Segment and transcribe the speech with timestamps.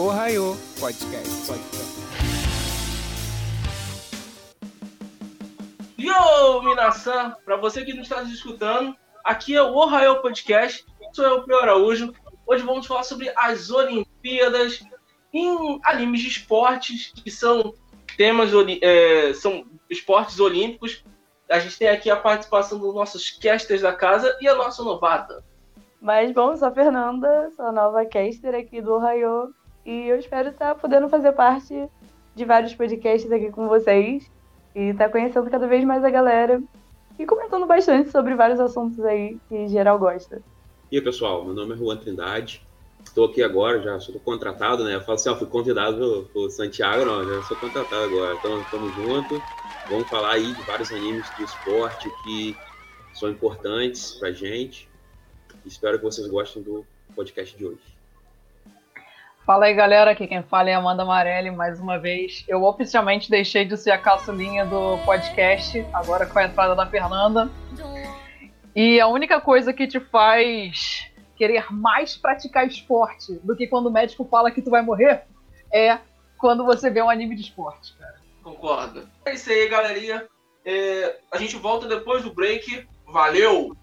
[0.00, 1.46] Ohio Podcast.
[1.46, 2.00] Podcast.
[5.98, 7.36] Yo, Minasan!
[7.44, 10.86] Para você que não está nos escutando, aqui é o Ohio Podcast.
[11.12, 12.14] Sou eu, Pio Araújo.
[12.46, 14.82] Hoje vamos falar sobre as Olimpíadas
[15.34, 17.74] em animes de esportes, que são
[18.16, 18.48] temas,
[18.80, 21.04] é, são esportes olímpicos.
[21.50, 25.44] A gente tem aqui a participação dos nossos casters da casa e a nossa novata.
[26.00, 30.50] Mas bom, sou a Fernanda, sou a nova caster aqui do Ohio e eu espero
[30.50, 31.88] estar podendo fazer parte
[32.34, 34.30] de vários podcasts aqui com vocês
[34.74, 36.62] e estar conhecendo cada vez mais a galera
[37.18, 40.42] e comentando bastante sobre vários assuntos aí que geral gosta.
[40.90, 42.66] E aí, pessoal, meu nome é Juan Trindade,
[43.04, 44.94] estou aqui agora, já sou contratado, né?
[44.94, 48.34] Eu falo assim, ó, fui convidado por Santiago, não, já sou contratado agora.
[48.34, 49.40] Então, estamos juntos,
[49.88, 52.56] vamos falar aí de vários animes do esporte que
[53.12, 54.88] são importantes pra gente.
[55.64, 57.89] Espero que vocês gostem do podcast de hoje.
[59.44, 60.10] Fala aí, galera.
[60.12, 62.44] Aqui quem fala é Amanda Marelli, mais uma vez.
[62.46, 67.50] Eu oficialmente deixei de ser a caçulinha do podcast, agora com a entrada da Fernanda.
[68.74, 73.90] E a única coisa que te faz querer mais praticar esporte do que quando o
[73.90, 75.22] médico fala que tu vai morrer
[75.72, 75.98] é
[76.38, 78.20] quando você vê um anime de esporte, cara.
[78.42, 79.08] Concordo.
[79.24, 80.26] É isso aí, galerinha.
[80.64, 82.86] É, a gente volta depois do break.
[83.06, 83.76] Valeu!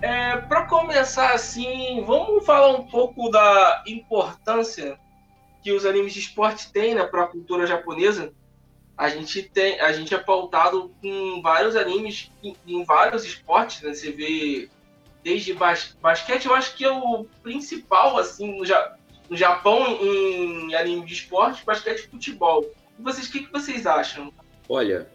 [0.00, 4.98] É, para começar assim, vamos falar um pouco da importância
[5.62, 8.32] que os animes de esporte têm né, para a cultura japonesa.
[8.96, 13.92] A gente tem, a gente é pautado com vários animes em, em vários esportes, né?
[13.92, 14.68] Você vê
[15.22, 18.96] desde bas basquete, eu acho que é o principal assim no, ja
[19.28, 22.64] no Japão em, anime de esporte, basquete e futebol.
[22.98, 24.32] E vocês, o que, que vocês acham?
[24.68, 25.08] Olha,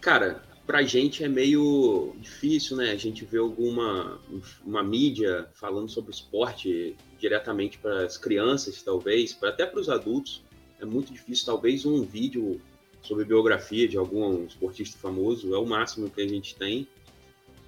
[0.00, 2.90] cara, pra gente é meio difícil, né?
[2.90, 4.20] A gente vê alguma
[4.64, 10.42] uma mídia falando sobre esporte diretamente para as crianças, talvez, para até para os adultos.
[10.80, 12.60] É muito difícil, talvez um vídeo
[13.00, 16.86] sobre biografia de algum esportista famoso é o máximo que a gente tem.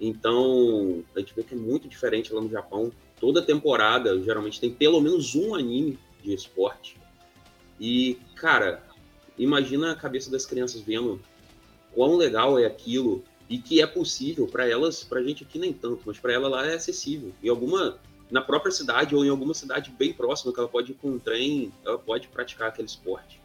[0.00, 2.92] Então, a gente vê que é muito diferente lá no Japão.
[3.20, 6.96] Toda temporada, geralmente, tem pelo menos um anime de esporte.
[7.80, 8.82] E, cara,
[9.36, 11.20] imagina a cabeça das crianças vendo
[11.98, 15.72] quão legal é aquilo e que é possível para elas, para a gente aqui nem
[15.72, 17.32] tanto, mas para ela lá é acessível.
[17.42, 17.98] Em alguma,
[18.30, 21.18] na própria cidade ou em alguma cidade bem próxima que ela pode ir com um
[21.18, 23.42] trem, ela pode praticar aquele esporte.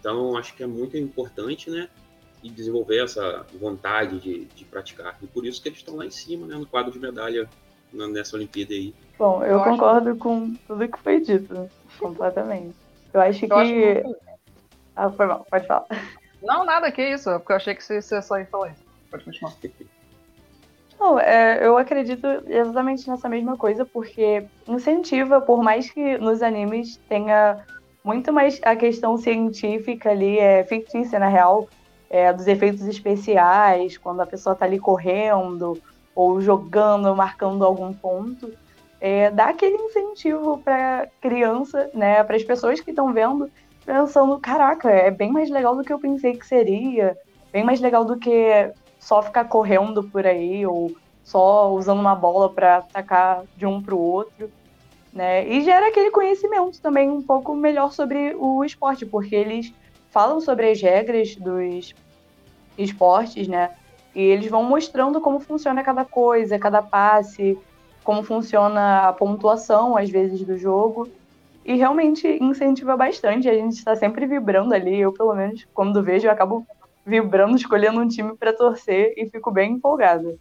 [0.00, 1.90] Então, acho que é muito importante, né?
[2.42, 5.18] E desenvolver essa vontade de, de praticar.
[5.22, 6.56] E por isso que eles estão lá em cima, né?
[6.56, 7.50] No quadro de medalha
[7.92, 8.94] nessa Olimpíada aí.
[9.18, 10.18] Bom, eu, eu concordo acho...
[10.18, 12.74] com tudo que foi dito, completamente.
[13.12, 13.54] Eu acho eu que.
[13.54, 14.16] Acho
[14.96, 15.86] Ah, foi mal, pode falar.
[16.44, 17.30] Não, nada, que isso.
[17.30, 18.84] É porque eu achei que você, você só ia falar isso.
[19.10, 19.54] Pode continuar.
[21.00, 26.96] Não, é, eu acredito exatamente nessa mesma coisa, porque incentiva, por mais que nos animes
[27.08, 27.64] tenha
[28.02, 31.68] muito mais a questão científica ali, é fictícia na real,
[32.08, 35.80] é, dos efeitos especiais, quando a pessoa tá ali correndo,
[36.14, 38.52] ou jogando, marcando algum ponto,
[39.00, 43.50] é, dá aquele incentivo para criança, né, para as pessoas que estão vendo,
[43.84, 47.16] pensando, caraca, é bem mais legal do que eu pensei que seria,
[47.52, 50.90] bem mais legal do que só ficar correndo por aí ou
[51.22, 54.50] só usando uma bola para atacar de um para o outro,
[55.12, 55.46] né?
[55.46, 59.72] E gera aquele conhecimento também um pouco melhor sobre o esporte, porque eles
[60.10, 61.94] falam sobre as regras dos
[62.76, 63.70] esportes, né?
[64.14, 67.58] E eles vão mostrando como funciona cada coisa, cada passe,
[68.02, 71.08] como funciona a pontuação, às vezes, do jogo.
[71.64, 73.48] E realmente incentiva bastante.
[73.48, 75.00] A gente está sempre vibrando ali.
[75.00, 76.66] Eu, pelo menos, quando vejo, eu acabo
[77.06, 80.36] vibrando, escolhendo um time para torcer e fico bem empolgada.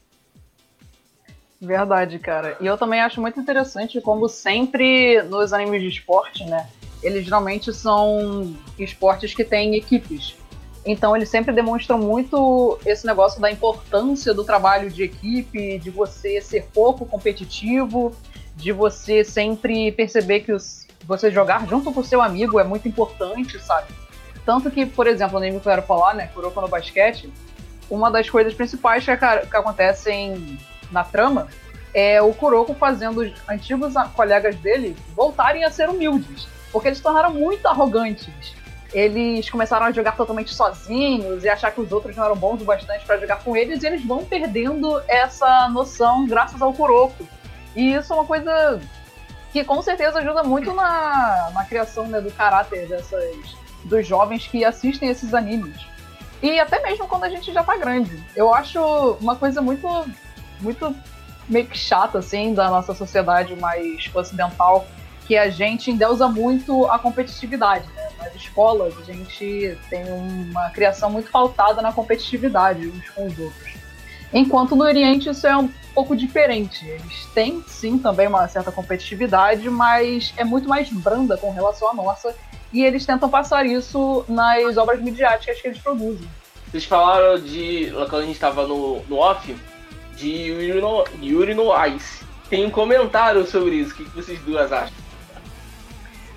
[1.59, 2.57] Verdade, cara.
[2.59, 6.67] E eu também acho muito interessante como sempre nos animes de esporte, né?
[7.01, 10.35] Eles geralmente são esportes que têm equipes.
[10.85, 16.41] Então eles sempre demonstram muito esse negócio da importância do trabalho de equipe, de você
[16.41, 18.13] ser pouco competitivo,
[18.55, 22.87] de você sempre perceber que os você jogar junto com o seu amigo é muito
[22.87, 23.87] importante, sabe?
[24.45, 27.31] Tanto que, por exemplo, no anime que eu quero falar, né, Kuroko no basquete,
[27.89, 30.59] uma das coisas principais que, que acontecem
[30.91, 31.47] na trama
[31.93, 37.03] é o Kuroko fazendo os antigos colegas dele voltarem a ser humildes, porque eles se
[37.03, 38.55] tornaram muito arrogantes.
[38.91, 42.65] Eles começaram a jogar totalmente sozinhos e achar que os outros não eram bons o
[42.65, 47.27] bastante para jogar com eles, e eles vão perdendo essa noção graças ao Kuroko.
[47.75, 48.79] E isso é uma coisa
[49.53, 54.65] que com certeza ajuda muito na, na criação né, do caráter dessas, dos jovens que
[54.65, 55.79] assistem esses animes.
[56.41, 58.21] E até mesmo quando a gente já tá grande.
[58.35, 58.81] Eu acho
[59.21, 59.87] uma coisa muito,
[60.59, 60.93] muito
[61.47, 64.87] meio que chata, assim, da nossa sociedade mais ocidental,
[65.27, 67.87] que a gente endeusa muito a competitividade.
[67.95, 68.09] Né?
[68.17, 73.72] Nas escolas, a gente tem uma criação muito pautada na competitividade uns com os outros.
[74.33, 76.85] Enquanto no Oriente isso é um pouco diferente.
[76.87, 81.93] Eles têm, sim, também uma certa competitividade, mas é muito mais branda com relação à
[81.93, 82.35] nossa.
[82.71, 86.27] E eles tentam passar isso nas obras midiáticas que eles produzem.
[86.71, 89.55] Vocês falaram de, quando a gente estava no, no off,
[90.15, 92.25] de Yuri no, Yuri no Ice.
[92.49, 93.93] Tem um comentário sobre isso.
[93.93, 95.03] O que vocês duas acham?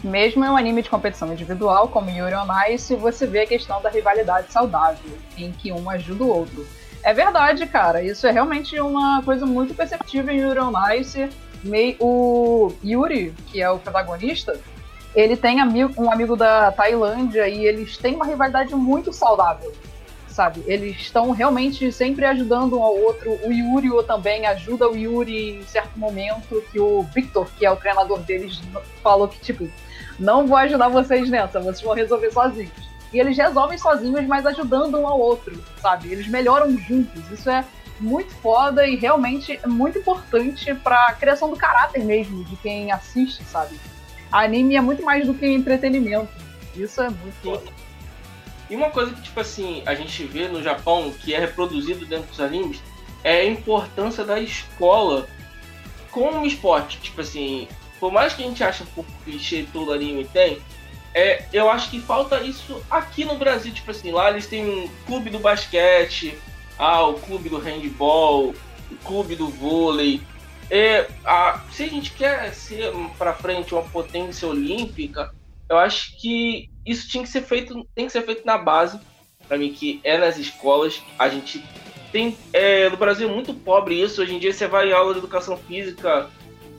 [0.04, 3.80] Mesmo em um anime de competição individual, como Yuri on Ice, você vê a questão
[3.80, 6.66] da rivalidade saudável, em que um ajuda o outro.
[7.02, 8.02] É verdade, cara.
[8.02, 11.28] Isso é realmente uma coisa muito perceptível em Yuri on Ice.
[11.98, 14.58] O Yuri, que é o protagonista,
[15.14, 15.58] ele tem
[15.96, 19.72] um amigo da Tailândia e eles têm uma rivalidade muito saudável
[20.36, 20.62] sabe?
[20.66, 23.30] Eles estão realmente sempre ajudando um ao outro.
[23.42, 27.76] O Yuri também ajuda o Yuri em certo momento que o Victor, que é o
[27.76, 28.60] treinador deles,
[29.02, 29.66] falou que, tipo,
[30.18, 32.86] não vou ajudar vocês nessa, vocês vão resolver sozinhos.
[33.12, 36.12] E eles resolvem sozinhos, mas ajudando um ao outro, sabe?
[36.12, 37.30] Eles melhoram juntos.
[37.30, 37.64] Isso é
[38.00, 42.92] muito foda e realmente é muito importante para a criação do caráter mesmo de quem
[42.92, 43.78] assiste, sabe?
[44.30, 46.28] A anime é muito mais do que entretenimento.
[46.74, 47.72] Isso é muito foda.
[48.68, 52.28] E uma coisa que, tipo assim, a gente vê no Japão, que é reproduzido dentro
[52.28, 52.82] dos animes,
[53.22, 55.26] é a importância da escola
[56.10, 57.00] como esporte.
[57.00, 57.68] Tipo assim,
[58.00, 60.58] por mais que a gente ache um pouco clichê todo anime tem,
[61.16, 63.72] é, eu acho que falta isso aqui no Brasil.
[63.72, 66.36] Tipo assim, lá eles têm um clube do basquete,
[66.78, 68.54] ah, o clube do handball,
[68.90, 70.20] o clube do vôlei.
[70.70, 75.34] É, a, se a gente quer ser para frente uma potência olímpica,
[75.70, 79.00] eu acho que isso tinha que ser feito, tem que ser feito na base,
[79.48, 81.02] para mim, que é nas escolas.
[81.18, 81.64] A gente
[82.12, 82.36] tem.
[82.52, 84.20] É, no Brasil é muito pobre isso.
[84.20, 86.28] Hoje em dia você vai em aula de educação física,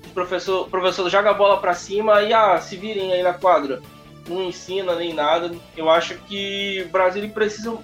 [0.06, 3.82] o professor, professor joga a bola para cima e ah, se virem aí na quadra.
[4.28, 5.52] Não ensina nem nada.
[5.76, 7.78] Eu acho que o Brasil precisa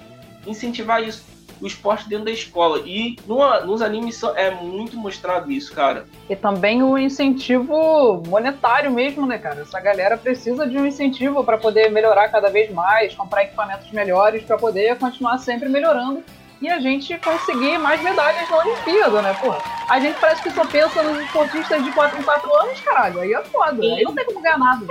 [0.45, 2.81] incentivar isso o esporte dentro da escola.
[2.85, 6.05] E no, nos animes é muito mostrado isso, cara.
[6.29, 9.61] E também o incentivo monetário mesmo, né, cara?
[9.61, 14.43] Essa galera precisa de um incentivo para poder melhorar cada vez mais, comprar equipamentos melhores
[14.43, 16.21] para poder continuar sempre melhorando
[16.61, 19.61] e a gente conseguir mais medalhas na Olimpíada, né, porra?
[19.89, 23.19] A gente parece que só pensa nos esportistas de 4 em 4 anos, caralho.
[23.19, 23.81] Aí é foda.
[23.81, 24.85] Aí não tem como ganhar nada.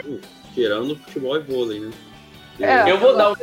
[0.54, 1.90] Tirando futebol e vôlei, né?
[2.60, 3.34] É, eu vou dar, um,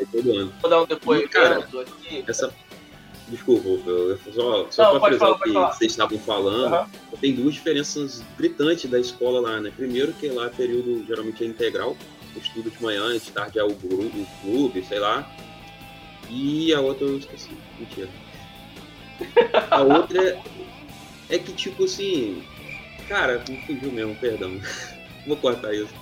[0.62, 1.38] vou dar um depoimento
[1.80, 2.24] aqui.
[2.28, 2.54] Essa,
[3.30, 7.18] Desculpa, eu, só, só para frisar o que vocês estavam falando, uhum.
[7.22, 9.72] tem duas diferenças gritantes da escola lá, né?
[9.76, 11.96] Primeiro que lá é período geralmente é integral,
[12.36, 15.30] estudo de manhã, de tarde é o grupo, o clube, sei lá.
[16.28, 18.10] E a outra eu esqueci, mentira.
[19.70, 20.42] A outra é,
[21.30, 22.42] é que, tipo assim,
[23.08, 24.60] cara, me fugiu mesmo, perdão.
[25.28, 25.94] Vou cortar isso.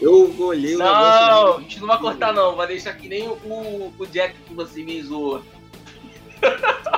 [0.00, 1.26] Eu olhei o não, negócio.
[1.26, 2.56] Não, a gente não vai cortar, não.
[2.56, 5.42] Vai deixar que nem o, o Jack que você me zoou.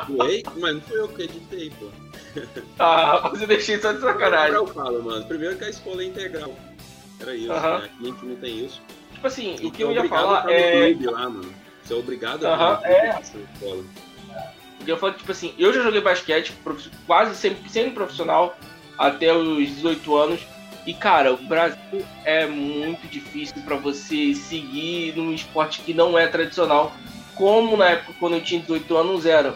[0.09, 0.43] Doei?
[0.57, 1.87] Mas não fui eu que editei, pô.
[2.79, 4.55] Ah, você deixei só de sacanagem.
[4.55, 5.25] Eu falo, mano.
[5.27, 6.55] Primeiro que a escola é integral.
[7.21, 7.79] Era isso, uh -huh.
[7.81, 7.85] né?
[7.85, 8.81] Aqui a gente não tem isso.
[9.13, 10.95] Tipo assim, o que eu ia falar é.
[11.01, 11.55] Lá, mano.
[11.83, 13.21] Você é obrigado a uh -huh, é.
[13.21, 13.85] escola.
[14.81, 16.53] O que eu falo, tipo assim, eu já joguei basquete
[17.07, 18.57] quase sempre, sempre profissional
[18.99, 20.41] até os 18 anos.
[20.87, 26.27] E, cara, o Brasil é muito difícil para você seguir num esporte que não é
[26.27, 26.93] tradicional
[27.35, 29.55] como na época quando eu tinha 18 anos era.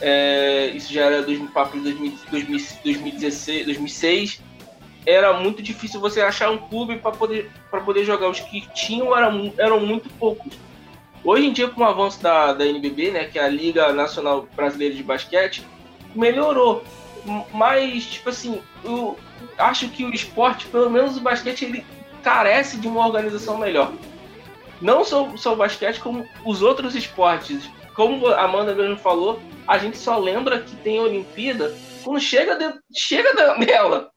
[0.00, 1.92] É, isso já era dois, papo de
[2.30, 4.42] 2016, 2006.
[5.06, 7.50] Era muito difícil você achar um clube para poder,
[7.84, 8.28] poder jogar.
[8.28, 10.52] Os que tinham eram, eram muito poucos.
[11.22, 14.46] Hoje em dia, com o avanço da, da NBB, né, que é a Liga Nacional
[14.54, 15.64] Brasileira de Basquete,
[16.14, 16.84] melhorou.
[17.52, 19.18] Mas, tipo assim, eu
[19.58, 21.86] acho que o esporte, pelo menos o basquete, ele
[22.22, 23.92] carece de uma organização melhor
[24.84, 27.70] não só, só o basquete, como os outros esportes.
[27.94, 32.74] Como a Amanda mesmo falou, a gente só lembra que tem Olimpíada quando chega, de,
[32.94, 34.10] chega nela.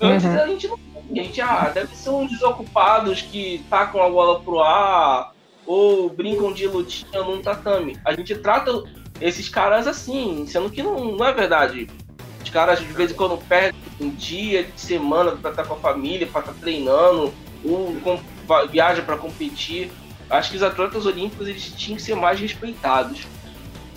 [0.00, 0.42] Antes uhum.
[0.42, 0.78] a gente não.
[1.10, 5.34] A gente, ah, deve ser uns desocupados que tacam a bola pro ar
[5.66, 7.98] ou brincam de lutinha num tatame.
[8.04, 8.82] A gente trata
[9.20, 11.88] esses caras assim, sendo que não, não é verdade.
[12.42, 15.78] Os caras de vez em quando perdem um dia de semana para estar com a
[15.78, 17.32] família, para estar treinando,
[17.64, 17.96] ou
[18.70, 19.90] viaja para competir.
[20.28, 23.26] Acho que os atletas olímpicos eles tinham que ser mais respeitados.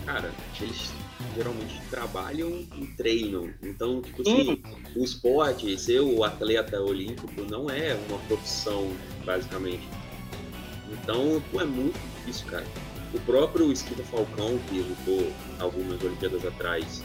[0.05, 0.31] Cara,
[0.61, 0.93] eles
[1.35, 3.49] geralmente trabalham e treinam.
[3.63, 4.61] Então, tipo assim,
[4.95, 8.91] o esporte, ser o atleta olímpico não é uma profissão,
[9.25, 9.87] basicamente.
[10.91, 12.65] Então, pô, é muito difícil, cara.
[13.13, 17.01] O próprio Esquiva Falcão, que lutou algumas Olimpíadas atrás,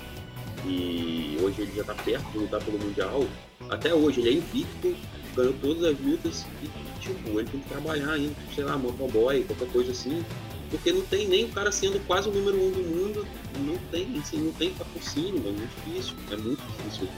[0.66, 3.24] e hoje ele já está perto de lutar pelo Mundial,
[3.68, 4.94] até hoje ele é invicto,
[5.34, 9.68] ganhou todas as lutas e, tipo, ele tem que trabalhar ainda, sei lá, motoboy, qualquer
[9.68, 10.24] coisa assim,
[10.70, 13.26] porque não tem nem o cara sendo quase o número um do mundo,
[13.58, 17.08] não tem, assim, não tem patrocínio, é muito difícil, é muito difícil.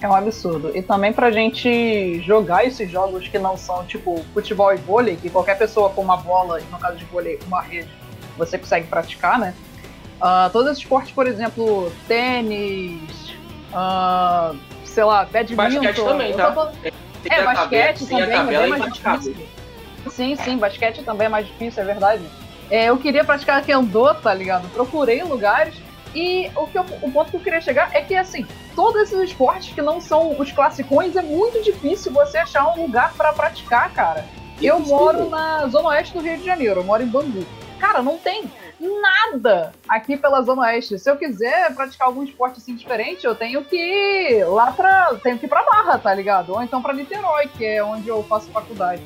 [0.00, 0.74] É um absurdo.
[0.74, 5.28] E também pra gente jogar esses jogos que não são tipo futebol e vôlei, que
[5.28, 7.90] qualquer pessoa com uma bola, no caso de vôlei, uma rede,
[8.38, 9.54] você consegue praticar, né?
[10.20, 13.34] Uh, todos esses esportes, por exemplo, tênis,
[13.72, 15.56] uh, sei lá, badminton.
[15.56, 16.52] Basquete também, tá?
[16.52, 16.74] Falando...
[17.28, 19.36] É, basquete também, mas é mais difícil.
[20.10, 22.22] Sim, sim, basquete também é mais difícil, é verdade.
[22.70, 24.68] É, eu queria praticar kendo, tá ligado?
[24.70, 25.74] Procurei lugares
[26.14, 29.30] e o, que eu, o ponto que eu queria chegar é que, assim, todos esses
[29.30, 33.90] esportes que não são os classicões, é muito difícil você achar um lugar para praticar,
[33.92, 34.24] cara.
[34.60, 37.46] Eu moro na zona oeste do Rio de Janeiro, eu moro em Bangu.
[37.80, 38.44] Cara, não tem
[38.78, 40.98] nada aqui pela Zona Oeste.
[40.98, 45.14] Se eu quiser praticar algum esporte assim diferente, eu tenho que ir lá pra.
[45.22, 46.52] Tenho que ir pra Barra, tá ligado?
[46.52, 49.02] Ou então pra Niterói, que é onde eu faço faculdade.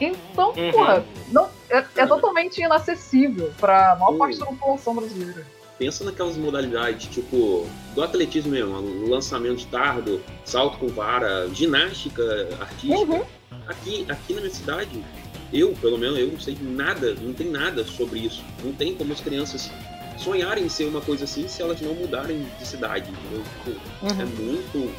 [0.00, 0.72] Então, uhum.
[0.72, 5.46] porra, não, é, é, totalmente inacessível pra maior parte da população brasileira.
[5.78, 12.22] Pensa naquelas modalidades, tipo, do atletismo mesmo, lançamento de tardo, salto com vara, ginástica
[12.60, 13.12] artística.
[13.12, 13.24] Uhum.
[13.66, 15.04] Aqui, aqui na minha cidade,
[15.52, 18.42] eu, pelo menos, eu não sei nada, não tem nada sobre isso.
[18.64, 19.70] Não tem como as crianças
[20.18, 23.10] sonharem em ser uma coisa assim se elas não mudarem de cidade.
[23.10, 23.70] Tipo,
[24.02, 24.20] uhum.
[24.20, 24.94] É muito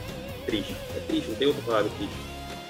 [0.45, 0.75] triste.
[0.95, 2.15] É triste, não tem outra palavra triste.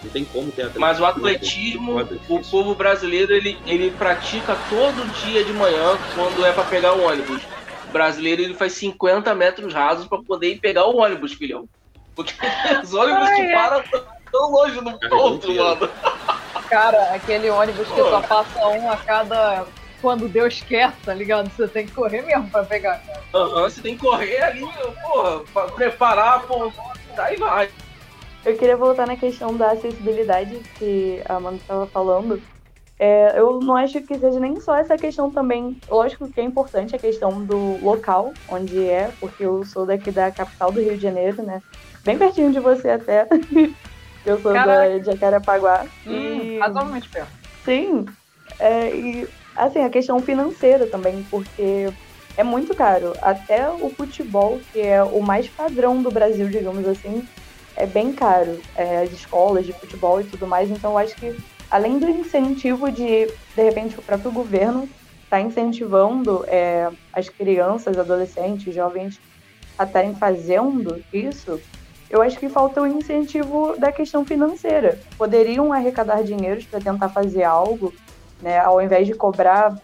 [0.03, 0.82] Não tem como ter atletismo.
[0.82, 6.51] Mas o atletismo, o povo brasileiro, ele, ele pratica todo dia de manhã quando é
[6.51, 7.41] para pegar o ônibus.
[7.89, 11.67] O brasileiro ele faz 50 metros rasos para poder ir pegar o ônibus, filhão.
[12.15, 12.34] Porque
[12.84, 13.84] os ônibus que param
[14.31, 15.89] tão longe no ponto, mano.
[16.69, 19.65] Cara, aquele ônibus que só passa um a cada.
[20.01, 21.50] Quando Deus quer, tá ligado?
[21.50, 23.01] Você tem que correr mesmo pra pegar.
[23.34, 24.62] Aham, você tem que correr ali,
[25.01, 26.72] porra, pra preparar, pô,
[27.17, 27.69] aí vai.
[28.46, 32.41] Eu queria voltar na questão da acessibilidade que a Amanda estava falando.
[33.00, 35.77] É, eu não acho que seja nem só essa questão também.
[35.89, 40.31] Lógico que é importante a questão do local, onde é, porque eu sou daqui da
[40.31, 41.62] capital do Rio de Janeiro, né?
[42.03, 43.27] Bem pertinho de você até.
[44.27, 45.00] Eu sou Caraca.
[45.00, 45.86] da Jacarapaguá.
[46.05, 46.60] Hum, e...
[46.60, 47.31] Razoavelmente perto.
[47.63, 48.05] Sim.
[48.60, 51.88] É, e, assim, a questão financeira também, porque
[52.36, 53.13] é muito caro.
[53.22, 57.25] Até o futebol, que é o mais padrão do Brasil, digamos assim,
[57.77, 58.60] é bem caro.
[58.75, 60.69] É, as escolas de futebol e tudo mais.
[60.69, 61.34] Então, eu acho que,
[61.72, 64.89] além do incentivo de, de repente, o próprio governo
[65.24, 69.19] está incentivando é, as crianças, adolescentes, jovens
[69.77, 71.62] a estarem fazendo isso,
[72.09, 74.99] eu acho que falta o incentivo da questão financeira.
[75.17, 77.93] Poderiam arrecadar dinheiros para tentar fazer algo,
[78.41, 79.77] né, ao invés de cobrar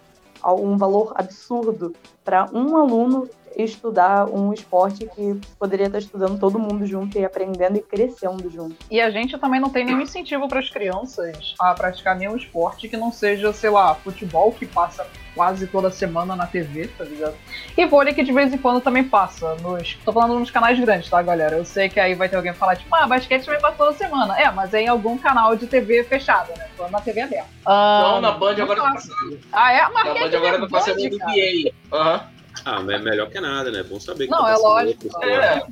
[0.44, 6.86] um valor absurdo para um aluno estudar um esporte que poderia estar estudando todo mundo
[6.86, 8.76] junto e aprendendo e crescendo junto.
[8.90, 12.88] E a gente também não tem nenhum incentivo para as crianças a praticar nenhum esporte
[12.88, 17.34] que não seja, sei lá, futebol que passa quase toda semana na TV, tá ligado?
[17.76, 19.54] E vôlei que de vez em quando também passa.
[19.56, 21.56] Nos, tô falando nos canais grandes, tá, galera?
[21.56, 24.40] Eu sei que aí vai ter alguém falar, tipo, ah, basquete também passa toda semana.
[24.40, 26.68] É, mas é em algum canal de TV fechada, né?
[26.76, 27.48] Tô na TV aberta.
[27.66, 29.40] não, na Band agora tá passando.
[29.52, 29.88] Ah, é?
[29.88, 31.72] Mas na Band agora tá passando NBA.
[31.92, 32.14] Aham.
[32.14, 32.33] Uhum.
[32.64, 33.80] Ah, mas é melhor que nada, né?
[33.80, 35.24] É bom saber que Não, tá é lógico.
[35.24, 35.66] É.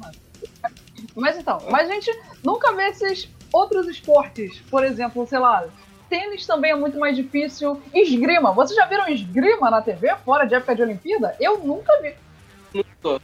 [1.15, 2.11] Mas então, mas a gente
[2.45, 5.65] nunca vê esses outros esportes, por exemplo, sei lá,
[6.09, 7.81] tênis também é muito mais difícil.
[7.95, 11.35] Esgrima, vocês já viram esgrima na TV fora de época de Olimpíada?
[11.41, 12.15] Eu nunca vi.
[12.75, 13.23] Nunca.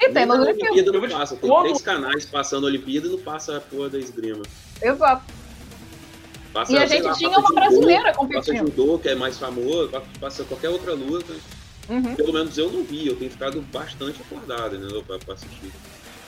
[0.00, 0.84] E tem nas Olimpíadas.
[0.84, 1.36] Não passa.
[1.36, 4.42] Tem três canais passando Olimpíada e não passa a porra da esgrima.
[4.82, 5.22] Exato.
[6.52, 8.64] Passa, e a gente lá, tinha uma brasileira competindo.
[8.64, 11.34] Passa judô, que é mais famoso, passa qualquer outra luta.
[11.88, 12.14] Uhum.
[12.14, 15.72] Pelo menos eu não vi, eu tenho ficado bastante acordado, né, pra, pra assistir.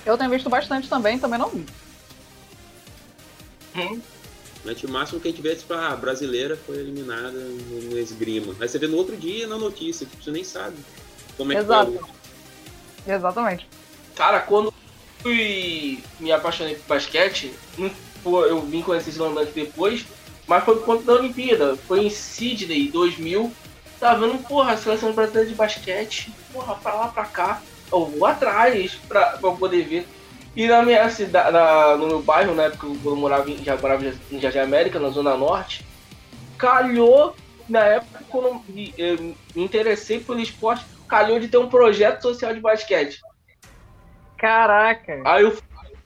[0.07, 1.67] Eu tenho visto bastante também, também não vi.
[3.77, 4.00] Hum.
[4.65, 7.99] O máximo que a gente vê é tipo, ah, a brasileira foi eliminada no, no
[7.99, 8.55] esgrima.
[8.61, 10.77] Aí você vê no outro dia na notícia, que você nem sabe
[11.37, 11.93] como é Exato.
[11.93, 13.15] que foi.
[13.15, 13.67] Exatamente.
[14.15, 14.75] Cara, quando
[15.21, 17.53] fui me apaixonei por basquete,
[18.25, 20.05] eu vim conhecer esse Landante depois,
[20.47, 21.77] mas foi por conta da Olimpíada.
[21.77, 23.53] Foi em Sydney 2000
[23.99, 27.62] Tá vendo, porra, a seleção brasileira de basquete, porra, pra lá, pra cá.
[27.90, 30.09] Eu vou atrás pra, pra poder ver.
[30.55, 34.05] E na minha cidade, na, no meu bairro, na época eu morava em, já morava
[34.31, 35.85] em Jardim América, na Zona Norte,
[36.57, 37.35] calhou,
[37.69, 38.64] na época, quando
[38.97, 43.21] eu me interessei pelo esporte, calhou de ter um projeto social de basquete.
[44.37, 45.23] Caraca!
[45.25, 45.57] Aí eu,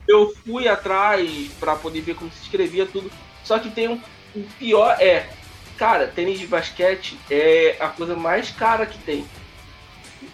[0.07, 3.11] eu fui atrás para poder ver como se escrevia tudo.
[3.43, 4.01] Só que tem um.
[4.35, 5.29] O pior é,
[5.77, 9.25] Cara, tênis de basquete é a coisa mais cara que tem.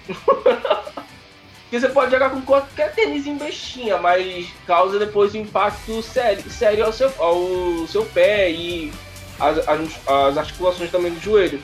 [1.69, 6.49] Porque você pode jogar com qualquer tênis em bestinha, mas causa depois um impacto sério,
[6.49, 8.91] sério ao, seu, ao seu pé e
[9.39, 11.61] as, as, as articulações também do joelho.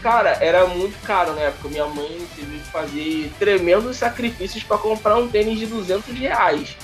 [0.00, 1.68] Cara, era muito caro na época.
[1.68, 6.76] Minha mãe teve que fazer tremendos sacrifícios para comprar um tênis de 200 reais.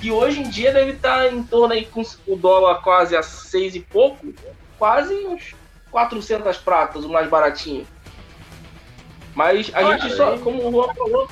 [0.00, 3.74] E hoje em dia deve estar em torno aí com o dólar quase a seis
[3.74, 4.32] e pouco,
[4.80, 5.54] quase uns
[5.90, 7.86] 400 pratas, o mais baratinho.
[9.34, 11.28] Mas a gente só, como o Juan falou,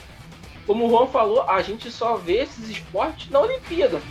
[0.66, 4.02] como o Juan falou, a gente só vê esses esportes na Olimpíada.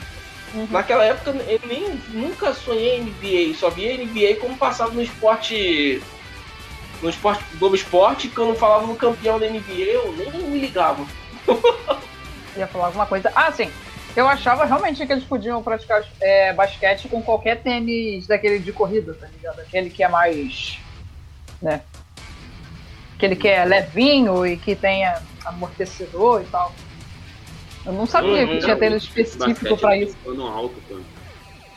[0.55, 0.67] Uhum.
[0.71, 6.01] Naquela época eu nem nunca sonhei em NBA, só via NBA como passava no esporte
[7.01, 11.05] no esporte Globo Esporte, quando falava no campeão da NBA, eu nem me ligava.
[12.57, 13.31] Ia falar alguma coisa.
[13.35, 13.69] Ah, sim.
[14.17, 19.13] Eu achava realmente que eles podiam praticar é, basquete com qualquer tênis daquele de corrida,
[19.13, 19.59] tá ligado?
[19.59, 20.79] Aquele que é mais.
[21.61, 21.81] né?
[23.15, 26.73] Aquele que é levinho e que tenha amortecedor e tal.
[27.85, 30.17] Eu não sabia uhum, que tinha tênis específico pra isso.
[30.25, 31.01] É um cano alto, cara.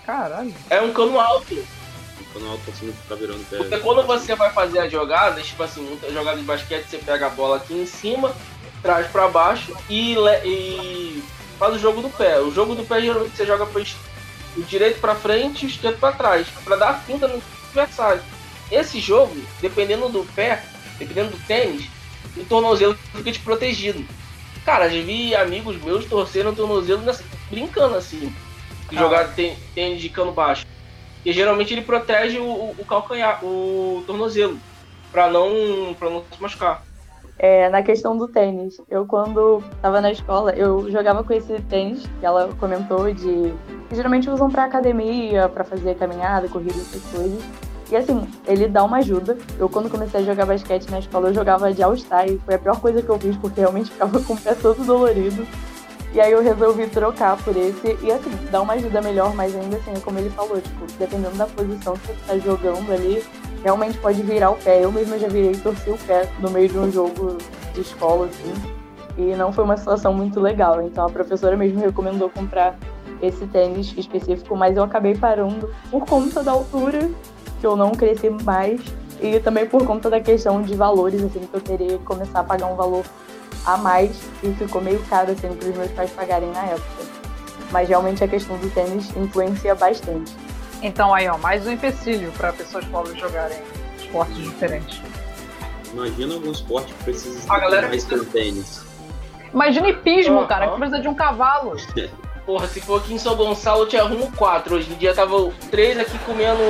[0.07, 0.55] Caralho.
[0.71, 1.55] É um cano alto.
[1.55, 3.59] Um cano alto assim, ficar virando pé.
[3.59, 7.31] Porque quando você vai fazer a jogada, tipo assim, jogada de basquete, você pega a
[7.31, 8.35] bola aqui em cima,
[8.81, 11.23] traz pra baixo e, e
[11.61, 12.41] faz o jogo do pé.
[12.41, 13.85] O jogo do pé geralmente você joga pro,
[14.57, 18.23] o direito para frente e o esquerdo para trás, para dar a finta no adversário.
[18.73, 20.65] Esse jogo, dependendo do pé,
[20.99, 21.87] dependendo do tênis,
[22.35, 24.03] o tornozelo fica desprotegido.
[24.65, 28.35] Cara, já vi amigos meus torcendo o tornozelo nessa, brincando assim,
[28.89, 28.99] de ah.
[28.99, 30.67] jogar tênis de cano baixo.
[31.25, 34.59] E geralmente ele protege o, o calcanhar, o tornozelo,
[35.13, 36.83] para não, pra não se machucar.
[37.43, 42.07] É, na questão do tênis, eu quando estava na escola, eu jogava com esse tênis
[42.21, 43.55] que ela comentou de
[43.89, 47.43] que geralmente usam para academia, para fazer caminhada, corrida, essas coisas.
[47.91, 49.39] E assim, ele dá uma ajuda.
[49.59, 52.59] Eu quando comecei a jogar basquete na escola, eu jogava de All-Star e foi a
[52.59, 55.47] pior coisa que eu fiz porque realmente ficava com o pé todo dolorido.
[56.13, 59.79] E aí eu resolvi trocar por esse e assim, dá uma ajuda melhor, mas ainda
[59.79, 63.25] assim, é como ele falou, tipo, dependendo da posição que você tá jogando ali,
[63.63, 64.85] realmente pode virar o pé.
[64.85, 67.39] Eu mesma já virei e torci o pé no meio de um jogo
[67.75, 68.53] de escola, assim.
[69.19, 70.81] E não foi uma situação muito legal.
[70.83, 72.77] Então a professora mesmo recomendou comprar
[73.23, 77.11] esse tênis específico, mas eu acabei parando por conta da altura,
[77.61, 78.81] que eu não cresci mais,
[79.21, 82.45] e também por conta da questão de valores, assim, que eu teria que começar a
[82.45, 83.05] pagar um valor
[83.67, 87.05] a mais e ficou meio caro, assim, para os meus pais pagarem na época.
[87.71, 90.35] Mas realmente a questão do tênis influencia bastante.
[90.83, 93.59] Então aí, ó, mais um empecilho para pessoas pobres jogarem
[93.99, 95.01] esportes diferentes.
[95.93, 98.85] Imagina algum esporte que precisa a galera mais que tênis.
[99.53, 101.77] Imagina hipismo, cara, que precisa de um cavalo.
[102.47, 104.77] Porra, se for aqui em São Gonçalo, eu te arrumo quatro.
[104.77, 106.63] Hoje em dia tava três aqui comendo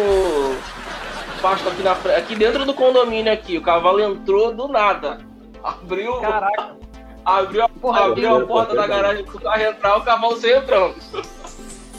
[1.40, 3.56] pasto aqui, na, aqui dentro do condomínio aqui.
[3.56, 5.18] O cavalo entrou do nada.
[5.62, 6.20] Abriu.
[6.20, 6.76] Caraca.
[7.24, 10.94] Abriu, Porra, abriu a porta da garagem pro carro entrar, o cavalo saiu entrando.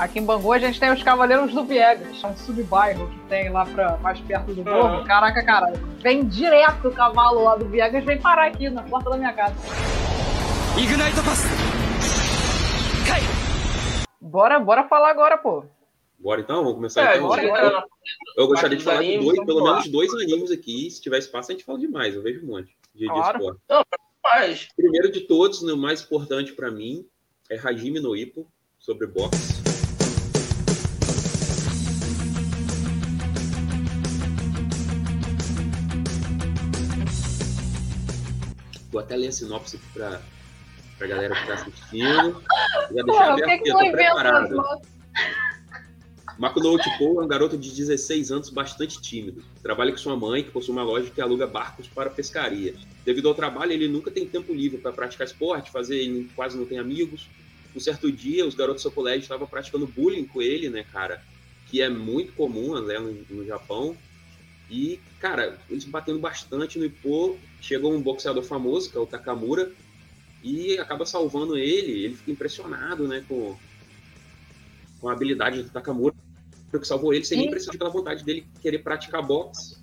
[0.01, 3.51] Aqui em Bangu a gente tem os Cavaleiros do Viegas, é um subbairro que tem
[3.51, 4.97] lá pra, mais perto do morro.
[4.97, 5.03] Uhum.
[5.03, 9.17] Caraca, cara, vem direto o cavalo lá do Viegas, vem parar aqui na porta da
[9.17, 9.53] minha casa.
[10.75, 11.43] Ignite Pass!
[13.07, 13.21] Cai!
[14.19, 15.65] Bora, bora falar agora, pô.
[16.17, 17.27] Bora então, vamos começar é, então.
[17.27, 17.85] Bora, bora.
[18.35, 20.89] Eu gostaria de falar de dois, pelo menos dois animes aqui.
[20.89, 22.15] Se tiver espaço, a gente fala demais.
[22.15, 23.37] Eu vejo um monte de, claro.
[23.37, 23.61] de esporte.
[23.69, 23.83] Não,
[24.23, 24.67] mas...
[24.75, 27.05] Primeiro de todos, o mais importante para mim
[27.51, 28.47] é Hajime no Ippo,
[28.79, 29.60] sobre boxe.
[38.91, 40.21] Vou até ler a sinopse aqui pra,
[40.97, 42.43] pra galera que tá assistindo.
[42.93, 44.81] Já deixar aberto aqui, eu preparado.
[46.37, 49.43] Makuno Tipo é um garoto de 16 anos bastante tímido.
[49.61, 52.73] Trabalha com sua mãe, que possui uma loja que aluga barcos para pescaria.
[53.05, 56.65] Devido ao trabalho, ele nunca tem tempo livre para praticar esporte, fazer, ele quase não
[56.65, 57.29] tem amigos.
[57.75, 61.23] Um certo dia, os garotos do seu colégio estavam praticando bullying com ele, né, cara?
[61.69, 63.95] Que é muito comum né, no, no Japão.
[64.71, 69.69] E, cara, eles batendo bastante no Ipô, chegou um boxeador famoso, que é o Takamura,
[70.41, 72.05] e acaba salvando ele.
[72.05, 73.57] Ele fica impressionado, né, com,
[75.01, 76.15] com a habilidade do Takamura,
[76.71, 79.75] que salvou ele, sem nem precisar pela vontade dele querer praticar boxe.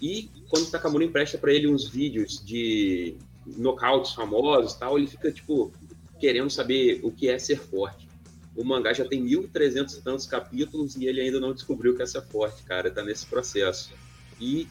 [0.00, 5.32] E quando o Takamura empresta para ele uns vídeos de nocautes famosos tal, ele fica,
[5.32, 5.72] tipo,
[6.20, 8.08] querendo saber o que é ser forte.
[8.56, 12.06] O mangá já tem 1.300 e tantos capítulos e ele ainda não descobriu que é
[12.06, 12.90] ser forte, cara.
[12.92, 13.92] Tá nesse processo.
[14.40, 14.66] E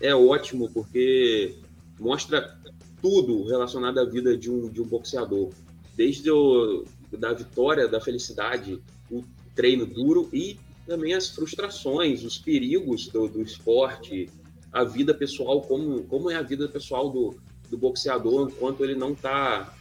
[0.00, 1.56] é ótimo porque
[1.98, 2.58] mostra
[3.00, 5.50] tudo relacionado à vida de um, de um boxeador.
[5.96, 13.08] Desde o, da vitória, da felicidade, o treino duro e também as frustrações, os perigos
[13.08, 14.28] do, do esporte,
[14.72, 17.34] a vida pessoal, como, como é a vida pessoal do,
[17.70, 19.72] do boxeador enquanto ele não está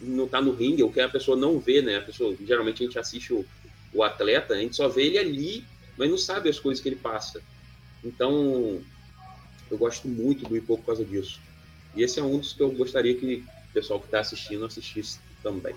[0.00, 1.96] não tá no ringue, o que a pessoa não vê, né?
[1.96, 3.44] A pessoa, geralmente a gente assiste o,
[3.92, 5.64] o atleta, a gente só vê ele ali,
[5.96, 7.42] mas não sabe as coisas que ele passa.
[8.04, 8.80] Então,
[9.70, 11.40] eu gosto muito do Ipô por causa disso.
[11.94, 15.18] E esse é um dos que eu gostaria que o pessoal que está assistindo assistisse
[15.42, 15.74] também.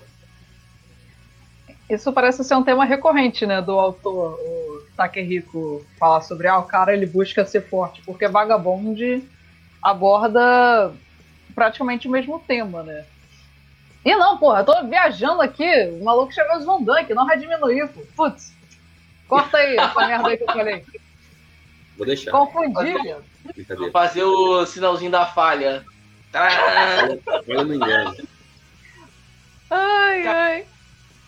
[1.88, 6.64] Isso parece ser um tema recorrente, né, do autor, o Takehiko, falar sobre, ah, o
[6.64, 9.22] cara ele busca ser forte, porque Vagabond
[9.82, 10.94] aborda
[11.54, 13.04] praticamente o mesmo tema, né?
[14.04, 15.68] E não, porra, eu tô viajando aqui,
[16.00, 18.00] o maluco chegou aos Van Dunk, não vai diminuir, pô.
[18.16, 18.52] Putz,
[19.28, 20.84] corta aí essa merda aí que eu falei.
[21.96, 22.30] Vou deixar.
[22.32, 22.94] Confundi,
[23.76, 25.84] Vou fazer o sinalzinho da falha.
[27.46, 28.16] Eu não engano.
[29.70, 30.66] Ai, ai.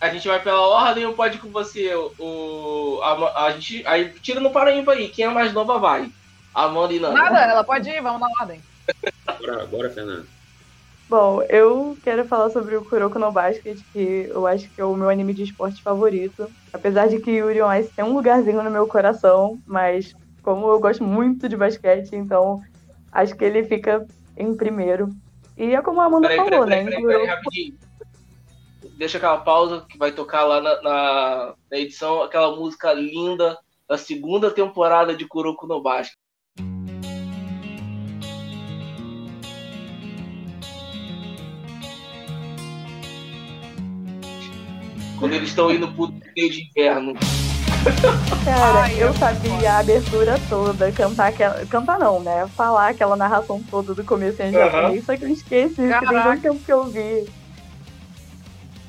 [0.00, 1.94] A gente vai pela ordem ou pode com você?
[2.18, 5.08] O, a, a gente, aí tira no paraíba aí.
[5.08, 6.10] Quem é mais nova vai.
[6.54, 7.14] Amanda e Nanda.
[7.14, 8.60] Nada, ela pode ir, vamos na ordem.
[9.40, 10.26] Bora, bora, Fernando.
[11.08, 14.94] Bom, eu quero falar sobre o Kuroko no Basket, que eu acho que é o
[14.94, 16.50] meu anime de esporte favorito.
[16.72, 20.14] Apesar de que Yuri on Ice tem um lugarzinho no meu coração, mas
[20.44, 22.62] como eu gosto muito de basquete, então
[23.10, 25.08] acho que ele fica em primeiro.
[25.56, 26.90] E é como a Amanda Peraí, falou, peraí, né?
[26.90, 27.74] peraí, peraí, rapidinho.
[28.98, 33.96] Deixa aquela pausa que vai tocar lá na, na- na edição, aquela música linda da
[33.96, 36.16] segunda temporada de Kuroko no Basket.
[45.18, 47.14] Quando eles estão indo pro de inverno.
[48.44, 51.66] Cara, Ai, eu eu sabia a abertura toda, cantar aquela.
[51.66, 52.46] Cantar não, né?
[52.56, 56.22] Falar aquela narração toda do começo em japonês, só que eu esqueci, que tem Caraca.
[56.22, 57.28] tanto tempo que eu vi.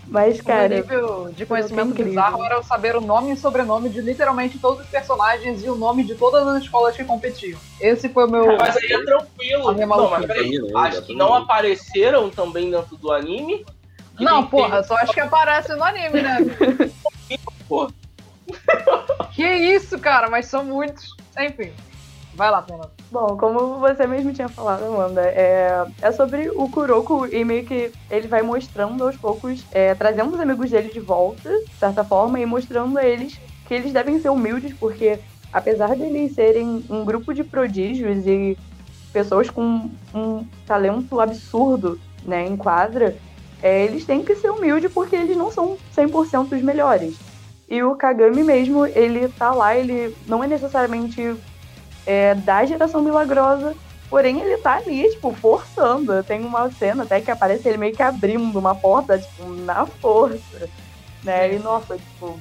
[0.08, 4.02] Mas, O cara, nível de conhecimento bizarro era eu saber o nome e sobrenome de
[4.02, 7.60] literalmente todos os personagens e o nome de todas as escolas que competiam.
[7.82, 8.58] Esse foi o meu.
[8.58, 9.74] Mas aí é tranquilo.
[9.74, 10.58] Não, mas peraí.
[10.76, 13.66] Acho que não apareceram também dentro do anime.
[14.16, 16.38] Que Não, porra, só acho que aparece no anime, né?
[17.68, 17.92] Porra.
[19.36, 21.14] Que isso, cara, mas são muitos.
[21.38, 21.74] Enfim.
[22.36, 22.92] Vai lá, Fernando.
[23.12, 27.92] Bom, como você mesmo tinha falado, Amanda, é, é sobre o Kuroko e meio que
[28.10, 32.40] ele vai mostrando aos poucos, é, trazendo os amigos dele de volta, de certa forma,
[32.40, 35.20] e mostrando a eles que eles devem ser humildes, porque
[35.52, 38.58] apesar de eles serem um grupo de prodígios e
[39.14, 43.16] pessoas com um talento absurdo né, em quadra,
[43.64, 47.16] é, eles têm que ser humildes porque eles não são 100% os melhores.
[47.68, 51.36] E o Kagami mesmo, ele tá lá, ele não é necessariamente
[52.06, 53.76] é, da geração milagrosa,
[54.10, 56.24] porém ele tá ali, tipo, forçando.
[56.24, 60.70] Tem uma cena até que aparece ele meio que abrindo uma porta, tipo, na força,
[61.24, 61.56] né?
[61.56, 62.40] E nossa, tipo,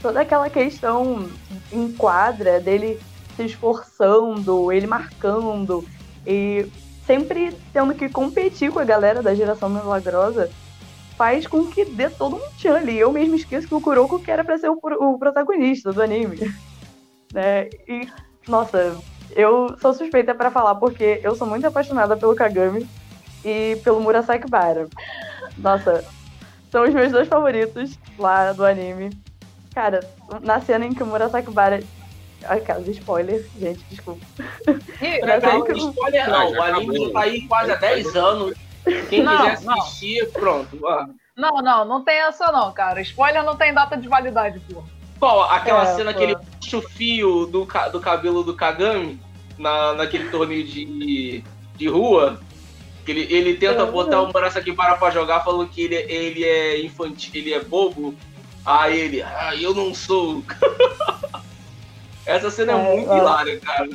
[0.00, 1.28] toda aquela questão
[1.70, 2.98] em quadra dele
[3.36, 5.84] se esforçando, ele marcando
[6.26, 6.66] e
[7.06, 10.50] sempre tendo que competir com a galera da geração milagrosa
[11.18, 12.96] faz com que dê todo um tchan ali.
[12.96, 16.38] Eu mesmo esqueço que o Kuroko que era pra ser o, o protagonista do anime.
[17.30, 17.68] Né?
[17.86, 18.08] E
[18.48, 18.96] nossa,
[19.36, 22.88] eu sou suspeita pra falar porque eu sou muito apaixonada pelo Kagami
[23.44, 24.88] e pelo Murasaki Bara.
[25.58, 26.02] Nossa,
[26.72, 29.10] são os meus dois favoritos lá do anime.
[29.74, 30.00] Cara,
[30.42, 31.80] na cena em que o Murasaki Bara.
[32.44, 34.24] Ai, cara, spoiler, gente, desculpa.
[34.66, 34.74] Não,
[35.52, 36.52] aí que- spoiler não.
[36.52, 38.54] O anime tá aí quase há 10 anos.
[39.08, 39.80] Quem Não, quiser não.
[39.80, 40.86] assistir, pronto.
[40.86, 41.06] Ah.
[41.36, 43.00] Não, não, não tem essa não, cara.
[43.00, 44.86] Spoiler não tem data de validade, porra.
[45.18, 45.42] Qual?
[45.50, 46.18] Aquela É, cena pô.
[46.18, 49.20] que ele puxa o fio do, do cabelo do Kagami
[49.58, 51.44] na, naquele torneio de,
[51.76, 52.40] de rua.
[53.04, 53.92] Que ele, ele tenta Uhum.
[53.92, 58.14] botar o Murasaki para pra jogar, falando que ele, ele é infantil, ele é bobo.
[58.64, 60.42] Aí ele, ah, eu não sou.
[62.26, 63.16] Essa cena é, É, muito ó.
[63.16, 63.88] hilária, cara.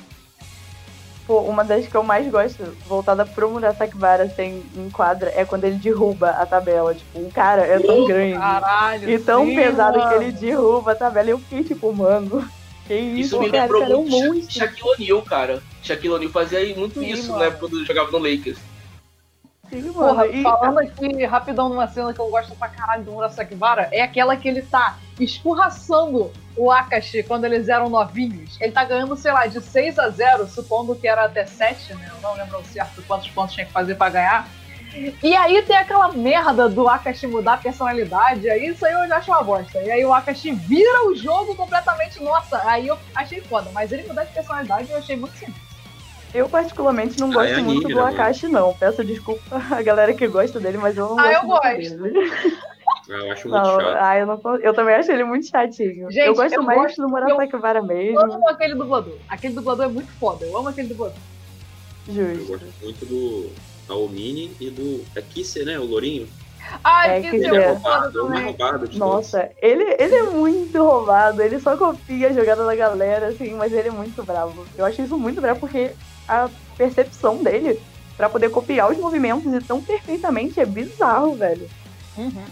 [1.26, 5.46] Pô, uma das que eu mais gosto, voltada pro Murasaki Bara, assim, em quadra, é
[5.46, 6.94] quando ele derruba a tabela.
[6.94, 9.10] Tipo, o cara é tão grande Caralho.
[9.10, 10.10] e tão sim, pesado mano.
[10.10, 11.28] que ele derruba a tabela.
[11.28, 12.46] E eu fiquei tipo, mano,
[12.86, 14.54] que isso, Isso me cara, lembrou cara, é um muito monstro.
[14.54, 15.64] Shaquille O'Neal, cara.
[15.82, 17.44] Shaquille O'Neal fazia muito Sim, isso, mano.
[17.46, 17.52] né?
[17.52, 18.58] Quando jogava no Lakers.
[19.70, 19.94] Sim.
[19.94, 23.88] Porra, E- falando aqui rapidão numa cena que eu gosto pra caralho do Murasaki Bara,
[23.94, 28.58] é aquela que ele tá escorraçando o Akashi quando eles eram novinhos.
[28.62, 32.12] Ele tá ganhando, sei lá, de 6 a 0, supondo que era até 7, né?
[32.16, 34.48] Eu não lembro ao certo quantos pontos tinha que fazer pra ganhar.
[35.24, 39.18] E aí tem aquela merda do Akashi mudar a personalidade, aí isso aí eu já
[39.18, 39.82] acho uma bosta.
[39.82, 43.72] E aí o Akashi vira o jogo completamente, nossa, aí eu achei foda.
[43.74, 45.74] Mas ele mudar de personalidade eu achei muito simples.
[46.34, 48.14] Eu, particularmente, não Ah, gosto é anime, muito né, do mano?
[48.14, 48.74] Akashi, não.
[48.74, 51.98] Peço desculpa a galera que gosta dele, mas eu não Ah, gosto eu muito gosto.
[52.04, 52.32] dele.
[53.10, 53.98] Ah, Eu acho muito Não, chato.
[54.02, 56.10] ah, eu, não, tô- eu também acho ele muito chatinho.
[56.12, 58.20] Gente, eu gosto eu mais gosto- do Murasaki Vara Eu mesmo.
[58.20, 59.20] amo aquele dublador.
[59.28, 60.46] Aquele dublador é muito foda.
[60.46, 61.20] Eu amo aquele dublador.
[62.08, 62.48] Eu Justo.
[62.48, 63.56] gosto muito do
[63.90, 65.06] Aomini e do.
[65.16, 65.80] É Kisse, né?
[65.80, 66.28] O Lourinho.
[66.84, 69.00] Ai, É, que ele é roubado, é roubado de todos.
[69.00, 73.74] Nossa, ele, ele é muito roubado, ele só copia a jogada da galera, assim, mas
[73.74, 74.66] ele é muito bravo.
[74.78, 75.94] Eu acho isso muito bravo porque
[76.26, 77.82] a percepção dele
[78.16, 81.70] pra poder copiar os movimentos e tão perfeitamente é bizarro, velho.
[82.18, 82.46] Uhum.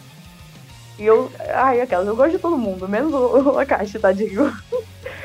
[1.01, 1.31] E eu.
[1.55, 4.55] Ai, aquelas, eu gosto de todo mundo, menos o, o Akashi, tadinho.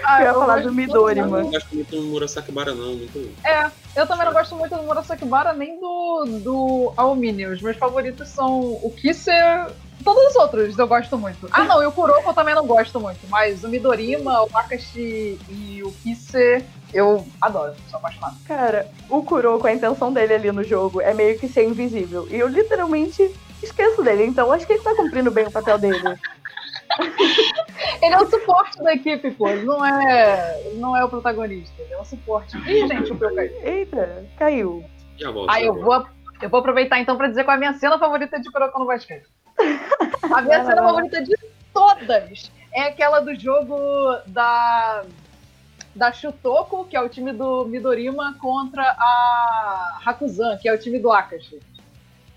[0.02, 1.44] Ah, Eu ia falar do de Midori, todo Eu mano.
[1.44, 2.94] não gosto muito do Murasaki Bara, não.
[2.94, 3.30] Muito...
[3.44, 7.44] É, eu também não gosto muito do Murasaki Bara nem do, do Aomini.
[7.44, 9.66] Os meus favoritos são o Kisser.
[10.02, 11.46] Todos os outros eu gosto muito.
[11.52, 13.18] Ah, não, e o Kuroko eu também não gosto muito.
[13.28, 18.36] Mas o Midorima, o Akashi e o Kisser eu adoro, sou apaixonado.
[18.46, 22.26] Cara, o Kuroko, a intenção dele ali no jogo é meio que ser invisível.
[22.30, 23.30] E eu literalmente
[23.66, 26.18] esqueço dele, então acho que ele tá cumprindo bem o papel dele.
[28.02, 29.48] Ele é o suporte da equipe, pô.
[29.48, 32.56] Ele não é, não é o protagonista, ele é o suporte.
[32.58, 33.62] Ih, gente, o meu caiu.
[33.62, 34.84] Eita, caiu.
[35.16, 35.50] Já volto.
[35.50, 36.06] Ah, já eu vou,
[36.40, 38.86] eu vou aproveitar então pra dizer qual é a minha cena favorita de Kuroko no
[38.86, 39.26] basquete.
[40.32, 41.36] A minha cena favorita de
[41.72, 43.76] todas é aquela do jogo
[44.26, 45.04] da
[45.94, 50.98] da Shutoko, que é o time do Midorima, contra a Hakuzan, que é o time
[50.98, 51.58] do Akashi.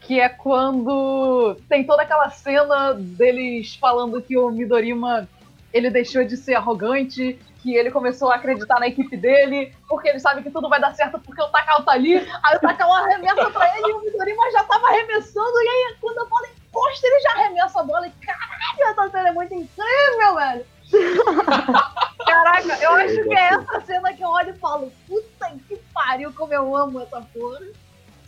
[0.09, 5.29] Que é quando tem toda aquela cena deles falando que o Midorima
[5.71, 10.19] ele deixou de ser arrogante, que ele começou a acreditar na equipe dele, porque ele
[10.19, 12.15] sabe que tudo vai dar certo porque o Takao tá ali.
[12.17, 16.17] Aí o Takao arremessa pra ele e o Midorima já tava arremessando, e aí quando
[16.17, 20.35] a bola encosta, ele já arremessa a bola e caralho, essa cena é muito incrível,
[20.37, 20.65] velho.
[22.25, 26.33] Caraca, eu acho que é essa cena que eu olho e falo, puta que pariu,
[26.33, 27.59] como eu amo essa porra.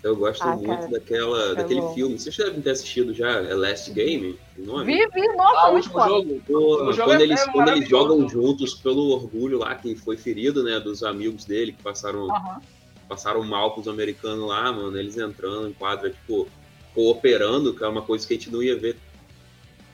[0.04, 1.94] Eu gosto Ah, muito cara, daquela, é daquele bom.
[1.94, 2.18] filme.
[2.18, 4.86] Vocês devem ter assistido já, é Last Game, o nome?
[4.86, 6.10] Vi, vi, nossa, Ah, o muito último foda.
[6.10, 6.44] jogo.
[6.48, 9.96] Pô, O jogo quando é- eles, é quando eles jogam juntos pelo orgulho lá que
[9.96, 12.62] foi ferido, né, dos amigos dele que passaram, Aham.
[13.08, 16.48] passaram mal pros americanos lá, mano, eles entrando em quadra, tipo,
[16.96, 18.98] cooperando, que é uma coisa que a gente não ia ver.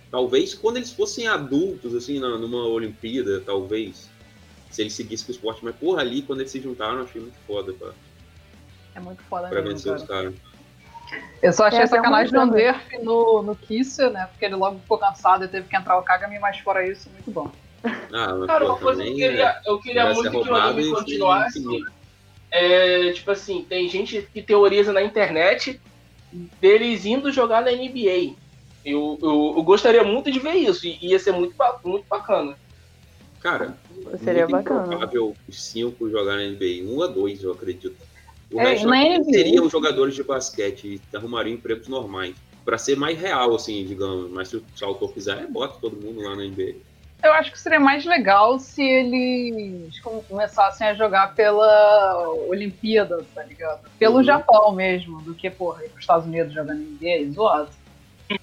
[0.09, 4.07] Talvez quando eles fossem adultos, assim, na- numa Olimpíada, talvez,
[4.71, 7.19] se eles seguissem com o esporte, mas porra, ali, quando eles se juntaram, eu achei
[7.19, 7.91] muito foda pra,
[8.97, 9.95] É muito foda pra mesmo, cara.
[9.95, 10.33] os caras.
[11.41, 12.63] Eu só achei É, sacanagem uma o coisa.
[12.63, 14.27] Nerf no, no Kisser, né?
[14.31, 17.29] Porque ele logo ficou cansado e teve que entrar o Kagami, mas fora isso, muito
[17.29, 17.51] bom.
[18.11, 20.91] Ah, mas Cara, uma coisa que eu queria, é, eu queria muito que o anime
[20.91, 21.63] continuasse.
[22.49, 25.79] É, tipo assim, tem gente que teoriza na internet
[26.59, 28.33] deles indo jogar na NBA.
[28.83, 32.57] Eu, eu, eu gostaria muito de ver isso, e ia ser muito, muito bacana.
[33.39, 33.77] Cara,
[34.23, 35.09] Seria muito bacana.
[35.47, 36.83] os cinco jogar na NBA.
[36.83, 37.95] Um a dois, eu acredito.
[38.51, 38.89] O É, resto
[39.25, 42.35] seriam jogadores de basquete e arrumariam empregos normais.
[42.63, 44.29] Pra ser mais real, assim, digamos.
[44.31, 46.75] Mas se o se o autor quiser, bota todo mundo lá na NBA.
[47.23, 53.43] Eu acho que seria mais legal se eles com- começassem a jogar pela Olimpíada, tá
[53.43, 53.89] ligado?
[53.97, 54.23] Pelo Uhum.
[54.23, 57.69] Japão mesmo, do que, porra, ir pros Estados Unidos jogando NBA, zoado.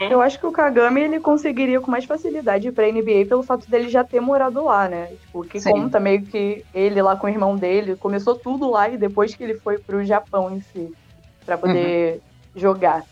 [0.01, 3.69] Eu acho que o Kagami ele conseguiria com mais facilidade ir pra NBA pelo fato
[3.69, 5.07] dele já ter morado lá, né?
[5.07, 5.71] Tipo, que Sim.
[5.71, 9.45] conta meio que ele lá com o irmão dele, começou tudo lá e depois que
[9.45, 10.91] ele foi pro Japão em si,
[11.45, 12.23] pra poder
[12.57, 13.05] jogar.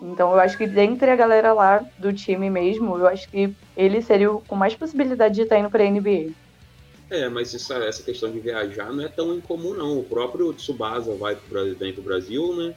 [0.00, 4.02] Então eu acho que dentre a galera lá do time mesmo, eu acho que ele
[4.02, 6.32] seria o com mais possibilidade de estar indo pra NBA.
[7.10, 9.98] É, mas essa, essa questão de viajar não é tão incomum, não.
[9.98, 12.74] O próprio Tsubasa vai pro, vem pro Brasil, né?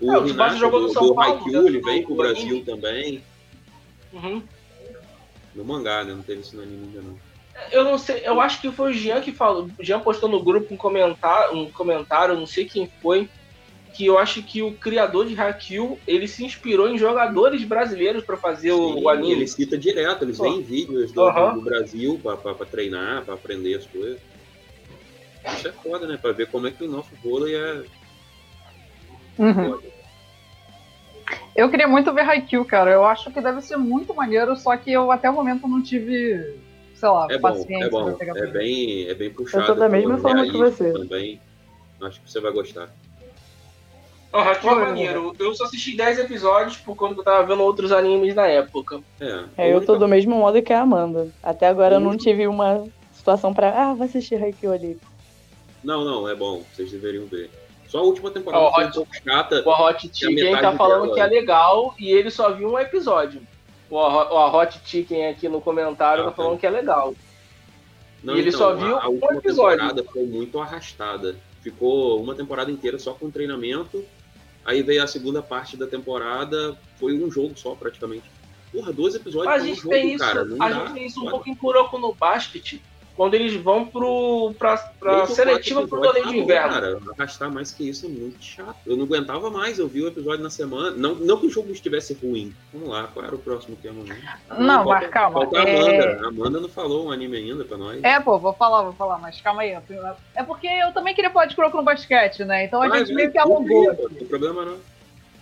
[0.00, 2.14] O É, o Renato jogou no do, São do Paulo, Haikyuu, né, ele vem pro
[2.14, 3.22] Brasil também.
[4.12, 4.42] Uhum.
[5.54, 6.12] No mangá, né?
[6.14, 7.18] Não teve isso no anime ainda, não.
[7.72, 9.70] Eu não sei, eu acho que foi o Jean que falou.
[9.78, 13.28] O Jean postou no grupo um comentário, um comentário, não sei quem foi,
[13.94, 18.36] que eu acho que o criador de Haikyuu, ele se inspirou em jogadores brasileiros pra
[18.36, 19.32] fazer o, Sim, o anime.
[19.32, 20.42] Ele cita direto, eles Pô.
[20.42, 21.54] veem vídeos do, Aham.
[21.54, 24.20] do Brasil pra treinar, pra aprender as coisas.
[25.56, 26.18] Isso é foda, né?
[26.20, 27.82] Pra ver como é que o nosso vôlei é
[29.36, 29.78] foda.
[31.54, 32.90] Eu queria muito ver Haikyuu, cara.
[32.90, 36.54] Eu acho que deve ser muito maneiro, só que eu até o momento não tive,
[36.94, 38.04] sei lá, É bom, paciência é bom.
[38.04, 38.52] pra pegar É pra ver.
[38.58, 39.74] bem, é bem puxado.
[39.74, 40.92] da mesma forma que você.
[40.92, 41.40] Também.
[42.02, 42.90] Acho que você vai gostar.
[44.30, 45.34] Não, Haikyuu é maneiro.
[45.38, 49.00] Eu só assisti 10 episódios por conta que eu tava vendo outros animes na época.
[49.18, 51.28] É, É, eu única- tô do mesmo modo que a Amanda.
[51.42, 52.16] Até agora eu não Uhum.
[52.18, 54.98] tive uma situação pra, ah, vou assistir Haikyuu ali.
[55.82, 56.62] Não, não, é bom.
[56.74, 57.48] Vocês deveriam ver.
[57.88, 59.62] Só a última temporada foi um Hot- pouco chata.
[59.64, 63.40] O Hot Chicken tá falando que é legal e ele só viu um episódio.
[63.88, 66.36] O o Hot Chicken aqui no comentário Ah, tá tá.
[66.36, 67.14] falando que é legal.
[68.22, 69.78] Não, E ele então, só viu a, a um última episódio.
[69.78, 71.36] temporada foi muito arrastada.
[71.62, 74.04] Ficou uma temporada inteira só com treinamento.
[74.64, 78.24] Aí veio a segunda parte da temporada, foi um jogo só praticamente.
[78.72, 80.40] Porra, 12 episódios A pra um gente jogo, tem isso, cara.
[80.40, 80.70] A dá.
[80.72, 82.74] gente tem isso um pouco em Kuroko no Basket,
[83.16, 86.74] quando eles vão pro, pra, pra seletiva pro torneio de inverno.
[86.74, 88.76] Cara, arrastar mais que isso é muito chato.
[88.86, 90.90] Eu não aguentava mais, eu vi o episódio na semana.
[90.90, 92.54] Não, não que o jogo estivesse ruim.
[92.72, 94.04] Vamos lá, qual era o próximo tema?
[94.04, 94.16] Né?
[94.58, 95.40] Não, Falta- mas calma.
[95.40, 96.24] Falta a é- Amanda.
[96.24, 98.04] A Amanda não falou o anime ainda pra nós.
[98.04, 99.76] É, pô, vou falar, vou falar, mas calma aí.
[100.34, 102.64] É porque eu também queria falar de Kuroko no basquete, né?
[102.64, 103.84] Então a gente meio que não alongou.
[103.94, 104.76] Não tem problema não.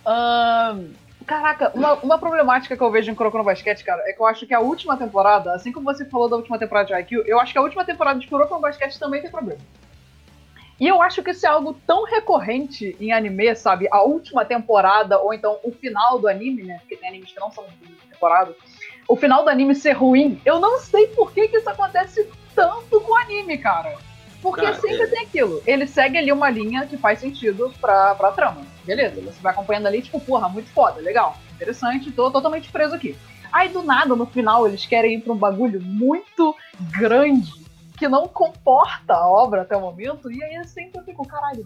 [0.05, 0.89] Ahn,
[1.25, 4.25] caraca, uma, uma problemática que eu vejo em Kuroko no Basquete, cara, é que eu
[4.25, 7.39] acho que a última temporada, assim como você falou da última temporada de IQ, eu
[7.39, 9.59] acho que a última temporada de Kuroko no Basquete também tem problema.
[10.79, 13.87] E eu acho que isso é algo tão recorrente em anime, sabe?
[13.89, 16.79] A última temporada, ou então o final do anime, né?
[16.79, 17.63] Porque tem animes que não são
[18.11, 18.53] temporada.
[19.07, 20.41] O final do anime ser ruim.
[20.43, 23.95] Eu não sei por que, que isso acontece tanto com o anime, cara.
[24.41, 25.07] Porque Cara, sempre é.
[25.07, 25.61] tem aquilo.
[25.65, 28.61] Ele segue ali uma linha que faz sentido pra, pra trama.
[28.83, 33.15] Beleza, você vai acompanhando ali, tipo, porra, muito foda, legal, interessante, tô totalmente preso aqui.
[33.51, 36.55] Aí do nada, no final, eles querem ir pra um bagulho muito
[36.99, 37.51] grande
[37.97, 41.65] que não comporta a obra até o momento, e aí eu sempre fico, caralho,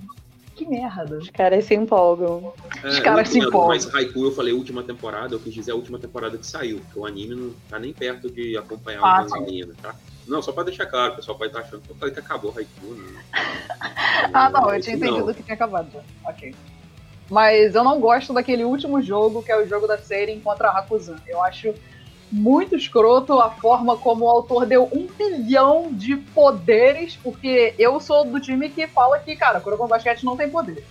[0.55, 1.17] que merda.
[1.17, 2.53] Os caras se empolgam.
[2.83, 3.69] É, Os caras eu se empolgam.
[3.69, 6.99] Mas Haiku eu falei última temporada, eu quis dizer a última temporada que saiu, porque
[6.99, 9.95] o anime não tá nem perto de acompanhar Ah, o tá?
[10.29, 12.53] Não, só pra deixar claro, o pessoal pode estar achando que eu falei que acabou
[12.55, 13.23] Haiku, né?
[14.33, 15.89] Ah, não, eu tinha entendido que tinha acabado.
[16.25, 16.53] Ok.
[17.29, 20.79] Mas eu não gosto daquele último jogo, que é o jogo da série contra a
[20.79, 21.15] Hakuzan.
[21.27, 21.73] Eu acho
[22.31, 28.23] muito escroto a forma como o autor deu um bilhão de poderes, porque eu sou
[28.25, 30.83] do time que fala que, cara, Kuroko Basquete não tem poderes.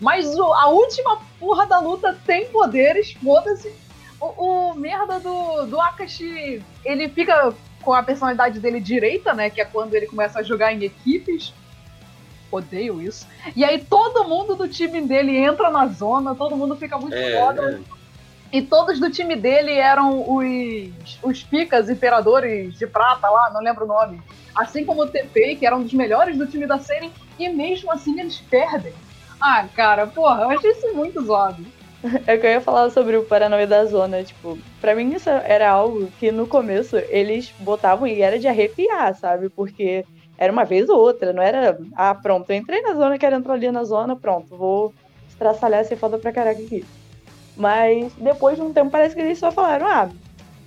[0.00, 3.72] Mas o- a última porra da luta tem poderes, foda-se.
[4.20, 9.50] O, o merda do, do Akashi, ele fica com a personalidade dele direita, né?
[9.50, 11.52] Que é quando ele começa a jogar em equipes.
[12.50, 13.26] Odeio isso.
[13.56, 17.40] E aí todo mundo do time dele entra na zona, todo mundo fica muito É,
[17.40, 17.82] foda.
[17.88, 18.02] é.
[18.54, 23.84] E todos do time dele eram os, os picas imperadores de prata lá, não lembro
[23.86, 24.20] o nome.
[24.54, 27.90] Assim como o TP, que era um dos melhores do time da série, e mesmo
[27.90, 28.92] assim eles perdem.
[29.40, 31.64] Ah, cara, porra, eu achei isso muito zoado.
[32.26, 34.22] É que eu ia falar sobre o Paranauê da Zona.
[34.22, 39.14] Tipo, pra mim isso era algo que no começo eles botavam e era de arrepiar,
[39.14, 39.48] sabe?
[39.48, 40.04] Porque
[40.36, 43.54] era uma vez ou outra, não era, ah, pronto, eu entrei na zona, quero entrar
[43.54, 44.92] ali na zona, pronto, vou
[45.28, 46.84] estraçalhar ser foda pra caraca aqui.
[47.56, 50.08] Mas depois de um tempo parece que eles só falaram, ah,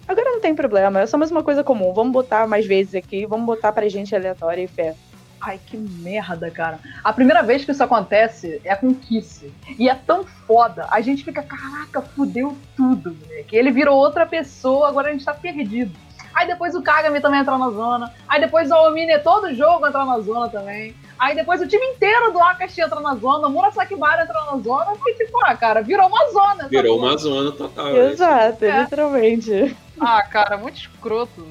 [0.08, 3.26] agora não tem problema, é só mais uma coisa comum, vamos botar mais vezes aqui,
[3.26, 4.96] vamos botar pra gente aleatória e fé.
[5.42, 6.80] Ai, que merda, cara.
[7.04, 9.52] A primeira vez que isso acontece é com Kiss.
[9.78, 10.88] E é tão foda.
[10.90, 13.56] A gente fica, caraca, fudeu tudo, moleque.
[13.56, 15.96] Ele virou outra pessoa, agora a gente tá perdido.
[16.34, 18.12] Aí depois o Kagami também entra na zona.
[18.28, 20.94] Aí depois o Omine, todo jogo entra na zona também.
[21.18, 23.48] Aí depois o time inteiro do Akashi entra na zona.
[23.48, 24.86] O Murasaki Bara entra na zona.
[24.98, 26.68] Porque, tipo, ah, cara, virou uma zona.
[26.68, 27.86] Virou uma zona total.
[27.94, 28.12] né?
[28.12, 28.82] Exato, É.
[28.82, 29.78] literalmente.
[29.98, 31.48] Ah, cara, muito escroto.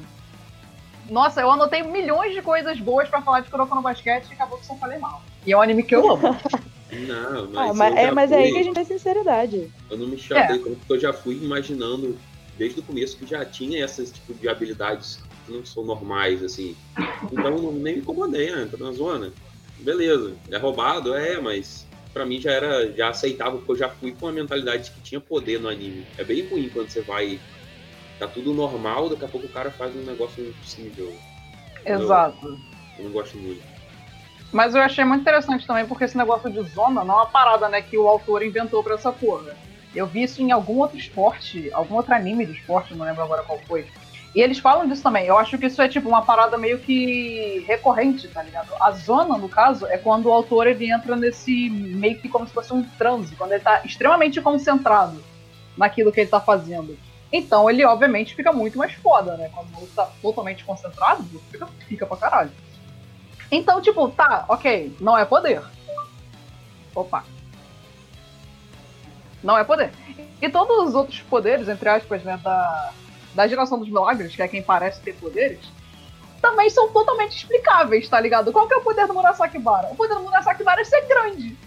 [1.10, 4.58] Nossa, eu anotei milhões de coisas boas pra falar de Kuroko no Basquete e acabou
[4.58, 5.22] que só falei mal.
[5.46, 6.22] E é um anime que eu amo.
[6.92, 8.84] Não, mas, Ah, mas, eu é, já mas é aí fui- que a gente tem
[8.84, 9.70] sinceridade.
[9.90, 10.18] Eu não me É.
[10.18, 12.16] chatei tanto, porque eu já fui imaginando
[12.56, 16.76] desde o começo que já tinha esses tipo de habilidades que não são normais, assim.
[17.32, 18.62] Então eu nem me incomodei, né?
[18.62, 19.32] Entra na zona.
[19.80, 24.12] Beleza, é roubado, é, mas pra mim já era já aceitável, porque eu já fui
[24.12, 26.06] com a mentalidade de que tinha poder no anime.
[26.16, 27.40] É bem ruim quando você vai.
[28.24, 31.12] Tá tudo normal, daqui a pouco o cara faz um negócio impossível.
[31.84, 32.58] Exato.
[32.98, 33.62] Eu não gosto muito.
[34.50, 37.68] Mas eu achei muito interessante também, porque esse negócio de zona não é uma parada,
[37.68, 39.54] né, que o autor inventou pra essa porra.
[39.94, 43.42] Eu vi isso em algum outro esporte, algum outro anime de esporte, não lembro agora
[43.42, 43.86] qual foi.
[44.34, 45.26] E eles falam disso também.
[45.26, 48.70] Eu acho que isso é tipo uma parada meio que recorrente, tá ligado?
[48.80, 52.54] A zona, no caso, é quando o autor ele entra nesse meio que como se
[52.54, 55.22] fosse um transe, quando ele tá extremamente concentrado
[55.76, 56.96] naquilo que ele tá fazendo.
[57.36, 59.50] Então ele, obviamente, fica muito mais foda, né?
[59.52, 62.52] Quando ele tá totalmente concentrado, fica, fica pra caralho.
[63.50, 65.60] Então, tipo, tá, ok, não é poder.
[66.94, 67.24] Opa.
[69.42, 69.90] Não é poder.
[70.40, 72.92] E todos os outros poderes, entre aspas, né, da,
[73.34, 75.58] da geração dos milagres, que é quem parece ter poderes,
[76.40, 78.52] também são totalmente explicáveis, tá ligado?
[78.52, 79.88] Qual que é o poder do Murasaki Bara?
[79.88, 81.58] O poder do Murasaki Bara é ser grande.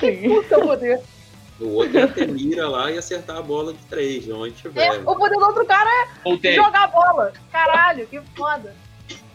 [0.00, 0.28] Sim.
[0.28, 1.00] Puta poder.
[1.60, 4.86] O outro é ter mira lá e acertar a bola de três, onde tiver.
[4.86, 5.88] É, o poder do outro cara
[6.24, 7.32] é jogar a bola.
[7.50, 8.74] Caralho, que foda.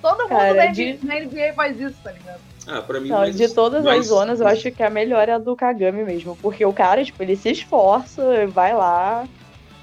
[0.02, 2.42] Todo mundo Cara, na, de- NBA, na NBA faz isso, tá ligado?
[2.68, 5.28] Ah, pra mim, Não, mais- de todas mais- as zonas, eu acho que a melhor
[5.28, 6.36] é a do Kagami mesmo.
[6.42, 9.28] Porque o cara, tipo, ele se esforça, vai lá.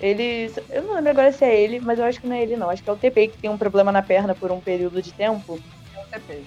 [0.01, 0.49] Ele.
[0.71, 2.71] Eu não lembro agora se é ele, mas eu acho que não é ele, não.
[2.71, 5.13] Acho que é o TP que tem um problema na perna por um período de
[5.13, 5.59] tempo.
[5.97, 6.43] É o TP.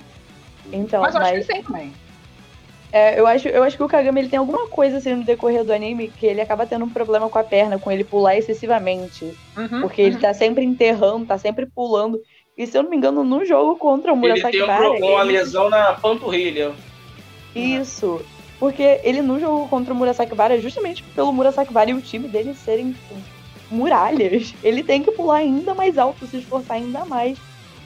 [0.72, 1.46] Então, Mas eu acho mas.
[1.48, 1.94] que tem também.
[2.92, 5.64] É, eu, acho, eu acho que o Kagami ele tem alguma coisa assim no decorrer
[5.64, 9.26] do anime que ele acaba tendo um problema com a perna, com ele pular excessivamente.
[9.58, 10.22] Uhum, Porque ele uhum.
[10.22, 12.20] tá sempre enterrando, tá sempre pulando.
[12.58, 14.90] E se eu não me engano, no jogo contra o Ele Murasaki tem um Bara,
[14.90, 16.76] pro- uma ele- lesão na panturrilha.
[17.54, 18.28] Isso.
[18.58, 22.30] Porque ele no jogo contra o Murasaki Bara, justamente pelo Murasaki Bara e o time
[22.30, 23.28] dele serem tipo,
[23.70, 27.40] muralhas, ele tem que pular ainda mais alto, se esforçar ainda mais.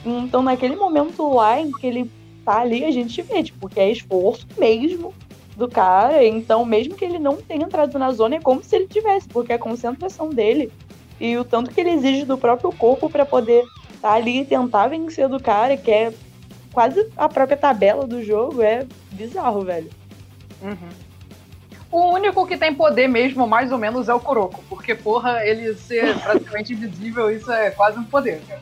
[0.04, 2.12] Então, naquele momento lá em que ele
[2.46, 5.12] tá ali, a gente vê, tipo, que é esforço mesmo
[5.56, 6.24] do cara.
[6.24, 9.52] Então, mesmo que ele não tenha entrado na zona, é como se ele tivesse, porque
[9.52, 10.72] a concentração dele
[11.20, 14.86] e o tanto que ele exige do próprio corpo pra poder estar ali e tentar
[14.86, 16.12] vencer do cara, que é
[16.72, 19.90] quase a própria tabela do jogo, é bizarro, velho.
[20.62, 21.06] Uhum.
[21.90, 24.62] O único que tem poder mesmo, mais ou menos, é o Kuroko.
[24.68, 28.60] Porque, porra, ele ser praticamente invisível, isso é quase um poder, cara.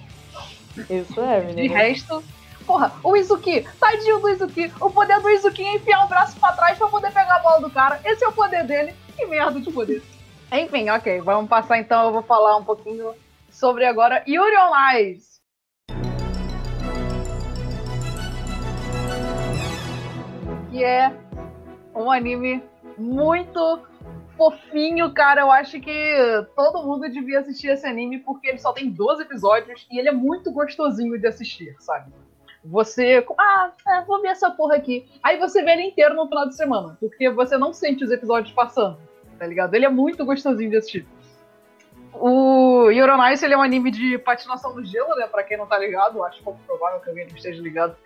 [0.89, 1.74] Isso é, De menino.
[1.74, 2.22] resto,
[2.67, 6.53] porra, o Izuki, tadinho do Izuki, o poder do Izuki é enfiar o braço pra
[6.53, 8.01] trás pra poder pegar a bola do cara.
[8.05, 8.95] Esse é o poder dele.
[9.17, 10.03] Que merda de poder.
[10.53, 13.15] Enfim, ok, vamos passar então, eu vou falar um pouquinho
[13.51, 14.73] sobre agora Yuri on.
[20.71, 21.12] Que é
[21.95, 22.62] um anime
[22.99, 23.81] muito
[24.37, 25.43] fofinho, cara.
[25.43, 26.17] Eu acho que
[26.57, 30.12] todo mundo devia assistir esse anime porque ele só tem 12 episódios e ele é
[30.12, 32.12] muito gostosinho de assistir, sabe?
[32.65, 33.25] Você.
[33.39, 35.07] Ah, é, vou ver essa porra aqui.
[35.23, 38.55] Aí você vê ele inteiro no final de semana, porque você não sente os episódios
[38.55, 38.99] passando,
[39.39, 39.75] tá ligado?
[39.75, 41.07] Ele é muito gostosinho de assistir.
[42.15, 45.27] O Euronice, ele é um anime de patinação no gelo, né?
[45.27, 47.97] Pra quem não tá ligado, acho pouco provável que alguém não esteja ligado.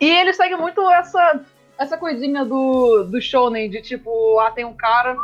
[0.00, 1.44] E ele segue muito essa
[1.80, 5.16] essa coisinha do, do shounen, de tipo, ah, tem um cara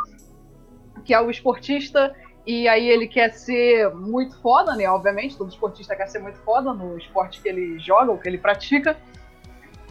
[1.05, 2.15] que é o esportista,
[2.47, 4.89] e aí ele quer ser muito foda, né?
[4.89, 8.37] Obviamente, todo esportista quer ser muito foda no esporte que ele joga, ou que ele
[8.37, 8.95] pratica.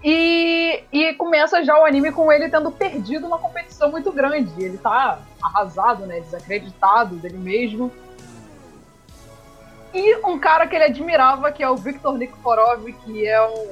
[0.02, 4.50] E, e começa já o anime com ele tendo perdido uma competição muito grande.
[4.56, 6.18] Ele tá arrasado, né?
[6.20, 7.92] Desacreditado dele mesmo.
[9.92, 13.68] E um cara que ele admirava, que é o Viktor Nikiforov, que é um,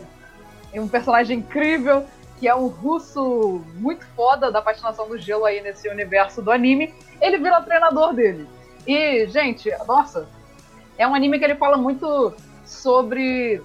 [0.75, 2.05] é um personagem incrível,
[2.39, 6.95] que é um russo muito foda da patinação do gelo aí nesse universo do anime,
[7.19, 8.47] ele vira treinador dele.
[8.87, 10.29] E, gente, nossa,
[10.99, 13.63] é um anime que ele fala muito sobre.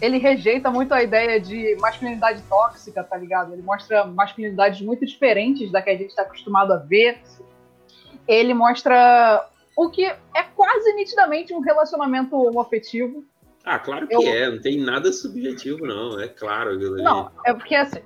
[0.00, 3.52] Ele rejeita muito a ideia de masculinidade tóxica, tá ligado?
[3.54, 7.18] Ele mostra masculinidades muito diferentes da que a gente está acostumado a ver.
[8.28, 13.24] Ele mostra o que é quase nitidamente um relacionamento homoafetivo.
[13.64, 16.78] Ah, claro que Eu- é, não tem nada subjetivo, não, é claro.
[17.02, 18.00] Não, é porque assim,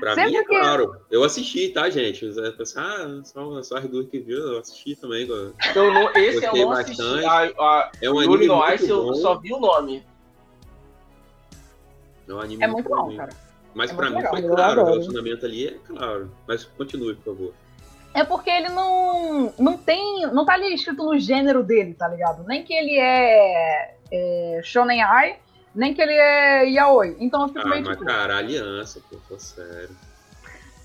[0.00, 0.96] Pra sempre mim é que- claro.
[1.10, 2.26] Eu assisti, tá, gente?
[2.32, 5.26] Você pensa, ah, só, só as duas que viu, eu assisti também.
[5.28, 5.54] Eu
[5.92, 7.02] não, esse eu Gostei não assisti.
[7.02, 7.24] bastante.
[7.26, 9.14] A, a É um anime no muito Ice eu bom.
[9.14, 10.04] só vi o nome.
[12.28, 13.18] É um anime é muito bom, mesmo.
[13.18, 13.32] cara.
[13.74, 16.30] Mas É pra muito mim foi legal, eu claro, o relacionamento ali é claro.
[16.46, 17.54] Mas continue, por favor.
[18.14, 20.22] É porque ele não, não tem.
[20.32, 22.44] Não tá ali escrito no gênero dele, tá ligado?
[22.46, 25.36] Nem que ele é, é Shonen Ai,
[25.74, 27.16] nem que ele é Yaoi.
[27.18, 28.04] Então eu fico Ah, meio mas tipo.
[28.04, 29.90] cara, aliança, pô, tô sério.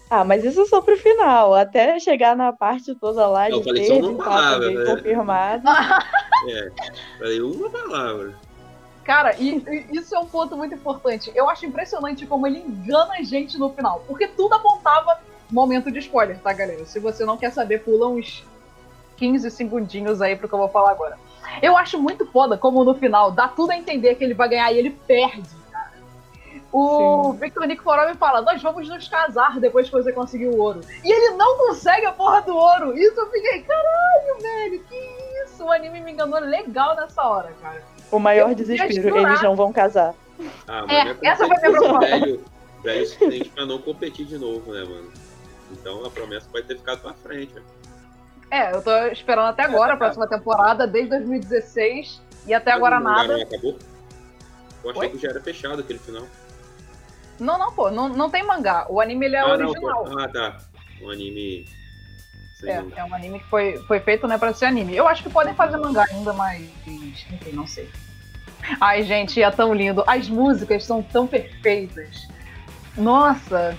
[0.09, 3.81] Ah, mas isso só pro final, até chegar na parte toda lá Eu de falei
[3.87, 4.85] ter só uma palavra, né?
[4.85, 5.63] confirmado.
[6.47, 6.71] É,
[7.17, 8.33] falei uma palavra.
[9.03, 11.29] Cara, e, e isso é um ponto muito importante.
[11.35, 14.01] Eu acho impressionante como ele engana a gente no final.
[14.07, 15.19] Porque tudo apontava
[15.51, 16.85] momento de spoiler, tá, galera?
[16.85, 18.45] Se você não quer saber, pula uns
[19.17, 21.17] 15 segundinhos aí pro que eu vou falar agora.
[21.61, 24.71] Eu acho muito foda como no final dá tudo a entender que ele vai ganhar
[24.71, 25.91] e ele perde, cara.
[26.71, 30.81] O Victor Nikiforov fala: Nós vamos nos casar depois que você conseguir o ouro.
[31.03, 32.97] E ele não consegue a porra do ouro.
[32.97, 34.95] Isso eu fiquei, caralho, velho, que
[35.45, 35.63] isso?
[35.63, 37.81] O anime me enganou legal nessa hora, cara.
[38.11, 40.13] O maior Eu desespero, eles não vão casar.
[40.67, 41.99] Ah, mas É, essa foi a minha preocupação.
[41.99, 42.45] velho,
[42.83, 45.11] velho suficiente pra não competir de novo, né, mano?
[45.71, 47.53] Então a promessa pode ter ficado pra frente.
[47.57, 47.78] ó.
[48.51, 53.03] É, eu tô esperando até agora a próxima temporada, desde 2016, e até agora o
[53.03, 53.37] mangá nada.
[53.37, 53.77] Não acabou?
[54.83, 55.09] Eu achei Oi?
[55.09, 56.25] que já era fechado aquele final.
[57.39, 58.85] Não, não, pô, não, não tem mangá.
[58.89, 60.03] O anime ele é ah, não, original.
[60.03, 60.19] pô.
[60.19, 60.57] ah, tá.
[61.01, 61.65] Um anime.
[62.59, 62.95] Sem É, mangá.
[62.97, 64.95] é um anime que foi, foi feito, né, pra ser anime.
[64.95, 66.61] Eu acho que podem fazer mangá ainda, mas.
[66.87, 67.89] Enfim, não sei.
[68.81, 70.03] Ai, gente, é tão lindo.
[70.05, 72.27] As músicas são tão perfeitas.
[72.97, 73.77] Nossa!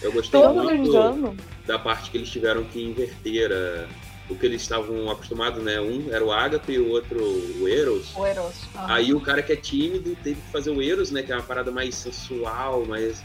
[0.00, 1.36] Eu gostei Todo muito engano.
[1.66, 3.86] Da parte que eles tiveram que inverter a-
[4.28, 5.80] o que eles estavam acostumados, né?
[5.80, 7.18] Um era o Agatha e o outro
[7.60, 8.14] o Eros.
[8.16, 8.54] O Eros.
[8.74, 8.94] aham.
[8.94, 11.22] Aí o cara que é tímido teve que fazer o Eros, né?
[11.22, 13.22] Que é uma parada mais sensual, mais,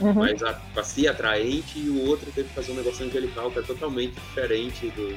[0.00, 0.12] Uhum.
[0.14, 3.58] mais a, pra ser atraente, e o outro teve que fazer um negócio angelical, que
[3.60, 5.16] é totalmente diferente do,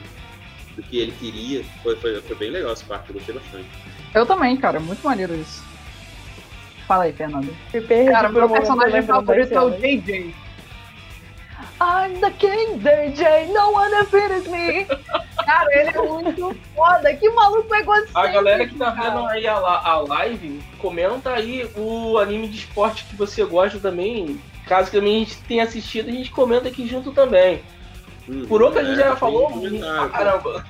[0.76, 1.64] do que ele queria.
[1.84, 3.68] Foi, foi, foi bem legal essa parte, eu gostei bastante.
[4.14, 4.80] Eu também, cara.
[4.80, 5.64] Muito maneiro isso.
[6.88, 7.56] Fala aí, Fernando.
[7.74, 9.70] Me perdi Cara, um meu personagem favorito é o.
[9.72, 10.36] JJ.
[11.82, 14.86] I'm the king, DJ, no one defeats me.
[15.44, 17.12] Cara, ele é muito foda.
[17.16, 18.20] Que maluco egocêntrico.
[18.20, 23.04] A galera que tá vendo aí a, a live, comenta aí o anime de esporte
[23.06, 24.40] que você gosta também.
[24.68, 27.64] Caso também a gente tenha assistido, a gente comenta aqui junto também.
[28.30, 30.66] Hum, Kuroko a gente é, já tem falou que muito pra caramba.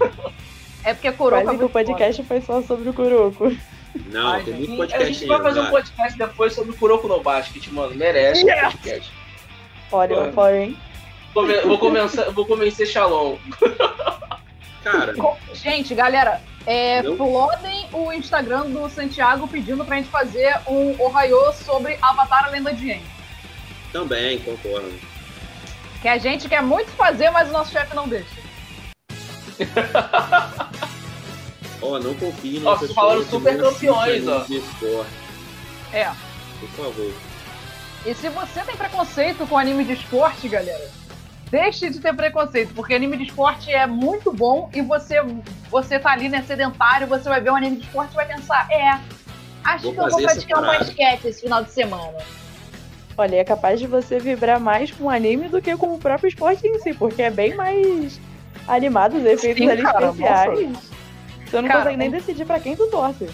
[0.86, 1.74] É porque Kuroko é que o muito foda.
[1.74, 3.52] podcast foi só sobre o Kuroko.
[4.06, 7.10] Não, Ai, tem muito a podcast gente vai fazer um podcast depois sobre o Kuroko
[7.10, 7.94] no Basket, mano.
[7.96, 8.58] Merece Yes!
[8.60, 9.12] um podcast.
[9.92, 10.24] Olha, Ué.
[10.24, 10.78] eu apoio, hein?
[11.34, 13.38] Vou, começar, vou convencer Shalom.
[14.84, 15.14] Cara,
[15.54, 17.16] Gente, galera, é, Não.
[17.16, 22.74] flodem o Instagram do Santiago pedindo pra gente fazer um Ohio sobre Avatar a Lenda
[22.74, 23.04] de Aang.
[23.94, 24.92] também, concordo.
[26.02, 28.42] Que a gente quer muito fazer, mas o nosso chefe não deixa.
[31.82, 34.36] Ó, não confie Ó, pessoas falaram super campeões, ó.
[34.40, 35.12] anime de esporte,
[35.94, 36.12] É.
[36.60, 37.12] por favor.
[38.06, 40.90] E se você tem preconceito com anime de esporte, galera,
[41.52, 45.18] deixe de ter preconceito, porque anime de esporte é muito bom e você,
[45.70, 48.68] você tá ali, né, sedentário, você vai ver um anime de esporte e vai pensar,
[48.72, 48.98] é,
[49.64, 52.18] acho Vou que eu vou praticar um basquete esse final de semana.
[53.18, 56.30] Olha, é capaz de você vibrar mais com o anime do que com o próprio
[56.30, 58.20] esporte em si, porque é bem mais
[58.68, 60.92] animado os efeitos Sim, ali cara, especiais.
[61.46, 63.30] Você não Cara, consegue nem decidir pra quem tu torce.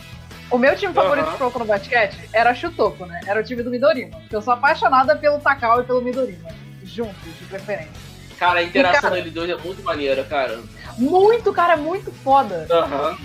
[0.49, 1.51] O meu time favorito Aham.
[1.51, 3.20] de no basquete era Chutoku, né?
[3.28, 4.18] Era o time do Midorima.
[4.22, 6.49] Porque eu sou apaixonada pelo Takao e pelo Midorima.
[6.84, 8.07] Juntos, de preferência.
[8.38, 10.59] Cara, a interação cara- deles dois é muito maneira, cara.
[10.97, 12.67] Muito, cara, muito foda.
[12.69, 13.17] Aham.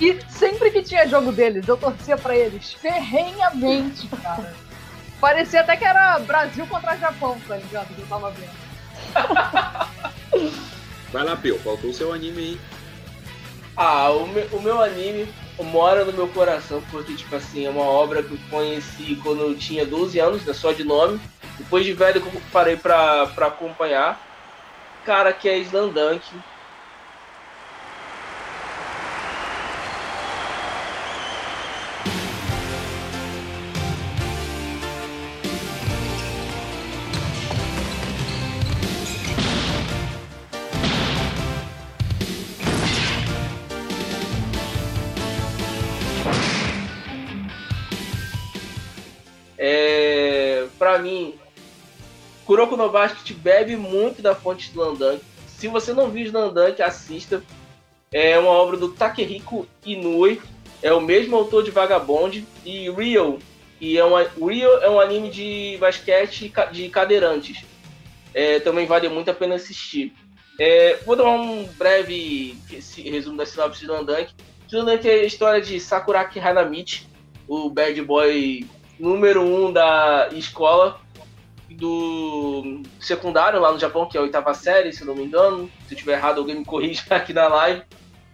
[0.00, 4.54] E sempre que tinha jogo deles, eu torcia pra eles ferrenhamente, cara.
[5.20, 7.94] Parecia até que era Brasil contra Japão, tá ligado?
[7.94, 8.50] Que eu tava vendo.
[11.12, 12.60] Vai lá, Pio, faltou o seu anime aí.
[13.76, 17.82] Ah, o meu, o meu anime mora no meu coração, porque, tipo assim, é uma
[17.84, 21.20] obra que eu conheci quando eu tinha 12 anos, né, só de nome.
[21.58, 24.18] Depois de velho que eu parei pra, pra acompanhar.
[25.04, 26.22] Cara, que é Slandunk.
[49.62, 51.38] É, pra mim,
[52.50, 55.22] Kuroko no Basket bebe muito da fonte do Landank.
[55.46, 57.44] Se você não viu Landank, assista.
[58.10, 60.42] É uma obra do Takehiko Inoue.
[60.82, 63.38] É o mesmo autor de Vagabond e Real.
[63.80, 67.64] E é uma, Real é um anime de basquete de cadeirantes.
[68.34, 70.12] É, também vale muito a pena assistir.
[70.58, 72.58] É, vou dar um breve
[72.96, 74.32] resumo da sinopse de Landank.
[74.72, 77.06] Landank é a história de Sakuraki Hanamichi,
[77.46, 78.66] o bad boy
[78.98, 81.00] número um da escola
[81.80, 85.70] do secundário lá no Japão, que é a oitava série, se eu não me engano.
[85.88, 87.82] Se eu estiver errado, alguém me corrija aqui na live.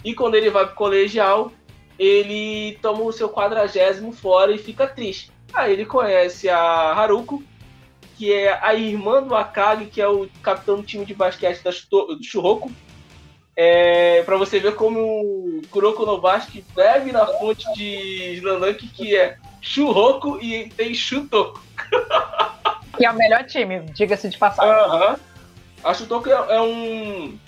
[0.05, 1.53] E quando ele vai pro colegial,
[1.99, 5.31] ele toma o seu quadragésimo fora e fica triste.
[5.55, 6.59] Aí ele conhece a
[6.93, 7.43] Haruko,
[8.19, 11.71] que é a irmã do Akagi, que é o capitão do time de basquete da
[11.73, 12.71] Shuroko.
[13.55, 19.17] É, para você ver como o Kuroko no Basket bebe na fonte de Slandank, que
[19.17, 21.63] é Shuroko e tem Shutoko.
[22.97, 24.71] Que é o melhor time, diga-se de passagem.
[24.73, 25.17] Aham.
[25.85, 27.39] A Shutoko é, é um.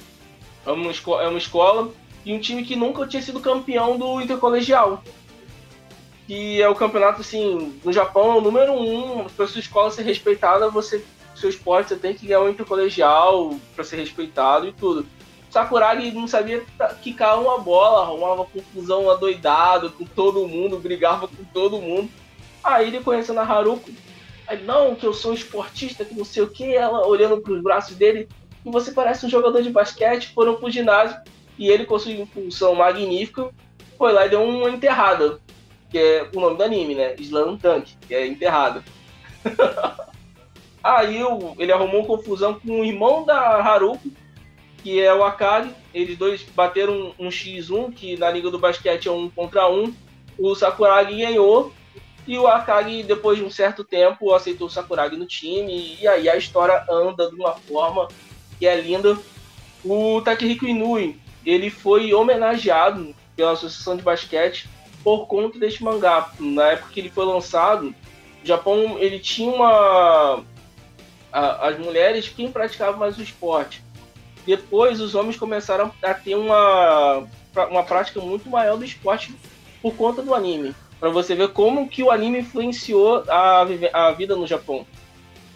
[0.67, 1.91] É uma, esco- é uma escola
[2.25, 5.03] e um time que nunca tinha sido campeão do intercolegial.
[6.27, 9.25] Que é o campeonato, assim, no Japão, é o número um.
[9.25, 11.03] Para sua escola ser respeitada, você,
[11.35, 15.07] seu esporte, você tem que ganhar um intercolegial para ser respeitado e tudo.
[15.51, 16.63] Sakuragi não sabia
[17.03, 22.11] quicar uma bola, arrumava confusão adoidado com todo mundo, brigava com todo mundo.
[22.63, 23.91] Aí ele conhecendo a Haruko,
[24.49, 27.95] Aí, não, que eu sou esportista, que não sei o que, ela olhando pros braços
[27.95, 28.27] dele,
[28.65, 31.21] e você parece um jogador de basquete, foram pro ginásio,
[31.59, 33.51] e ele com sua impulsão magnífica,
[33.99, 35.39] foi lá e deu uma enterrada,
[35.91, 37.15] que é o nome do anime, né?
[37.19, 38.83] Slam Tank, que é enterrada.
[40.83, 41.19] Aí
[41.59, 44.11] ele arrumou confusão com o irmão da Haruko,
[44.83, 49.09] que é o Akagi, eles dois bateram um, um X1, que na liga do basquete
[49.09, 49.93] é um contra um,
[50.39, 51.73] o Sakuragi ganhou,
[52.29, 55.97] e o Akagi, depois de um certo tempo, aceitou o Sakuragi no time.
[56.01, 58.07] E aí a história anda de uma forma
[58.59, 59.19] que é linda.
[59.85, 64.69] O Takehiko Inui, ele foi homenageado pela Associação de Basquete
[65.03, 66.31] por conta deste mangá.
[66.39, 67.95] Na época que ele foi lançado,
[68.43, 70.45] o Japão ele tinha uma...
[71.33, 73.83] a- as mulheres quem praticava mais o esporte.
[74.47, 77.27] Depois os homens começaram a ter uma,
[77.71, 79.35] uma prática muito maior do esporte
[79.81, 80.75] por conta do anime.
[81.01, 84.87] Pra você ver como que o anime influenciou a, a vida no Japão.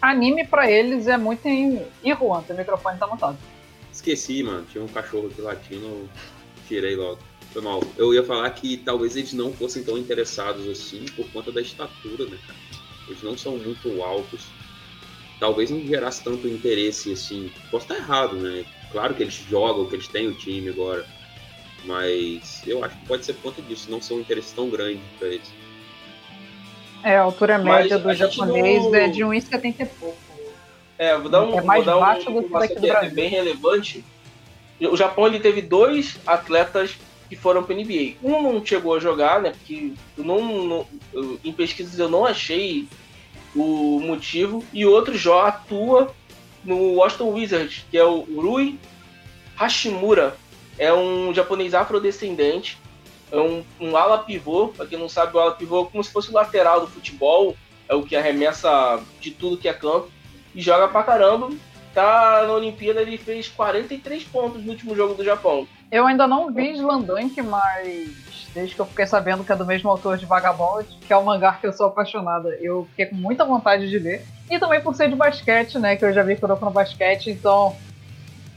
[0.01, 1.81] anime pra eles é muito em.
[2.03, 3.37] Ih, Juan, teu microfone tá montado.
[3.91, 4.65] Esqueci, mano.
[4.71, 6.09] Tinha um cachorro aqui latindo, eu
[6.67, 7.19] tirei logo.
[7.51, 7.81] Foi mal.
[7.97, 12.25] Eu ia falar que talvez eles não fossem tão interessados assim por conta da estatura,
[12.25, 12.59] né, cara?
[13.07, 14.47] Eles não são muito altos.
[15.39, 17.51] Talvez não gerasse tanto interesse assim.
[17.69, 18.65] Posso estar errado, né?
[18.91, 21.05] Claro que eles jogam, que eles têm o time agora.
[21.85, 23.89] Mas eu acho que pode ser por conta disso.
[23.91, 25.51] Não são um interesse tão grande pra eles.
[27.03, 30.17] É, a altura Mas média a do japonês não- é de 1,70 e pouco.
[30.97, 32.91] É, vou dar um, É mais vou dar baixo uma do que daqui do é
[32.91, 33.11] Brasil.
[33.15, 34.05] bem relevante.
[34.79, 36.95] O Japão ele teve dois atletas
[37.27, 38.15] que foram para NBA.
[38.23, 39.51] Um não chegou a jogar, né?
[39.51, 42.87] Porque eu não, não- eu- em pesquisas eu não achei
[43.55, 44.63] o motivo.
[44.71, 46.13] E outro já atua
[46.63, 48.77] no Washington Wizards, que é o Rui
[49.57, 50.37] Hashimura.
[50.77, 52.77] É um japonês afrodescendente.
[53.31, 54.69] É um, um ala pivô.
[54.69, 57.55] Para quem não sabe, o ala pivô é como se fosse o lateral do futebol.
[57.87, 60.09] É o que arremessa de tudo que é campo.
[60.53, 61.49] E joga pra caramba.
[61.93, 65.67] Tá na Olimpíada, ele fez 43 pontos no último jogo do Japão.
[65.91, 69.89] Eu ainda não vi Slandank, mas desde que eu fiquei sabendo que é do mesmo
[69.89, 73.45] autor de Vagabond, que é o mangá que eu sou apaixonada, eu fiquei com muita
[73.45, 74.25] vontade de ler.
[74.49, 75.95] E também por ser de basquete, né?
[75.95, 77.75] Que eu já vi Kuroko no basquete, então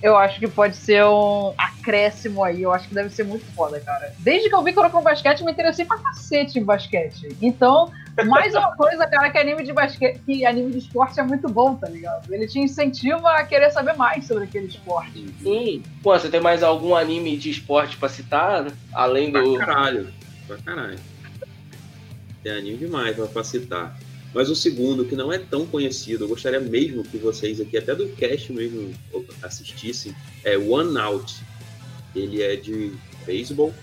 [0.03, 1.55] eu acho que pode ser um
[1.87, 2.63] acréscimo aí.
[2.63, 4.13] Eu acho que deve ser muito foda, cara.
[4.19, 7.29] Desde que eu vi Kuroko basquete, eu me interessei pra cacete em basquete.
[7.41, 7.93] Então,
[8.27, 11.77] mais uma coisa, cara, que anime de basquete, que anime de esporte é muito bom,
[11.77, 12.33] tá ligado?
[12.33, 15.33] Ele te incentiva a querer saber mais sobre aquele esporte.
[15.41, 15.83] Sim.
[16.03, 18.67] Pô, você tem mais algum anime de esporte pra citar?
[18.93, 19.55] Além do.
[19.55, 20.09] Pra caralho.
[20.47, 20.99] Pra caralho.
[22.43, 23.97] Tem anime demais pra citar.
[24.35, 27.95] Mas o segundo, que não é tão conhecido, eu gostaria mesmo que vocês aqui, até
[27.95, 28.93] do cast mesmo,
[29.43, 30.15] assistissem,
[30.45, 31.43] é One Out.
[32.19, 32.93] Ele é de
[33.25, 33.75] beisebol,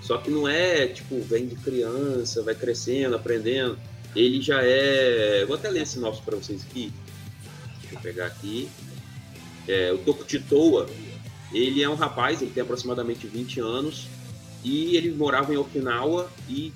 [0.00, 3.78] só que não é, tipo, vem de criança, vai crescendo, aprendendo.
[4.14, 5.44] Ele já é...
[5.46, 6.92] Vou até ler esse sinopse pra vocês aqui.
[7.80, 8.68] Deixa eu pegar aqui.
[9.68, 10.88] É, o Tokutitoa,
[11.52, 14.06] ele é um rapaz, ele tem aproximadamente 20 anos,
[14.64, 16.72] e ele morava em Okinawa e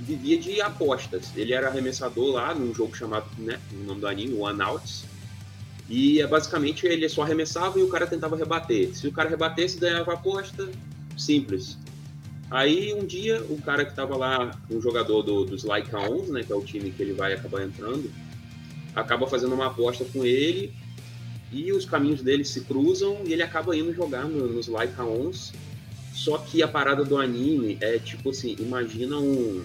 [0.00, 1.30] vivia de apostas.
[1.36, 5.04] Ele era arremessador lá num jogo chamado, né, o nome do anime, One Outs.
[5.92, 8.96] E é, basicamente ele só arremessava e o cara tentava rebater.
[8.96, 10.70] Se o cara rebatesse, ganhava a aposta.
[11.18, 11.76] Simples.
[12.50, 16.50] Aí um dia o cara que tava lá, um jogador do, dos Lycaons, né, que
[16.50, 18.10] é o time que ele vai acabar entrando,
[18.96, 20.72] acaba fazendo uma aposta com ele
[21.52, 25.52] e os caminhos dele se cruzam e ele acaba indo jogar no- nos Lycaons.
[26.14, 29.62] Só que a parada do anime é tipo assim, imagina um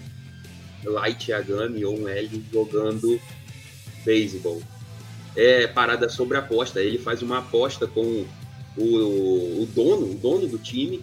[0.83, 3.17] Light Yagami ou um L jogando
[4.03, 4.61] beisebol.
[5.37, 6.81] É parada sobre aposta.
[6.81, 8.25] Ele faz uma aposta com
[8.75, 11.01] o, o dono, o dono do time.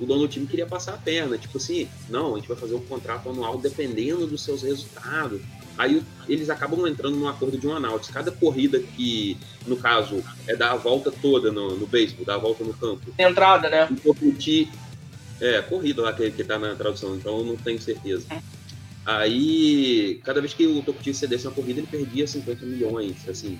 [0.00, 2.74] O dono do time queria passar a perna, tipo assim, não, a gente vai fazer
[2.74, 5.40] um contrato anual dependendo dos seus resultados.
[5.76, 8.10] Aí eles acabam entrando num acordo de um análise.
[8.12, 12.38] Cada corrida que, no caso, é dar a volta toda no, no beisebol, dar a
[12.38, 13.88] volta no campo, Entrada, né?
[14.02, 14.70] Tokuti.
[15.40, 18.26] É, corrida lá que, que tá na tradução, então eu não tenho certeza.
[19.04, 23.58] Aí, cada vez que o Tokuti cedesse uma corrida, ele perdia 50 milhões, assim.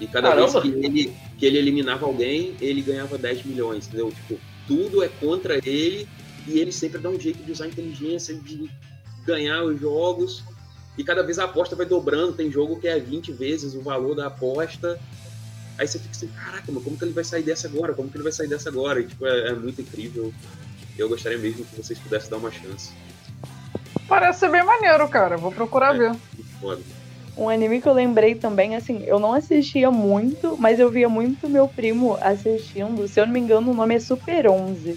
[0.00, 0.60] E cada Caramba.
[0.60, 4.10] vez que ele, que ele eliminava alguém, ele ganhava 10 milhões, entendeu?
[4.10, 6.08] Tipo, tudo é contra ele
[6.46, 8.68] e ele sempre dá um jeito de usar a inteligência, de
[9.24, 10.42] ganhar os jogos.
[10.98, 14.14] E cada vez a aposta vai dobrando, tem jogo que é 20 vezes o valor
[14.14, 15.00] da aposta.
[15.76, 17.94] Aí você fica assim, caraca, mas como que ele vai sair dessa agora?
[17.94, 19.00] Como que ele vai sair dessa agora?
[19.00, 20.32] E, tipo, é, é muito incrível.
[20.96, 22.92] Eu gostaria mesmo que vocês pudessem dar uma chance.
[24.08, 25.36] Parece ser bem maneiro, cara.
[25.36, 25.98] Vou procurar É.
[25.98, 26.10] ver.
[26.10, 26.80] Muito foda.
[27.36, 31.48] Um anime que eu lembrei também, assim, eu não assistia muito, mas eu via muito
[31.48, 33.08] meu primo assistindo.
[33.08, 34.96] Se eu não me engano, o nome é Super 11.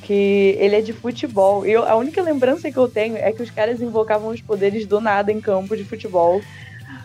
[0.00, 1.66] Que ele é de futebol.
[1.66, 4.86] E eu- a única lembrança que eu tenho é que os caras invocavam os poderes
[4.86, 6.40] do nada em campo de futebol.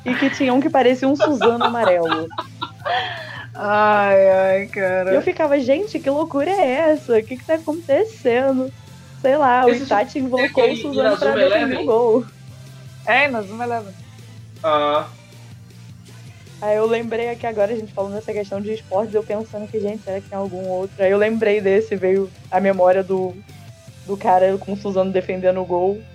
[0.05, 2.27] E que tinha um que parecia um Suzano amarelo.
[3.55, 5.21] Ai, ai, E eu cara.
[5.21, 7.17] ficava, gente, que loucura é essa?
[7.17, 8.71] O que que tá acontecendo?
[9.19, 12.25] Sei lá, o Esse Itachi invocou o Suzano pra defender o gol.
[13.07, 13.93] É, Inazuma Eleven.
[14.63, 15.17] Ah,
[16.61, 19.79] Aí eu lembrei aqui agora, a gente falando dessa questão de esportes, eu pensando que,
[19.79, 21.03] gente, será que tem algum outro?
[21.03, 23.43] Aí eu lembrei desse, veio a memória do,
[24.05, 26.05] do cara com o Suzano defendendo o gol.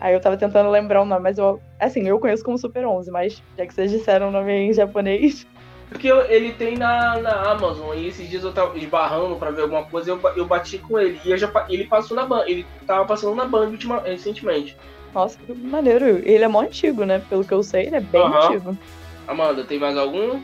[0.00, 3.10] Aí eu tava tentando lembrar o nome, mas eu, assim, eu conheço como Super 11,
[3.10, 5.46] mas já que vocês disseram o nome em japonês,
[5.88, 7.94] porque eu- ele tem na, na Amazon.
[7.96, 11.20] E esses dias eu tava esbarrando pra ver alguma coisa eu, eu bati com ele.
[11.24, 12.44] E já, ele passou na Band.
[12.46, 13.70] Ele tava passando na Band
[14.04, 14.80] recentemente.
[15.14, 16.06] Nossa, que maneiro.
[16.24, 17.22] Ele é mó antigo, né?
[17.28, 18.36] Pelo que eu sei, ele é bem Aham.
[18.46, 18.78] antigo.
[19.26, 20.40] Amanda, tem mais algum?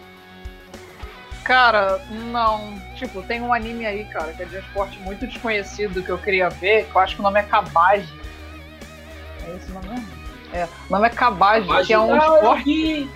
[1.45, 2.75] Cara, não.
[2.97, 6.19] Tipo, tem um anime aí, cara, que é de um esporte muito desconhecido que eu
[6.19, 8.13] queria ver, que eu acho que o nome é Kabaji.
[9.47, 10.07] É esse o nome mesmo?
[10.53, 13.11] É, o nome é Kabaji, que é um Ah, eu esporte.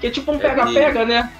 [0.00, 1.32] Que é tipo um pega-pega, né?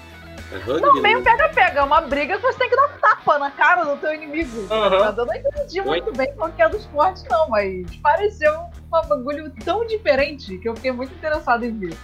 [0.53, 1.25] É rugby, Não, meio né?
[1.25, 4.67] pega-pega, é uma briga que você tem que dar tapa na cara do teu inimigo.
[4.71, 8.55] Mas Eu não entendi muito bem qual que é do esporte, não, mas pareceu
[8.93, 11.97] um bagulho tão diferente que eu fiquei muito interessado em ver.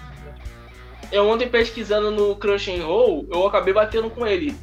[1.10, 4.56] Eu ontem pesquisando no Crunchyroll, eu acabei batendo com ele.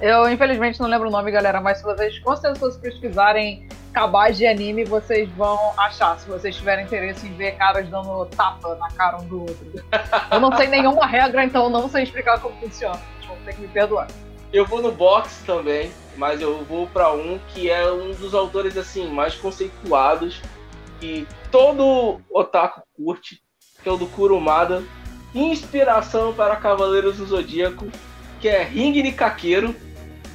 [0.00, 4.46] Eu, infelizmente, não lembro o nome, galera, mas se vocês, com certeza, pesquisarem cabais de
[4.46, 9.18] anime, vocês vão achar, se vocês tiverem interesse em ver caras dando tapa na cara
[9.18, 9.84] um do outro.
[10.30, 12.96] Eu não sei nenhuma regra, então não sei explicar como funciona.
[12.96, 14.08] Vocês vão ter que me perdoar.
[14.52, 18.76] Eu vou no box também, mas eu vou pra um que é um dos autores
[18.76, 20.40] assim mais conceituados
[21.02, 23.42] que todo otaku curte,
[23.82, 24.84] que é o do Kurumada,
[25.34, 27.90] inspiração para Cavaleiros do Zodíaco,
[28.40, 29.74] que é Ring Nikakeiro,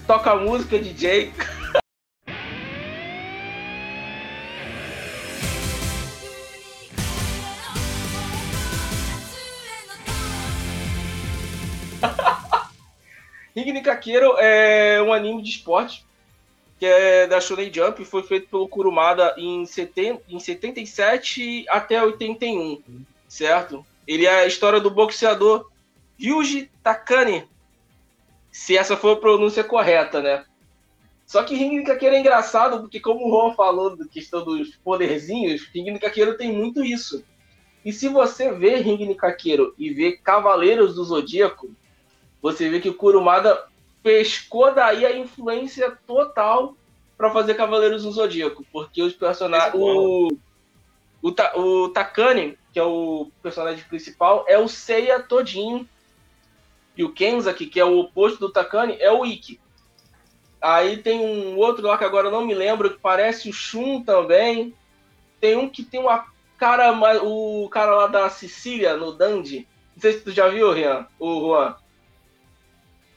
[0.05, 1.31] toca música DJ.
[13.55, 16.05] Ring Nikakeiro é um anime de esporte
[16.79, 22.81] que é da Shonen Jump, foi feito pelo Kurumada em, seten em 77 até 81,
[23.27, 23.85] certo?
[24.07, 25.69] Ele é a história do boxeador
[26.19, 27.47] Ryuji Takane,
[28.51, 30.45] se essa for a pronúncia correta, né?
[31.25, 35.67] Só que Ring Nikakeiro é engraçado, porque como o Juan falou da questão dos poderzinhos,
[35.73, 37.23] Ring Nikakeiro tem muito isso.
[37.83, 41.69] E se você vê Ring Nikakeiro e vê Cavaleiros do Zodíaco,
[42.41, 43.67] você vê que o Kurumada
[44.07, 46.77] pescou daí a influência total
[47.17, 49.73] para fazer Cavaleiros do Zodíaco, porque os personagens.
[49.75, 50.29] O,
[51.21, 55.85] o, Ta- o Takane, que é o personagem principal, é o Seiya todinho.
[56.95, 59.59] E o Kenzaki, que é o oposto do Takane, é o Ikki.
[60.61, 64.03] Aí tem um outro lá que agora eu não me lembro, que parece o Shun
[64.03, 64.73] também.
[65.41, 66.27] Tem um que tem uma
[66.57, 66.93] cara,
[67.23, 69.67] o cara lá da Sicília, no Dandy.
[69.95, 71.75] Não sei se tu já viu, Rian, o Juan.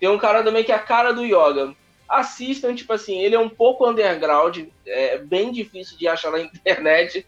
[0.00, 1.76] Tem um cara também que é a cara do Yoga.
[2.08, 7.24] Assistam, tipo assim, ele é um pouco underground, é bem difícil de achar na internet,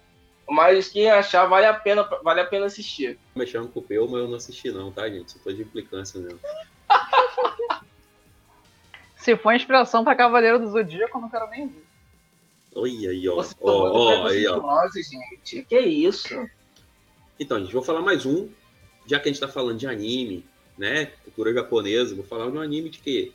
[0.49, 3.19] mas quem achar vale a pena, vale a pena assistir.
[3.37, 5.31] Mexendo com o Peu, mas eu não assisti não, tá, gente?
[5.31, 6.41] Só tô de implicância mesmo.
[9.17, 11.85] Se for inspiração pra Cavaleiro do Zodíaco, eu não quero nem ver.
[12.75, 13.37] Olha aí, ó.
[13.37, 14.89] Você Ó, ó, aí, ó.
[14.91, 16.49] Gente, que isso?
[17.39, 18.49] Então, gente, vou falar mais um.
[19.07, 20.45] Já que a gente tá falando de anime,
[20.77, 21.07] né?
[21.25, 23.33] Cultura japonesa, vou falar de um anime de quê?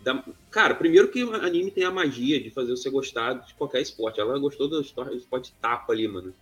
[0.00, 0.24] Da...
[0.50, 4.20] Cara, primeiro que o anime tem a magia de fazer você gostar de qualquer esporte.
[4.20, 6.34] Ela gostou do esporte tapa ali, mano.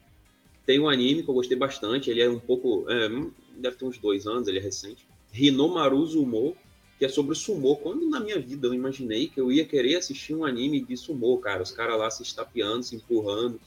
[0.67, 2.87] Tem um anime que eu gostei bastante, ele é um pouco.
[2.89, 3.09] é,
[3.57, 5.07] deve ter uns dois anos, ele é recente.
[5.33, 6.57] Hinomaru Sumo,
[6.99, 7.77] que é sobre sumô.
[7.77, 11.39] Quando na minha vida eu imaginei que eu ia querer assistir um anime de sumô,
[11.39, 11.63] cara?
[11.63, 13.61] Os caras lá se estapeando, se empurrando.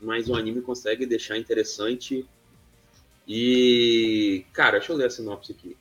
[0.00, 2.26] Mas o anime consegue deixar interessante.
[3.26, 4.44] E.
[4.52, 5.76] Cara, deixa eu ler a sinopse aqui.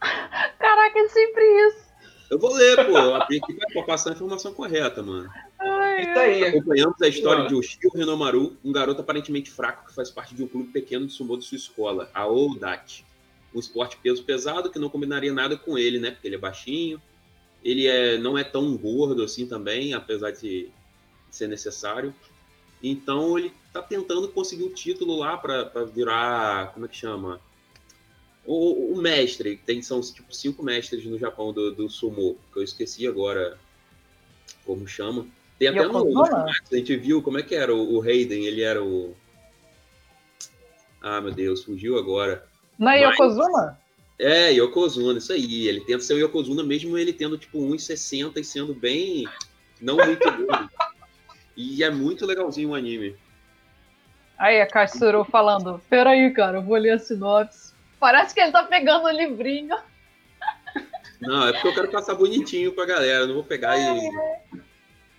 [0.00, 1.88] Caraca, é sempre isso.
[2.30, 2.98] Eu vou ler, pô.
[2.98, 5.30] Eu abri aqui pra passar a informação correta, mano.
[5.58, 6.44] Ai, Isso aí.
[6.44, 10.48] Acompanhamos a história de Oshio Renomaru, um garoto aparentemente fraco que faz parte de um
[10.48, 13.04] clube pequeno de sumô de sua escola, a Oudat.
[13.54, 16.10] Um esporte peso pesado que não combinaria nada com ele, né?
[16.10, 17.00] Porque ele é baixinho.
[17.64, 20.70] Ele é, não é tão gordo assim também, apesar de
[21.30, 22.14] ser necessário.
[22.82, 26.72] Então ele tá tentando conseguir o título lá pra pra virar.
[26.72, 27.40] Como é que chama?
[28.50, 29.58] O, o mestre.
[29.58, 33.58] Tem, são tipo cinco mestres no Japão do, do sumô, que eu esqueci agora
[34.64, 35.26] como chama.
[35.58, 36.44] Tem até no, no Yokozuna?
[36.46, 39.14] Max, a gente viu como é que era o, o Hayden, ele era o.
[41.02, 42.46] Ah, meu Deus, fugiu agora.
[42.78, 43.78] Não é Mas- Yokozuna?
[44.18, 45.68] É, Yokozuna, isso aí.
[45.68, 49.28] Ele tenta ser o Yokozuna mesmo ele tendo tipo 1,60 e sendo bem.
[49.78, 50.70] não muito gordo.
[51.54, 53.14] E é muito legalzinho o anime.
[54.38, 57.67] Aí a Katsuru falando, peraí, cara, eu vou ler a sinopse.
[57.98, 59.76] Parece que ele tá pegando o livrinho.
[61.20, 63.24] Não, é porque eu quero passar bonitinho pra galera.
[63.24, 64.10] eu Não vou pegar e.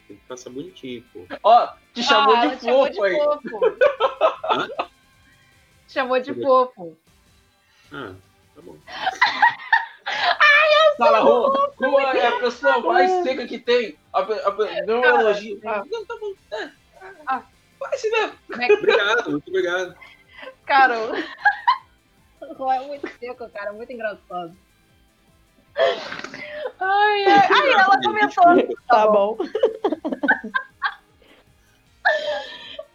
[0.07, 1.25] Tem que passar bonitinho, pô.
[1.43, 3.15] Ó, te chamou Ah, de te chamou fofo aí.
[3.17, 3.77] fofo.
[4.51, 4.69] Hã?
[5.87, 6.97] Chamou de fofo.
[7.91, 8.13] Ah,
[8.55, 8.77] tá bom.
[10.97, 13.97] Fala, Rô, Rô é a pessoa mais seca que tem.
[14.13, 14.25] A, a,
[14.85, 15.59] deu um Cara, elogio.
[15.65, 16.33] Ah, não, tá bom.
[16.51, 16.69] É,
[17.25, 17.43] ah,
[17.79, 18.33] vai se ver.
[18.77, 19.95] Obrigado, muito obrigado.
[20.65, 20.95] Cara,
[22.41, 24.55] o é muito seco, cara, muito engraçado.
[26.79, 28.55] Ai, ai, ai, ela comentou.
[28.55, 28.83] Desculpa.
[28.87, 29.37] Tá bom.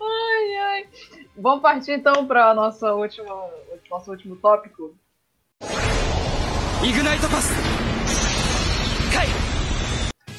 [0.01, 0.89] Ai, ai.
[1.37, 3.49] Vamos partir então para nossa última,
[3.91, 4.97] nosso último tópico.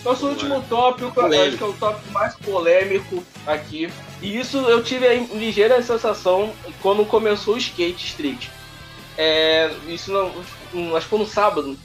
[0.04, 3.92] Nosso último tópico, eu acho que é o tópico mais polêmico aqui.
[4.22, 8.50] E isso eu tive a ligeira sensação quando começou o skate street.
[9.18, 11.78] É, isso não, acho que foi no sábado.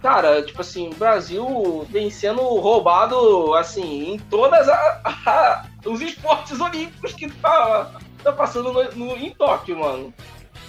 [0.00, 7.12] Cara, tipo assim, Brasil vem sendo roubado, assim, em todas a, a, os esportes olímpicos
[7.12, 7.92] que tá,
[8.22, 10.12] tá passando no, no, em Tóquio, mano.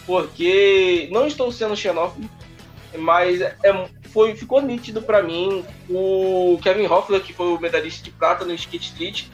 [0.06, 2.30] Porque não estou sendo xenófobo,
[2.96, 3.56] mas é,
[4.12, 8.54] foi, ficou nítido para mim o Kevin Hoffler, que foi o medalhista de prata no
[8.54, 9.26] skate street,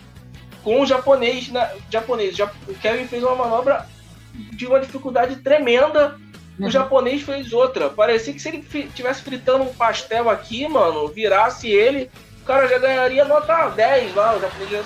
[0.64, 1.52] com o japonês,
[1.90, 2.38] japonês.
[2.40, 3.86] O Kevin fez uma manobra
[4.34, 6.18] de uma dificuldade tremenda
[6.60, 6.70] o uhum.
[6.70, 7.90] japonês fez outra.
[7.90, 12.78] Parecia que se ele tivesse fritando um pastel aqui, mano, virasse ele, o cara já
[12.78, 14.36] ganharia nota 10 lá.
[14.36, 14.84] O japonês já...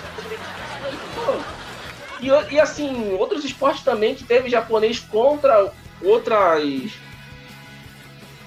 [2.20, 6.92] E, e assim, outros esportes também que teve japonês contra outras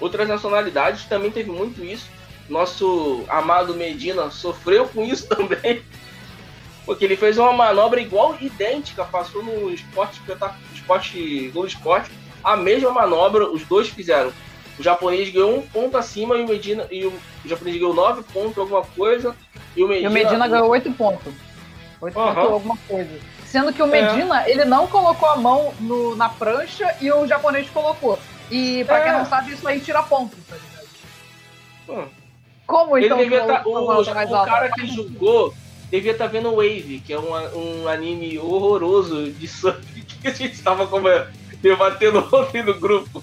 [0.00, 2.08] outras nacionalidades também teve muito isso.
[2.48, 5.82] Nosso amado Medina sofreu com isso também.
[6.86, 10.22] Porque ele fez uma manobra igual, idêntica, passou no esporte,
[10.74, 12.10] esporte, Globo Esporte,
[12.52, 14.32] a mesma manobra, os dois fizeram.
[14.78, 17.12] O japonês ganhou um ponto acima e o Medina e o,
[17.44, 19.36] o japonês ganhou nove pontos, alguma coisa.
[19.76, 21.34] E o Medina, e o Medina ganhou oito pontos.
[22.00, 22.34] Oito uhum.
[22.34, 23.10] pontos, alguma coisa.
[23.44, 24.02] Sendo que o é.
[24.02, 24.50] Medina, é.
[24.50, 28.18] ele não colocou a mão no, na prancha e o japonês colocou.
[28.50, 29.04] E pra é.
[29.04, 32.02] quem não sabe, isso aí tira pontos, tá ligado?
[32.02, 32.08] Hum.
[32.66, 33.18] Como então?
[33.18, 35.54] Ele devia tá, o, o, o cara que jogou
[35.90, 40.32] devia estar tá vendo Wave, que é um, um anime horroroso de surf que a
[40.32, 40.86] gente estava
[41.60, 43.22] debatendo ontem no grupo.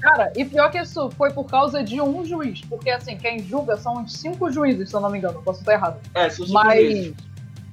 [0.00, 3.76] Cara, e pior que isso foi por causa de um juiz, porque assim, quem julga
[3.76, 5.98] são uns cinco juízes, se eu não me engano, posso estar errado.
[6.14, 7.14] É, são cinco mas, juízes.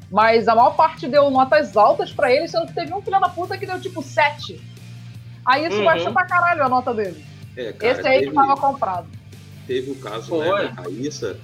[0.10, 3.30] Mas a maior parte deu notas altas pra ele, sendo que teve um filho da
[3.30, 4.62] puta que deu tipo sete.
[5.46, 5.86] Aí isso uhum.
[5.86, 7.24] baixa pra caralho a nota dele.
[7.56, 9.08] É, cara, Esse aí teve, que tava comprado.
[9.68, 11.38] Teve o caso né, da Raíssa,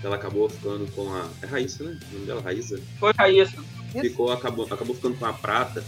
[0.00, 1.26] que ela acabou ficando com a.
[1.42, 1.98] É Raíssa, né?
[2.10, 2.80] O nome dela, Raíssa?
[2.98, 3.62] Foi Raíssa.
[3.92, 5.84] Ficou, acabou, acabou ficando com a prata.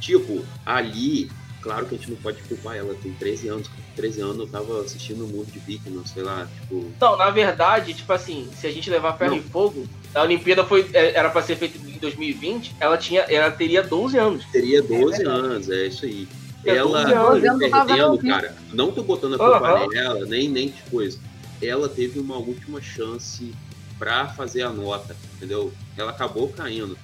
[0.00, 1.30] Tipo, ali
[1.64, 3.68] claro que a gente não pode culpar ela, tem 13 anos.
[3.68, 6.92] Com 13 anos eu tava assistindo um mundo de Bikman, sei lá, tipo.
[7.00, 9.38] Não, na verdade, tipo assim, se a gente levar ferro não.
[9.38, 13.50] e fogo, a Olimpíada foi, é, era para ser feita em 2020, ela, tinha, ela
[13.50, 14.44] teria 12 anos.
[14.52, 16.28] Teria 12 é anos, é isso aí.
[16.66, 19.88] É ela perdendo, cara, não tô botando a culpa uhum.
[19.88, 21.18] nela, nem, nem de coisa.
[21.62, 23.54] Ela teve uma última chance
[23.98, 25.72] para fazer a nota, entendeu?
[25.96, 26.96] Ela acabou caindo.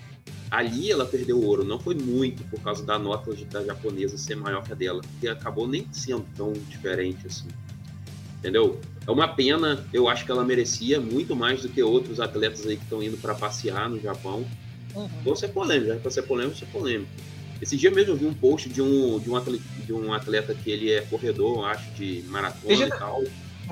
[0.51, 4.35] Ali ela perdeu o ouro, não foi muito por causa da nota da japonesa ser
[4.35, 7.47] maior que a dela, que acabou nem sendo tão diferente assim.
[8.39, 8.81] Entendeu?
[9.07, 12.77] É uma pena, eu acho que ela merecia muito mais do que outros atletas aí
[12.77, 14.45] que estão indo para passear no Japão.
[14.95, 15.09] Uhum.
[15.23, 17.11] Vou ser polêmico, já para ser polêmico, ser polêmico.
[17.63, 20.55] Esse dia mesmo eu vi um post de um, de um, atleta, de um atleta
[20.55, 22.87] que ele é corredor, acho, de maratona Deixa...
[22.87, 23.23] e tal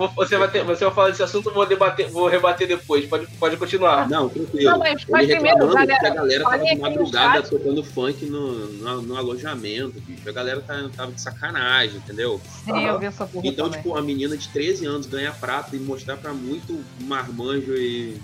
[0.06, 3.04] você vai, ter, você vai falar desse assunto, eu vou, debater, vou rebater depois.
[3.06, 4.08] Pode, pode continuar.
[4.08, 4.70] Não, tranquilo.
[4.70, 9.02] Não, mas, mas primeiro, galera, que a galera tava de madrugada tocando funk no, no,
[9.02, 10.28] no, alojamento, bicho.
[10.28, 12.40] A galera tá, tava de sacanagem, entendeu?
[12.64, 12.86] Sim, uhum.
[12.86, 13.82] eu vi essa porra Então, também.
[13.82, 18.20] tipo, a menina de 13 anos ganha prata e mostrar pra muito marmanjo e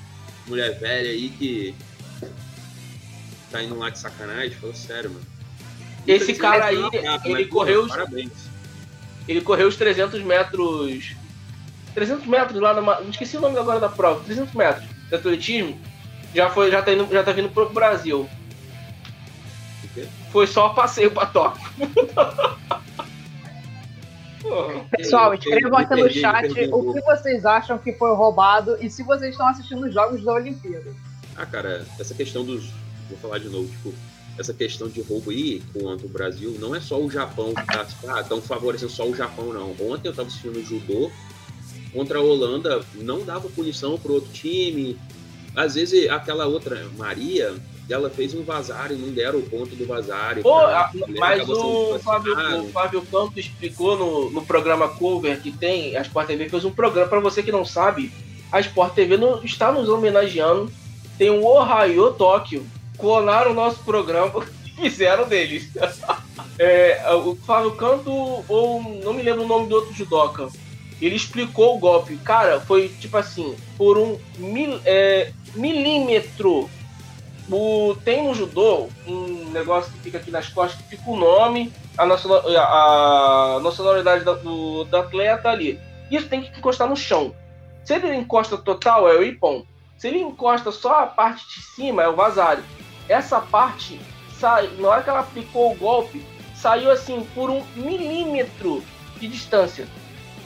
[0.47, 1.75] mulher velha aí que
[3.51, 5.27] tá indo lá de sacanagem, falou sério, mano.
[6.07, 7.89] Esse cara aí, prata, ele correu.
[7.89, 8.33] Parabéns.
[9.27, 11.14] Ele correu os 300 metros
[11.95, 13.01] 300 metros lá numa.
[13.03, 14.22] Esqueci o nome agora da prova.
[14.24, 15.80] 300 metros de atletismo.
[16.34, 18.28] Já, foi, já, tá indo, já tá vindo pro Brasil.
[20.32, 21.62] Foi só passeio pra Tóquio.
[24.90, 29.30] Pessoal, escrevam aqui no chat o que vocês acham que foi roubado e se vocês
[29.30, 30.92] estão assistindo os jogos da Olimpíada.
[31.36, 32.70] Ah, cara, essa questão dos.
[33.09, 33.95] Vou falar de novo, tipo,
[34.38, 37.86] essa questão de roubo aí contra o Brasil, não é só o Japão que tá.
[38.09, 39.70] Ah, estão favorecendo só o Japão, não.
[39.88, 41.11] Ontem eu tava assistindo o judô
[41.95, 44.99] contra a Holanda não dava punição para outro time.
[45.55, 47.55] Às vezes aquela outra Maria,
[47.88, 50.40] ela fez um vazar e não deram o ponto do vazar.
[50.42, 52.34] Pô, a, mas o Flávio,
[52.64, 56.72] o Flávio Campos explicou no, no programa Cover que tem, a Sport TV fez um
[56.72, 58.12] programa, para você que não sabe,
[58.51, 60.70] a Sport TV no, está nos homenageando,
[61.16, 62.66] tem o Ohio Tóquio,
[62.99, 64.45] clonaram o nosso programa
[64.76, 65.70] fizeram deles.
[66.59, 68.11] é, o Flávio Canto,
[68.49, 70.49] ou não me lembro o nome do outro judoca,
[71.07, 72.16] ele explicou o golpe.
[72.18, 76.68] Cara, foi tipo assim, por um mil, é, milímetro.
[77.50, 81.70] O, tem no judô um negócio que fica aqui nas costas que fica o nome,
[81.98, 85.78] a, nacional, a nacionalidade do, do atleta ali.
[86.11, 87.34] Isso tem que encostar no chão.
[87.84, 89.64] Se ele encosta total, é o ipon.
[89.98, 92.64] Se ele encosta só a parte de cima, é o vazário.
[93.09, 94.00] Essa parte,
[94.38, 96.24] sai, na hora que ela aplicou o golpe,
[96.55, 98.82] saiu assim por um milímetro
[99.18, 99.86] de distância.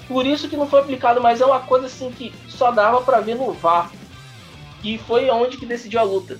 [0.09, 3.21] Por isso que não foi aplicado, mas é uma coisa assim que só dava para
[3.21, 3.91] ver no VAR.
[4.83, 6.39] E foi onde que decidiu a luta.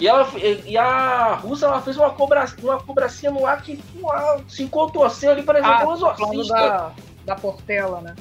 [0.00, 0.28] E, ela,
[0.66, 5.30] e a russa ela fez uma, cobra, uma cobracinha no ar que uau, se contorceu
[5.30, 6.54] ali, parecendo Ah, um tá exorcista.
[6.54, 6.90] da,
[7.24, 8.14] da Portela, né?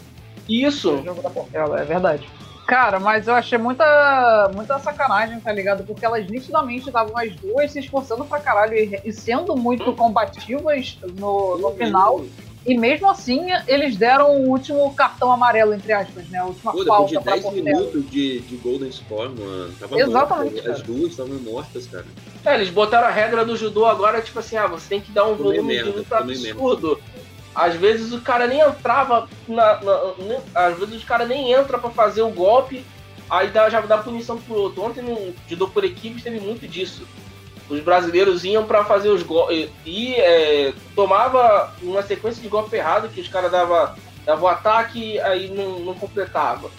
[0.48, 0.92] Isso.
[0.92, 2.30] O jogo da Portela, é verdade.
[2.68, 5.84] Cara, mas eu achei muita, muita sacanagem, tá ligado?
[5.84, 10.98] Porque elas nitidamente estavam as duas se esforçando pra caralho e, e sendo muito combativas
[11.18, 12.24] no, no final.
[12.66, 16.40] E mesmo assim, eles deram o último cartão amarelo, entre aspas, né?
[16.40, 17.66] A última Pô, de falta pra 10 Portela.
[17.80, 19.74] minutos de, de Golden Score, mano.
[19.78, 20.74] Tava Exatamente, cara.
[20.74, 22.06] As duas estavam mortas, cara.
[22.46, 25.26] É, eles botaram a regra do judô agora, tipo assim, ah, você tem que dar
[25.26, 26.50] um Tomei volume merda, de luta merda.
[26.52, 27.02] absurdo.
[27.54, 31.78] Às vezes o cara nem entrava na, na- nem- às vezes o cara nem entra
[31.78, 32.84] pra fazer o golpe,
[33.30, 34.82] aí dá, já dá punição pro outro.
[34.84, 37.06] Ontem no judô por equipes teve muito disso.
[37.70, 43.10] Os brasileiros iam pra fazer os golpes e é, tomava uma sequência de golpe errado
[43.10, 43.96] que os caras dava
[44.26, 46.70] dava o ataque aí não, não completava.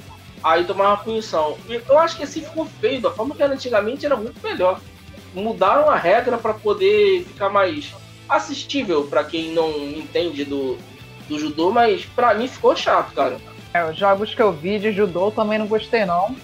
[0.42, 1.56] Aí tomava punição.
[1.88, 4.80] Eu acho que assim ficou feio, da forma que era antigamente era muito melhor
[5.34, 7.92] mudaram a regra para poder ficar mais
[8.28, 10.78] assistível para quem não entende do,
[11.28, 13.36] do judô, mas pra mim ficou chato, cara.
[13.72, 16.34] É, os jogos que eu vi de judô também não gostei, não.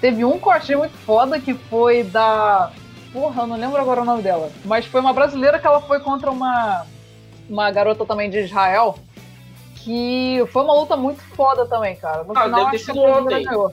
[0.00, 2.70] Teve um que eu achei muito foda, que foi da.
[3.12, 4.50] Porra, eu não lembro agora o nome dela.
[4.64, 6.86] Mas foi uma brasileira que ela foi contra uma,
[7.48, 8.98] uma garota também de Israel.
[9.76, 12.22] Que foi uma luta muito foda também, cara.
[12.22, 13.42] No Ah, final, deve ter sido ontem.
[13.44, 13.72] ganhou.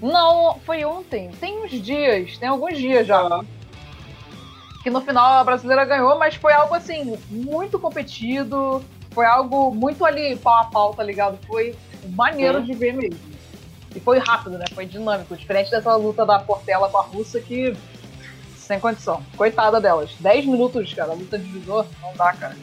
[0.00, 1.30] Não, foi ontem.
[1.40, 3.18] Tem uns dias, tem alguns dias já.
[3.20, 3.44] Ah.
[4.82, 8.82] Que no final a brasileira ganhou, mas foi algo assim, muito competido.
[9.10, 11.36] Foi algo muito ali pau a pau, tá ligado?
[11.46, 11.74] Foi
[12.10, 12.64] maneiro Sim.
[12.66, 13.18] de ver mesmo.
[13.96, 14.64] E foi rápido, né?
[14.72, 15.36] Foi dinâmico.
[15.36, 17.76] Diferente dessa luta da Portela com a russa que.
[18.68, 19.24] Sem condição.
[19.34, 20.10] Coitada delas.
[20.20, 21.14] 10 minutos, cara.
[21.14, 22.54] Luta de judô, não dá, cara.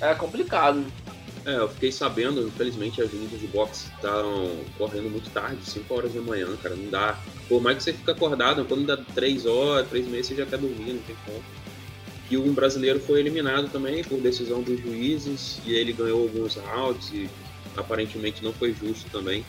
[0.00, 0.84] É complicado.
[1.46, 6.12] É, eu fiquei sabendo, infelizmente as lutas de boxe estavam correndo muito tarde, 5 horas
[6.12, 7.16] da manhã, cara, não dá.
[7.48, 10.58] Por mais que você fique acordado, quando dá 3 horas, 3 meses, você já quer
[10.58, 11.42] dormir, não tem como.
[12.28, 17.10] Que um brasileiro foi eliminado também por decisão dos juízes, e ele ganhou alguns rounds,
[17.12, 17.28] e
[17.76, 19.44] aparentemente não foi justo também.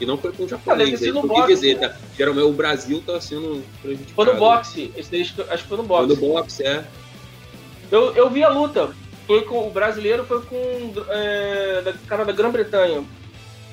[0.00, 1.94] E não foi com o japonês, ele no quis boxe, dizer, tá?
[2.16, 4.14] Geralmente o Brasil tá sendo prejudicado.
[4.14, 4.92] Foi no boxe.
[4.96, 6.08] Esse daí acho que- que foi no Foi boxe.
[6.08, 6.84] no boxe, é.
[7.90, 8.90] Eu, eu vi a luta.
[9.26, 13.04] Foi com o brasileiro, foi com é, da cara da Grã-Bretanha.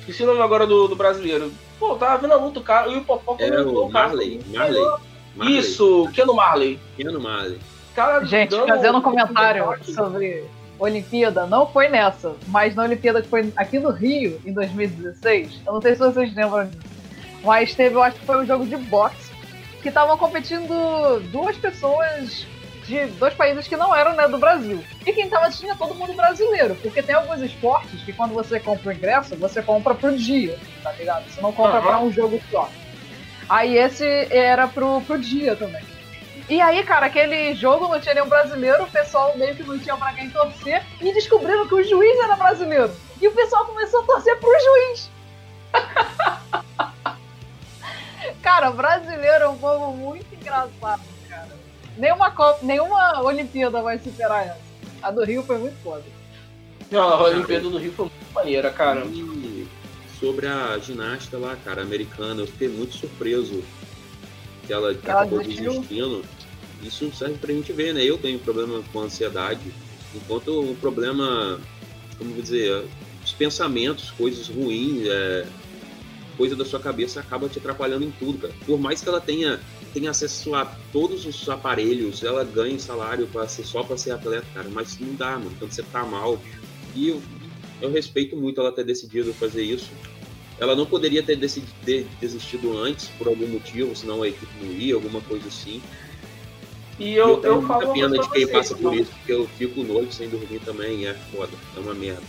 [0.00, 1.50] Esqueci o nome agora do, do brasileiro.
[1.78, 4.40] Pô, tava vendo a luta, o cara, e o Popó É comentou, o cara, Marley,
[4.54, 4.82] Marley.
[5.34, 5.58] Marley.
[5.58, 6.78] Isso, Keno Marley.
[6.96, 7.58] Pequeno Marley.
[7.94, 10.44] Cara, Gente, dando- fazendo um comentário sobre
[10.78, 15.72] Olimpíada, não foi nessa, mas na Olimpíada que foi aqui no Rio, em 2016, eu
[15.72, 16.88] não sei se vocês lembram disso,
[17.42, 19.32] mas teve, eu acho que foi um jogo de boxe,
[19.82, 22.46] que estavam competindo duas pessoas
[22.88, 24.82] de dois países que não eram né, do Brasil.
[25.06, 28.90] E quem tava tinha todo mundo brasileiro, porque tem alguns esportes que quando você compra
[28.90, 31.28] o ingresso, você compra pro dia, tá ligado?
[31.28, 31.86] Você não compra Aham.
[31.86, 32.68] pra um jogo só.
[33.48, 35.82] Aí esse era pro, pro dia também.
[36.48, 39.96] E aí, cara, aquele jogo não tinha nenhum brasileiro, o pessoal meio que não tinha
[39.96, 42.90] pra quem torcer, e descobriram que o juiz era brasileiro.
[43.20, 45.10] E o pessoal começou a torcer pro juiz.
[48.40, 51.48] cara, brasileiro é um povo muito engraçado, cara.
[51.98, 54.60] Nenhuma, Copa, nenhuma Olimpíada vai superar essa.
[55.02, 56.04] A do Rio foi muito foda.
[56.90, 59.04] Não, a Olimpíada do Rio foi muito maneira, cara.
[59.04, 59.68] E
[60.18, 63.62] sobre a ginástica lá, cara, americana, eu fiquei muito surpreso
[64.66, 65.72] que ela, que Ela acabou desistiu?
[65.72, 66.24] desistindo.
[66.80, 68.04] Isso serve pra gente ver, né?
[68.04, 69.74] Eu tenho problema com ansiedade,
[70.12, 71.66] enquanto o problema,
[72.16, 72.90] como vou dizer,
[73.24, 75.52] os pensamentos, coisas ruins, é,
[76.36, 78.54] coisa da sua cabeça acaba te atrapalhando em tudo, cara.
[78.64, 83.48] Por mais que ela tenha, tenha acesso a todos os aparelhos, ela ganha salário para
[83.48, 85.56] ser só para ser atleta, cara, mas não dá, mano.
[85.58, 86.42] Quando você tá mal,
[86.94, 87.28] e eu,
[87.80, 89.98] eu respeito muito ela ter decidido fazer isso.
[90.58, 94.72] Ela não poderia ter, decidi- ter desistido antes por algum motivo, senão a equipe não
[94.74, 95.84] ia, alguma coisa assim.
[96.98, 99.46] E eu, eu, tenho falo pena de quem você, passa por eu- isso, porque eu
[99.48, 102.22] fico noite sem dormir também, é foda, é uma merda.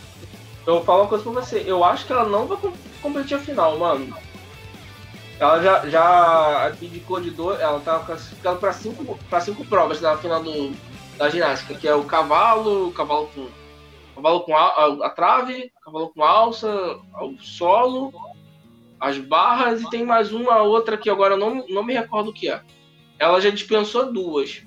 [0.68, 1.64] Eu vou falar uma coisa pra você.
[1.66, 4.14] Eu acho que ela não vai com- competir a final, mano.
[5.40, 10.18] Ela já, já aqui de dor, ela tá classificando pra cinco, pra cinco provas na
[10.18, 10.72] final do,
[11.18, 13.48] da ginástica, que é o cavalo, o cavalo com.
[14.16, 16.70] Cavalo com a, a- a trave, cavalo com alça,
[17.22, 18.12] o solo,
[19.00, 22.34] as barras e tem mais uma outra que agora eu não, não me recordo o
[22.34, 22.62] que é.
[23.20, 24.62] Ela já dispensou duas.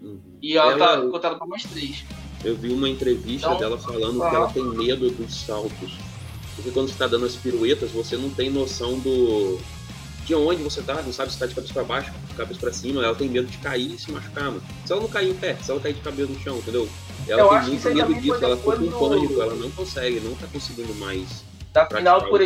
[0.00, 0.20] Uhum.
[0.42, 2.04] E ela, Ela- tá cotada pra mais três.
[2.44, 5.92] Eu vi uma entrevista Então, dela falando que ela tem medo dos saltos.
[6.54, 9.58] Porque quando você tá dando as piruetas, você não tem noção do.
[10.24, 12.72] de onde você tá, não sabe se tá de cabeça pra baixo, de cabeça pra
[12.72, 14.62] cima, ela tem medo de cair e se machucar, mano.
[14.84, 16.88] Se ela não cair em pé, se ela cair de cabeça no chão, entendeu?
[17.28, 20.46] Ela Eu tem muito medo disso, ela ficou com pânico, ela não consegue, não tá
[20.52, 21.44] conseguindo mais.
[21.72, 22.40] da final por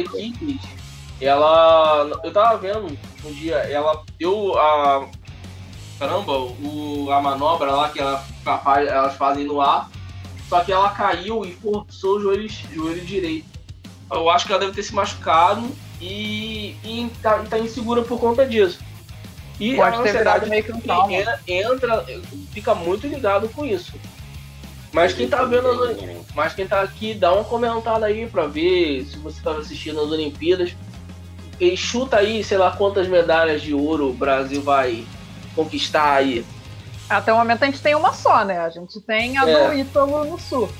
[4.26, 4.54] o
[6.00, 9.90] caramba, o, a manobra lá que ela, capaz, elas fazem no ar,
[10.48, 13.46] só que ela caiu e forçou o joelho, joelho direito.
[14.10, 15.70] Eu acho que ela deve ter se machucado
[16.00, 18.80] e, e tá, tá insegura por conta disso.
[19.60, 21.12] E Pode a ansiedade meio que um trauma.
[21.12, 22.06] entra, entra,
[22.50, 23.92] fica muito ligado com isso.
[24.90, 25.98] Mas quem tá vendo as,
[26.34, 30.10] mas quem tá aqui, dá uma comentada aí pra ver se você tava assistindo as
[30.10, 30.74] Olimpíadas.
[31.60, 35.04] E chuta aí, sei lá, quantas medalhas de ouro o Brasil vai
[35.64, 36.44] conquistar aí.
[37.08, 38.60] Até o momento a gente tem uma só, né?
[38.60, 39.68] A gente tem a É.
[39.68, 40.72] do Ítalo no surf.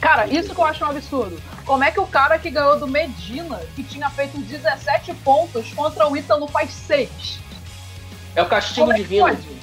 [0.00, 1.40] Cara, isso que eu acho um absurdo.
[1.64, 6.06] Como é que o cara que ganhou do Medina, que tinha feito 17 pontos, contra
[6.06, 7.40] o Ítalo faz 6?
[8.36, 9.26] É o castigo Como é que divino.
[9.26, 9.58] pode?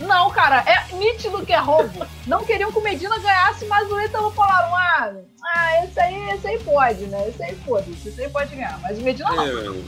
[0.00, 2.06] Não, cara, é nítido que é roubo.
[2.26, 6.46] Não queriam que o Medina ganhasse, mas o Ítalo falaram: ah, ah esse aí, esse
[6.46, 7.28] aí pode, né?
[7.28, 8.78] Esse aí pode, esse aí pode ganhar.
[8.80, 9.46] Mas o Medina não.
[9.46, 9.82] É,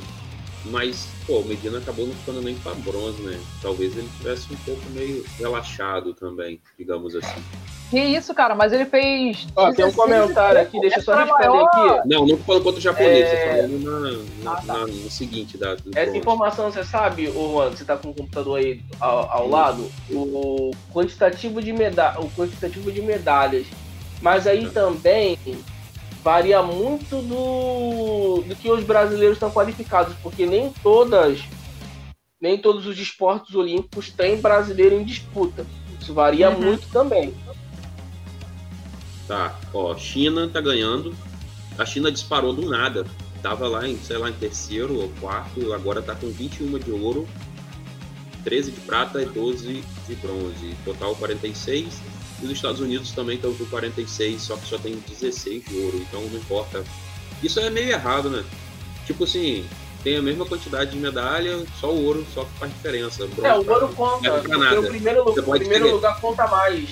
[0.70, 3.38] mas, pô, o Medina acabou não ficando nem pra bronze, né?
[3.62, 7.42] Talvez ele tivesse um pouco meio relaxado também, digamos assim.
[7.90, 9.46] Que isso, cara, mas ele fez.
[9.56, 11.64] Ó, tem um 16 comentário aqui, deixa eu só Essa responder maior-
[11.98, 12.08] aqui.
[12.08, 13.46] Não, não falando contra o japonês, É.
[13.46, 14.72] tô falando na, na- Ah, tá.
[14.74, 16.18] na- no seguinte da, do Essa bronze.
[16.18, 20.70] informação você sabe, ô Juan, você tá com o computador aí ao, ao lado, o
[20.92, 23.66] quantitativo de meda o quantitativo de medalhas.
[24.20, 25.38] Mas aí também
[26.28, 31.40] varia muito do, do que os brasileiros estão qualificados, porque nem todas
[32.38, 35.64] nem todos os esportes olímpicos têm brasileiro em disputa.
[35.98, 36.60] Isso varia Uhum.
[36.60, 37.34] muito também.
[39.26, 41.16] Tá, ó, China tá ganhando.
[41.78, 43.06] A China disparou do nada.
[43.42, 47.26] Tava lá em, sei lá, em terceiro ou quarto, agora tá com 21 de ouro,
[48.44, 50.76] 13 de prata e 12 de bronze.
[50.84, 52.02] Total 46.
[52.40, 55.98] E os Estados Unidos também estão com 46, só que só tem 16 de ouro,
[55.98, 56.84] então não importa.
[57.42, 58.44] Isso é meio errado, né?
[59.06, 59.64] Tipo assim,
[60.04, 63.26] tem a mesma quantidade de medalha, só o ouro só que faz diferença.
[63.26, 64.40] Bronze, É, o ouro conta, é o
[64.88, 66.88] primeiro, lu- Você o pode primeiro lugar conta mais.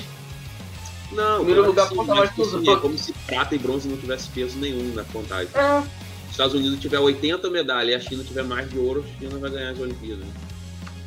[1.13, 2.83] Não, primeiro claro lugar que sim, conta mais tipo que os assim, é outros.
[2.83, 5.49] como se prata e bronze não tivesse peso nenhum na contagem.
[5.55, 9.19] É, Os Estados Unidos tiver 80 medalhas e a China tiver mais de ouro, a
[9.21, 10.27] China vai ganhar as Olimpíadas.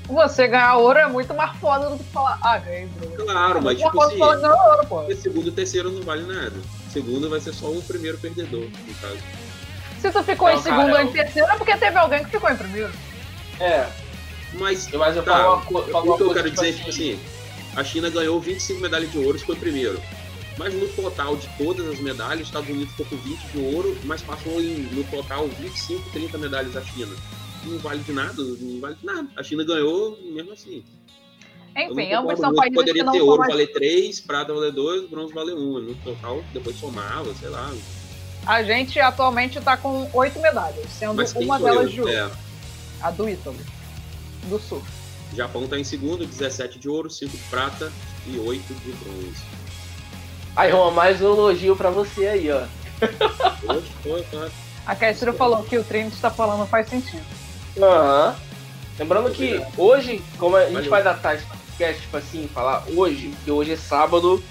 [0.10, 3.16] Você ganhar ouro é muito mais foda do que falar, ah, ganhei bronze.
[3.16, 4.98] Claro, mas tipo foda assim, ouro, pô.
[5.02, 6.56] porque segundo e terceiro não vale nada.
[6.92, 9.20] Segundo vai ser só o primeiro perdedor, no caso.
[10.02, 12.50] Se tu ficou Não, em segundo ou em terceiro, é porque teve alguém que ficou
[12.50, 12.92] em primeiro.
[13.60, 13.88] é.
[14.54, 16.90] Mas, Mas eu tá, falo uma, falo o que eu quero tipo dizer é tipo
[16.90, 17.20] assim,
[17.76, 20.02] a China ganhou 25 medalhas de ouro e foi primeiro.
[20.58, 23.96] Mas no total de todas as medalhas, os Estados Unidos ficou com 20 de ouro,
[24.06, 27.16] mas passou em, no total 25, 30 medalhas a China.
[27.66, 29.28] Não vale de nada, não vale de nada.
[29.36, 30.84] A China ganhou mesmo assim.
[31.78, 33.52] Enfim, ambos são países Poderia que não ter ouro mais...
[33.52, 35.80] valer 3, prata valer 2, bronze valer 1.
[35.80, 37.72] No total, depois somava, sei lá.
[38.46, 42.12] A gente atualmente tá com oito medalhas, sendo uma delas de ouro.
[42.12, 42.32] É,
[43.02, 43.58] A do Ítalo.
[44.46, 44.82] Do Sul.
[45.36, 47.92] Japão tá em segundo, 17 de ouro, 5 de prata
[48.26, 49.44] e 8 de bronze.
[50.56, 52.64] Aí, Juan, mais um elogio pra você aí, ó.
[53.72, 54.50] Hoje foi, tá?
[54.86, 57.39] A Kécero falou que o Trinity está falando faz sentido.
[57.82, 58.36] Aham.
[58.98, 59.74] Lembrando que Obrigado.
[59.80, 60.90] hoje, como a gente Valeu.
[60.90, 64.44] vai datar esse podcast, tipo assim, falar hoje, porque hoje é sábado,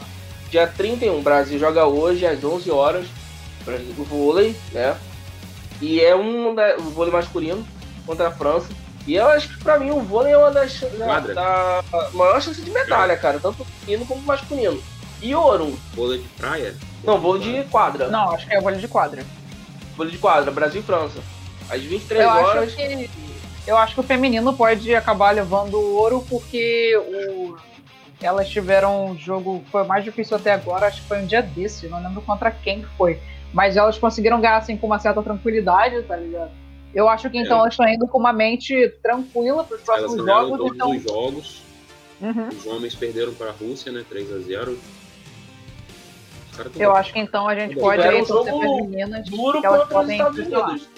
[0.50, 3.06] dia 31, o Brasil joga hoje às 11 horas,
[3.64, 4.96] Brasil- o vôlei, né?
[5.82, 7.66] E é um da, o vôlei masculino
[8.06, 8.68] contra a França.
[9.06, 11.34] E eu acho que pra mim o vôlei é uma das da, Quadra.
[11.34, 14.82] da maior chance de medalha, cara, tanto feminino como masculino.
[15.20, 15.78] E ouro.
[15.94, 16.74] Vôlei de praia?
[17.04, 18.08] Não, vôlei de quadra.
[18.08, 19.22] Não, acho que é vôlei de quadra.
[19.96, 21.18] Vôlei de quadra, Brasil e França.
[21.70, 22.62] Às 23 Eu horas.
[22.64, 23.10] acho que
[23.66, 27.56] eu acho que o feminino pode acabar levando o ouro porque o
[28.20, 31.86] elas tiveram um jogo foi mais difícil até agora, acho que foi um dia desse,
[31.86, 33.20] não lembro contra quem foi,
[33.52, 36.50] mas elas conseguiram ganhar assim com uma certa tranquilidade, tá ligado?
[36.92, 37.60] Eu acho que então É.
[37.60, 41.62] elas estão indo com uma mente tranquila para os próximos jogos, todos então os jogos.
[42.20, 42.48] Uhum.
[42.48, 44.04] Os homens perderam para a Rússia, né?
[44.08, 44.72] 3 a 0
[46.50, 49.62] Os caras tão eu acho que então a gente pode um aí torcer jogo Duro
[49.62, 50.38] contra os Estados.
[50.38, 50.88] Unidos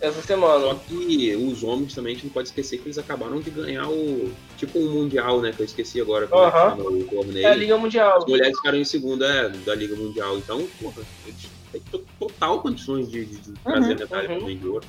[0.00, 0.06] É.
[0.06, 0.74] essa Só semana.
[0.86, 4.32] que os homens também a gente não pode esquecer que eles acabaram de ganhar o.
[4.56, 5.52] Tipo um Mundial, né?
[5.52, 7.46] Que eu esqueci agora como é o torneio.
[7.46, 8.18] É a Liga Mundial.
[8.18, 10.38] As mulheres ficaram em segunda é, da Liga Mundial.
[10.38, 14.38] Então, porra, eles têm to- total condições de, de- de trazer medalha uhum.
[14.40, 14.86] também de ouro.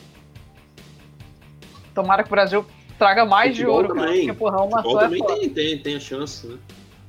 [1.93, 2.65] Tomara que o Brasil
[2.97, 4.25] traga mais de ouro, cara, também.
[4.27, 5.35] porque porra, uma só é também foda.
[5.39, 6.57] tem, tem, tem a chance, né?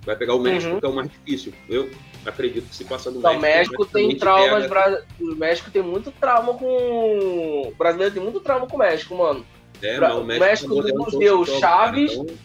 [0.04, 0.80] Vai pegar o México, Uhum.
[0.80, 1.52] que é o mais difícil.
[1.68, 1.90] Eu
[2.26, 3.76] acredito que se passar do Não, o México.
[3.78, 4.62] México tem traumas.
[4.64, 5.02] pega- Bra...
[5.20, 7.68] O México tem muito trauma com.
[7.68, 9.44] O brasileiro tem muito trauma com o México, mano.
[9.82, 12.10] É, Pra- o o México, México tá mudando nos deu Chaves.
[12.16, 12.36] cara, então,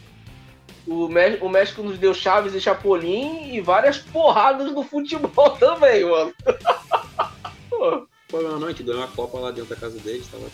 [0.86, 6.04] O, Mé- o México nos deu Chaves e Chapolin e várias porradas no futebol também,
[6.04, 6.32] mano.
[7.68, 10.46] Pô, Pô, não, não, a gente ganhou a Copa lá dentro da casa deles, tava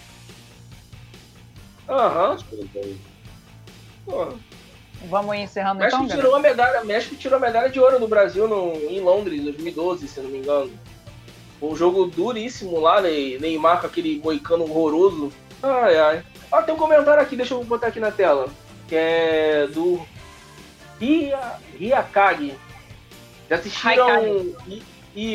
[1.89, 2.36] Aham.
[2.53, 2.82] então,
[4.05, 4.28] Pô,
[5.09, 6.23] Vamos encerrando México então, galera?
[6.23, 9.45] tirou a medalha, México tirou a medalha de ouro do Brasil no, em Londres, em
[9.45, 10.70] 2012, se eu não me engano.
[11.61, 15.33] Um jogo duríssimo lá, Ney- Neymar com aquele moicano horroroso.
[15.62, 16.23] Ai, ai.
[16.51, 18.49] Ó, tem um comentário aqui, deixa eu botar aqui na tela.
[18.89, 20.01] Que é do
[21.01, 21.39] Ria,
[21.79, 22.55] Riakagi.
[23.49, 24.09] Já assistiram...
[24.09, 24.57] Haikage.
[24.69, 24.83] I-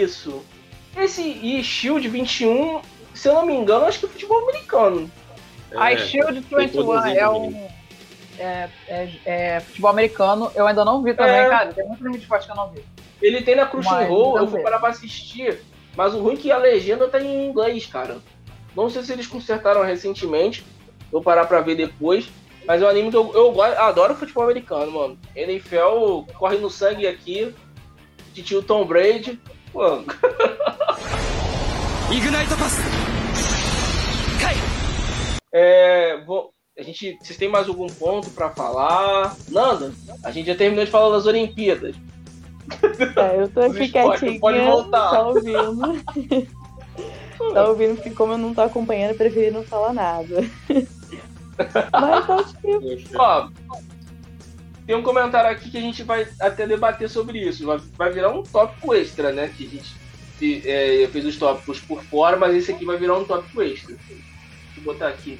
[0.02, 0.42] Isso.
[0.98, 2.82] Esse e Shield 21,
[3.14, 5.10] se eu não me engano, acho que é futebol americano.
[5.76, 7.40] A É, Shield foi 21 produzido é mesmo.
[7.48, 7.77] um
[8.40, 10.52] é, é, é, futebol americano.
[10.56, 11.50] Eu ainda não vi também, é.
[11.50, 11.74] cara.
[11.74, 12.84] Tem muito filme de esporte que eu não vi.
[13.22, 15.60] Ele tem na roll eu fui parar pra assistir.
[15.96, 18.18] Mas o ruim é que a legenda tá em inglês, cara.
[18.76, 20.64] Não sei se eles consertaram recentemente.
[21.12, 22.30] Vou parar pra ver depois.
[22.68, 25.18] Mas é um anime que eu, eu, eu adoro futebol americano, mano.
[25.36, 27.56] NFL corre no sangue aqui.
[28.34, 29.40] Titio Tom Brady.
[29.74, 30.06] Mano.
[32.12, 32.78] Ignite Pass!
[34.40, 34.56] Cai!
[35.52, 39.36] É, vou, a gente, vocês têm mais algum ponto pra falar?
[39.50, 39.92] Nanda,
[40.24, 41.96] a gente já terminou de falar das Olimpíadas.
[43.16, 45.10] Tá, eu tô aqui quietinha, pode voltar.
[45.12, 46.48] tá ouvindo.
[47.54, 50.44] tá ouvindo, porque como eu não tô acompanhando, eu preferi não falar nada.
[51.92, 53.50] Mas acho que Ó,
[54.86, 57.66] tem um comentário aqui que a gente vai até debater sobre isso.
[57.66, 59.50] Vai, vai virar um tópico extra, né?
[59.56, 63.24] Que a gente é, fez os tópicos por fora, mas esse aqui vai virar um
[63.24, 63.96] tópico extra.
[63.96, 64.22] Deixa
[64.78, 65.40] eu botar aqui.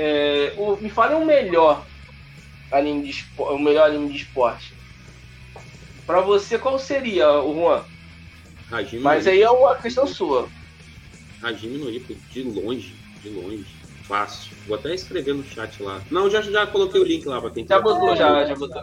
[0.00, 1.84] É, o- me fale um melhor
[2.70, 4.76] anime de esporte, o melhor anime de esporte.
[6.06, 7.84] Pra você, qual seria, o Juan?
[8.70, 10.52] Hajime Mas no aí é uma questão sua.
[11.42, 13.76] Hajime no Ippo, de longe, de longe.
[14.02, 14.56] Fácil.
[14.68, 16.00] Vou até escrever no chat lá.
[16.08, 18.82] Não, já, já coloquei o link lá pra quem Já botou, já, já botou.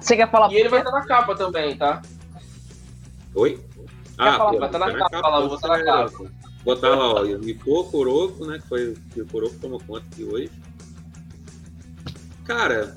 [0.00, 2.00] Você quer falar E ele vai estar na capa também, tá?
[3.34, 3.60] Oi?
[4.16, 4.52] falar?
[4.52, 6.37] pô, Vai tá na tá capa lá, vou botar na capa.
[6.68, 10.22] Botar lá, ó, o Ipô, Kuroko, né, que foi que o Kuroko tomou conta aqui
[10.22, 10.50] hoje.
[12.44, 12.94] Cara,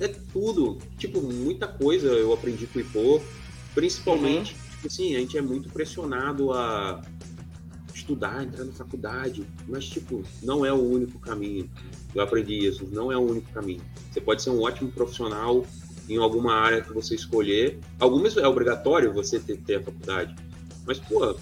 [0.00, 0.78] é tudo.
[0.98, 3.20] Tipo, muita coisa eu aprendi com o Ipô.
[3.72, 4.70] Principalmente, Uhum.
[4.72, 7.00] tipo assim, a gente é muito pressionado a
[7.94, 9.46] estudar, entrar na faculdade.
[9.68, 11.70] Mas, tipo, não é o único caminho.
[12.12, 13.80] Eu aprendi isso, não é o único caminho.
[14.10, 15.64] Você pode ser um ótimo profissional
[16.08, 17.78] em alguma área que você escolher.
[18.00, 20.34] Algumas é obrigatório você ter, ter a faculdade.
[20.84, 21.36] Mas, pô,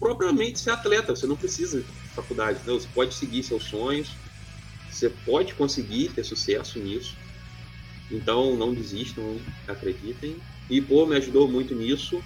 [0.00, 2.80] propriamente ser atleta, você não precisa de faculdade, não.
[2.80, 4.16] Você pode seguir seus sonhos,
[4.88, 7.14] você pode conseguir ter sucesso nisso.
[8.10, 10.34] Então, não desistam, acreditem.
[10.68, 12.20] E, pô, me ajudou muito nisso.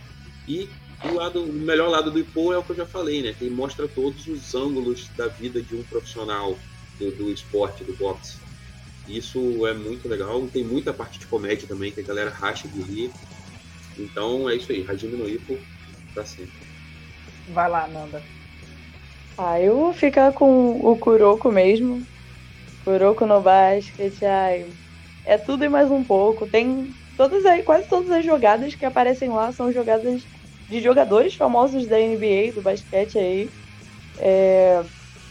[0.46, 0.68] E
[1.04, 3.32] o, lado, o melhor lado do Ipo é o que eu já falei, né?
[3.34, 6.58] Que mostra todos os ângulos da vida de um profissional
[6.98, 8.38] do, do esporte, do boxe.
[9.06, 10.46] Isso é muito legal.
[10.48, 13.12] Tem muita parte de comédia também, que a galera racha de rir.
[13.98, 15.58] Então é isso aí, Hajime no Ippo
[16.14, 16.73] pra sempre.
[17.46, 18.28] Vai lá, Nanda.
[19.36, 22.06] Ah, eu vou ficar com o Kuroko mesmo.
[22.80, 24.74] Kuroko no basket, ai.
[25.24, 26.48] É tudo e mais um pouco.
[26.48, 30.28] Tem todas aí, quase todas as jogadas que aparecem lá são jogadas
[30.68, 33.52] de jogadores famosos da NBA, do basquete aí.
[34.16, 34.82] É,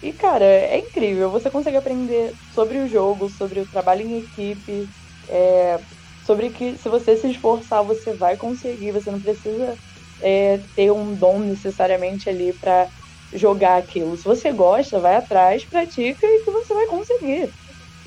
[0.01, 1.31] E, cara, é incrível.
[1.31, 4.89] Você consegue aprender sobre o jogo, sobre o trabalho em equipe,
[5.27, 5.79] é,
[6.21, 8.91] sobre que se você se esforçar, você vai conseguir.
[8.93, 9.79] Você não precisa
[10.23, 12.89] é, ter um dom necessariamente ali pra
[13.33, 14.15] jogar aquilo.
[14.15, 17.53] Se você gosta, vai atrás, pratica e que você vai conseguir,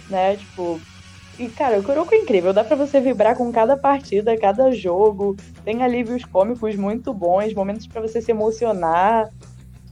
[0.09, 0.37] né?
[0.37, 0.81] Tipo,
[1.39, 5.37] e cara, o Kuroko é incrível, dá pra você vibrar com cada partida, cada jogo.
[5.65, 9.29] Tem alívios cômicos muito bons, momentos pra você se emocionar.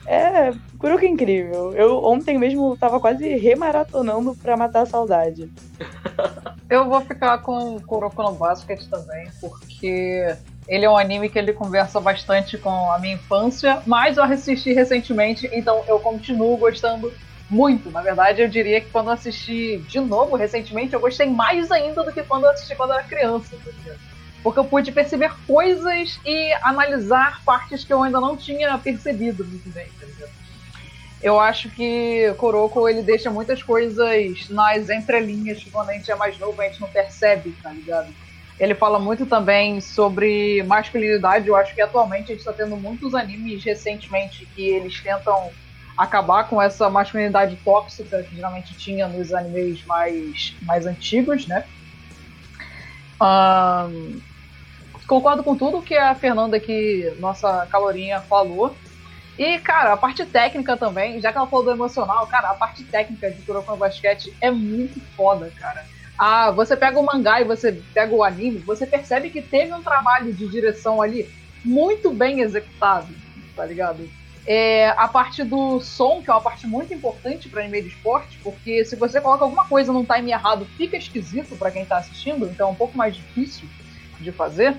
[0.07, 1.75] É, Kuroko é incrível.
[1.75, 5.51] Eu ontem mesmo tava quase remaratonando pra matar a saudade.
[6.69, 10.35] Eu vou ficar com Kuroko no Basket também, porque
[10.67, 14.73] ele é um anime que ele conversa bastante com a minha infância, mas eu assisti
[14.73, 17.13] recentemente, então eu continuo gostando
[17.51, 17.91] muito.
[17.91, 22.13] Na verdade, eu diria que quando assisti de novo recentemente, eu gostei mais ainda do
[22.13, 23.57] que quando eu assisti quando eu era criança.
[24.43, 29.71] Porque eu pude perceber coisas e analisar partes que eu ainda não tinha percebido muito
[29.71, 29.89] bem?
[31.23, 36.15] Eu acho que Kuroko ele deixa muitas coisas nas entrelinhas que quando a gente é
[36.15, 38.13] mais novo a gente não percebe, tá ligado?
[38.59, 41.49] Ele fala muito também sobre masculinidade.
[41.49, 45.51] Eu acho que atualmente a gente está tendo muitos animes recentemente que eles tentam
[45.97, 51.65] acabar com essa masculinidade tóxica que geralmente tinha nos animes mais, mais antigos, né?
[53.21, 54.21] Ahn,
[55.07, 58.75] concordo com tudo que a Fernanda aqui, nossa calorinha, falou.
[59.39, 62.85] E, cara, a parte técnica também, já que ela falou do emocional, cara, a parte
[62.85, 65.85] técnica de Kuroko no Basquete é muito foda, cara.
[66.19, 69.83] Ah, você pega o mangá e você pega o anime, você percebe que teve um
[69.83, 71.29] trabalho de direção ali
[71.65, 73.09] muito bem executado,
[73.57, 74.09] tá ligado?
[74.47, 78.39] É, a parte do som, que é uma parte muito importante para anime de esporte,
[78.45, 82.47] porque se você coloca alguma coisa num time errado, fica esquisito para quem tá assistindo,
[82.47, 83.67] então é um pouco mais difícil
[84.21, 84.77] de fazer.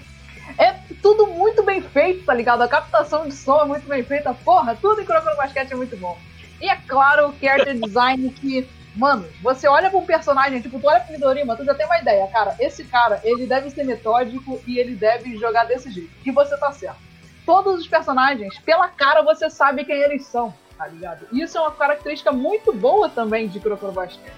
[0.59, 2.61] É tudo muito bem feito, tá ligado?
[2.61, 5.97] A captação de som é muito bem feita, porra, tudo em no Basquete é muito
[5.97, 6.15] bom.
[6.61, 10.87] E é claro, o character design que, mano, você olha pra um personagem, tipo, tu
[10.87, 14.61] olha pro Midorima, tu já tem uma ideia, cara, esse cara, ele deve ser metódico
[14.65, 16.11] e ele deve jogar desse jeito.
[16.25, 17.05] E você tá certo
[17.45, 21.27] todos os personagens, pela cara você sabe quem eles são, tá ligado?
[21.31, 24.33] Isso é uma característica muito boa também de Kuroko Basket.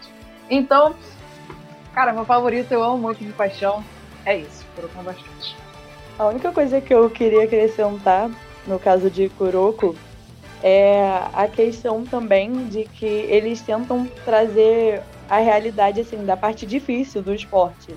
[0.50, 0.96] Então,
[1.94, 3.84] cara, meu favorito, eu amo muito de paixão,
[4.26, 5.56] é isso, Kuroko Basket.
[6.20, 8.30] A única coisa que eu queria acrescentar,
[8.66, 9.96] no caso de Kuroko,
[10.64, 17.22] é a questão também de que eles tentam trazer a realidade assim da parte difícil
[17.22, 17.94] do esporte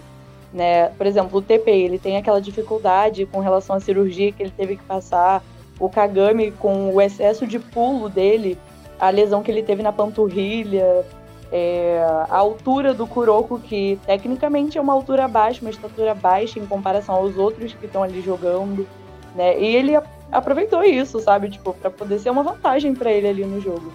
[0.53, 0.89] né?
[0.91, 4.77] Por exemplo, o TP, ele tem aquela dificuldade com relação à cirurgia que ele teve
[4.77, 5.43] que passar.
[5.79, 8.59] O Kagami, com o excesso de pulo dele,
[8.99, 11.05] a lesão que ele teve na panturrilha,
[11.53, 16.67] é, a altura do Kuroko, que tecnicamente é uma altura baixa, uma estatura baixa em
[16.67, 18.87] comparação aos outros que estão ali jogando,
[19.35, 19.59] né?
[19.59, 19.97] E ele
[20.33, 21.51] aproveitou isso, sabe?
[21.51, 23.93] Tipo, para poder ser uma vantagem para ele ali no jogo.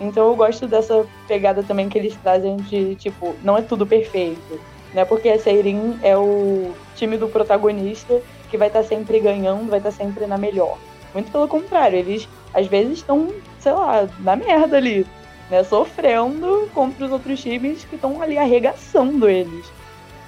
[0.00, 4.60] Então eu gosto dessa pegada também que eles trazem de, tipo, não é tudo perfeito
[4.92, 5.04] né?
[5.04, 8.20] Porque a Seirin é o time do protagonista
[8.50, 10.78] que vai estar tá sempre ganhando, vai estar tá sempre na melhor.
[11.12, 15.06] Muito pelo contrário, eles às vezes estão, sei lá, na merda ali,
[15.50, 15.62] né?
[15.64, 19.66] Sofrendo contra os outros times que estão ali arregaçando eles.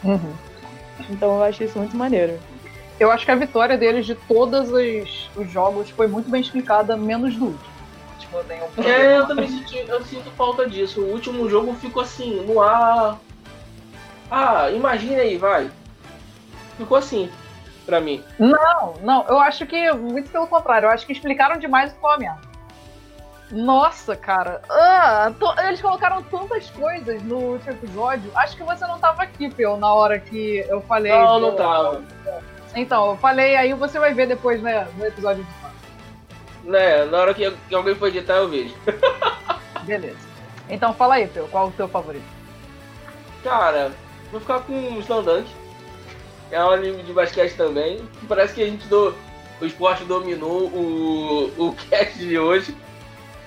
[0.04, 0.32] Uhum.
[1.08, 2.38] Então eu acho isso muito maneiro.
[3.00, 6.96] Eu acho que a vitória deles de todos os, os jogos foi muito bem explicada,
[6.96, 7.70] menos do último.
[8.18, 8.36] Tipo,
[8.76, 11.00] eu, é, eu também senti, eu sinto falta disso.
[11.00, 13.18] O último jogo ficou assim, no ar,
[14.30, 15.68] ah, imagina aí, vai.
[16.76, 17.28] Ficou assim,
[17.84, 18.22] pra mim.
[18.38, 22.30] Não, não, eu acho que, muito pelo contrário, eu acho que explicaram demais o Fome.
[23.50, 24.62] Nossa, cara.
[24.70, 28.30] Ah, to, eles colocaram tantas coisas no último episódio.
[28.36, 31.10] Acho que você não tava aqui, Pel, na hora que eu falei.
[31.10, 31.46] Não, do...
[31.48, 32.02] não tava.
[32.74, 37.34] Então, eu falei, aí você vai ver depois, né, no episódio de Né, na hora
[37.34, 38.74] que, que alguém for editar, eu vejo.
[39.82, 40.30] Beleza.
[40.68, 42.24] Então fala aí, Pel, qual o teu favorito?
[43.42, 43.90] Cara,
[44.30, 45.48] Vou ficar com o Slandunk.
[46.50, 48.00] É um anime de basquete também.
[48.28, 49.14] Parece que a gente do,
[49.60, 52.76] o esporte dominou o, o cast de hoje.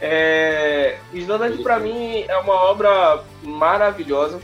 [0.01, 4.39] É, Slandunk pra mim é uma obra maravilhosa.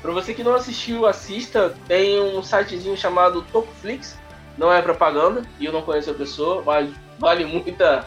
[0.00, 1.74] Pra você que não assistiu, assista.
[1.86, 4.18] Tem um sitezinho chamado Topflix.
[4.56, 8.04] Não é propaganda e eu não conheço a pessoa, mas vale muita,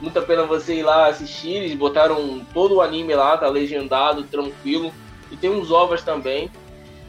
[0.00, 1.54] muita pena você ir lá assistir.
[1.54, 4.92] Eles botaram todo o anime lá, tá legendado, tranquilo.
[5.30, 6.50] E tem uns ovas também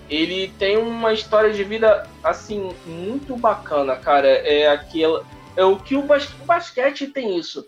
[0.10, 4.28] ele tem uma história de vida assim muito bacana, cara.
[4.28, 5.24] É aquela
[5.56, 7.66] é o que o, o basquete tem isso.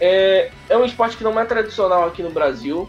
[0.00, 2.88] É, é um esporte que não é tradicional aqui no Brasil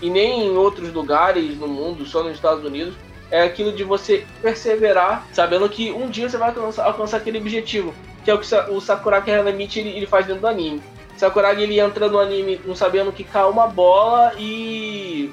[0.00, 2.94] e nem em outros lugares no mundo, só nos Estados Unidos.
[3.30, 7.92] É aquilo de você perseverar, sabendo que um dia você vai alcançar, alcançar aquele objetivo,
[8.24, 10.80] que é o que o Sakuragi Hanamichi ele, ele faz dentro do anime.
[11.16, 15.32] Sakuragi ele entra no anime não sabendo que cai uma bola e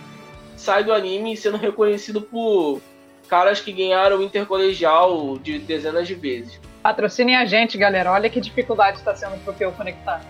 [0.56, 2.82] sai do anime sendo reconhecido por
[3.28, 6.60] caras que ganharam o intercolegial de dezenas de vezes.
[6.82, 8.12] Patrocinem a gente, galera.
[8.12, 10.22] Olha que dificuldade está sendo pro eu conectar.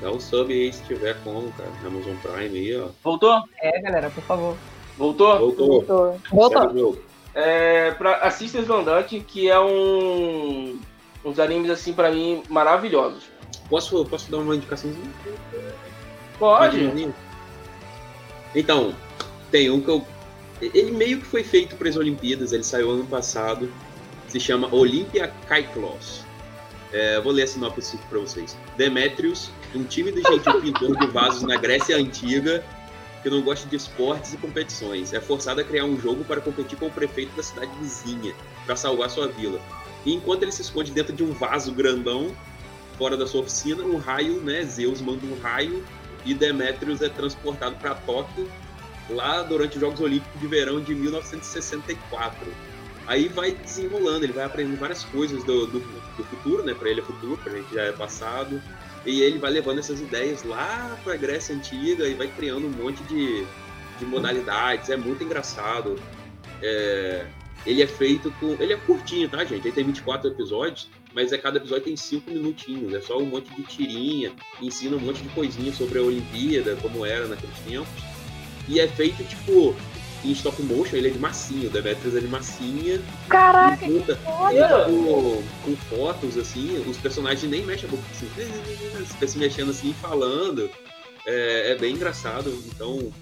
[0.00, 1.70] Dá um sub aí se tiver como, cara.
[1.84, 2.88] Amazon Prime aí, ó.
[3.02, 3.42] Voltou?
[3.60, 4.56] É, galera, por favor.
[4.96, 5.38] Voltou?
[5.38, 5.68] Voltou.
[5.68, 6.20] Voltou.
[6.30, 7.02] Voltou.
[7.34, 10.78] É, pra, assista Slandunk, que é um
[11.24, 13.24] uns animes assim para mim maravilhosos.
[13.68, 15.10] Posso, posso dar uma indicaçãozinha?
[16.38, 17.12] Pode.
[18.54, 18.94] Então,
[19.50, 20.04] tem um que eu
[20.60, 23.70] ele meio que foi feito para as Olimpíadas, ele saiu ano passado.
[24.28, 26.24] Se chama Olympia Kaiklos.
[26.92, 28.56] É, vou ler a sinopse para vocês.
[28.76, 32.64] Demetrius, um tímido e gentil pintor de vasos na Grécia Antiga,
[33.22, 36.78] que não gosta de esportes e competições, é forçado a criar um jogo para competir
[36.78, 38.34] com o prefeito da cidade vizinha,
[38.66, 39.60] para salvar sua vila.
[40.04, 42.34] E enquanto ele se esconde dentro de um vaso grandão,
[42.98, 45.84] fora da sua oficina, um raio, né, Zeus manda um raio
[46.24, 48.50] e Demetrius é transportado para Tóquio
[49.10, 52.46] lá durante os Jogos Olímpicos de Verão de 1964.
[53.06, 56.72] Aí vai desenrolando, ele vai aprendendo várias coisas do, do, do futuro, né?
[56.72, 58.62] Para ele é futuro, para a gente já é passado.
[59.06, 62.70] E ele vai levando essas ideias lá para a Grécia Antiga e vai criando um
[62.70, 63.44] monte de,
[63.98, 64.88] de modalidades.
[64.88, 65.96] É muito engraçado.
[66.62, 67.26] É,
[67.66, 68.56] ele é feito com.
[68.58, 69.66] Ele é curtinho, tá, gente?
[69.66, 72.94] Ele tem 24 episódios, mas é cada episódio tem 5 minutinhos.
[72.94, 77.04] É só um monte de tirinha, ensina um monte de coisinha sobre a Olimpíada, como
[77.04, 78.02] era naqueles tempos.
[78.66, 79.76] E é feito, tipo,
[80.24, 83.00] em stop motion, ele é de massinha, o Demetrius é de massinha.
[83.28, 84.84] Caraca, e puta, que foda!
[84.86, 88.28] com, com fotos, assim, os personagens nem mexem a boca assim,
[89.06, 90.70] fica se mexendo assim, falando.
[91.26, 92.50] É, é, bem engraçado.
[92.66, 93.12] Então,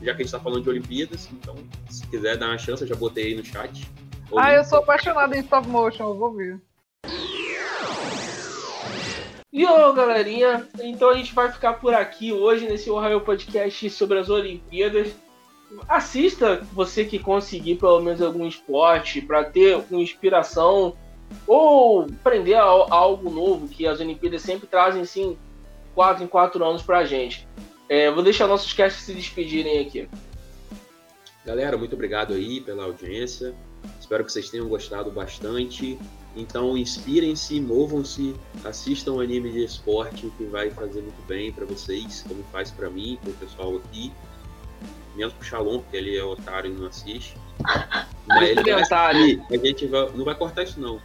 [0.00, 1.56] já que a gente tá falando de Olimpíadas, então,
[1.90, 3.88] se quiser dar uma chance, eu já botei aí no chat.
[4.36, 6.60] Ah, eu sou apaixonado em stop motion, eu vou ver.
[9.50, 14.18] E ó, galerinha, então a gente vai ficar por aqui hoje nesse Ohio Podcast sobre
[14.18, 15.08] as Olimpíadas.
[15.88, 20.96] Assista você que conseguir pelo menos algum esporte para ter uma inspiração
[21.46, 25.36] ou aprender algo novo que as Olimpíadas sempre trazem, sim,
[25.94, 27.46] quatro em quatro anos pra gente.
[27.88, 30.08] É, vou deixar nossos castes se despedirem aqui.
[31.44, 33.54] Galera, muito obrigado aí pela audiência.
[33.98, 35.98] Espero que vocês tenham gostado bastante.
[36.36, 38.34] Então, inspirem-se, movam-se,
[38.64, 43.18] assistam anime de esporte que vai fazer muito bem para vocês, como faz para mim,
[43.22, 44.12] para o pessoal aqui.
[45.18, 47.36] Menos pro Shalom, porque ele é otário e não assiste.
[48.26, 49.42] Mas ele vai assistir.
[49.50, 51.00] A gente vai, não vai cortar isso, não.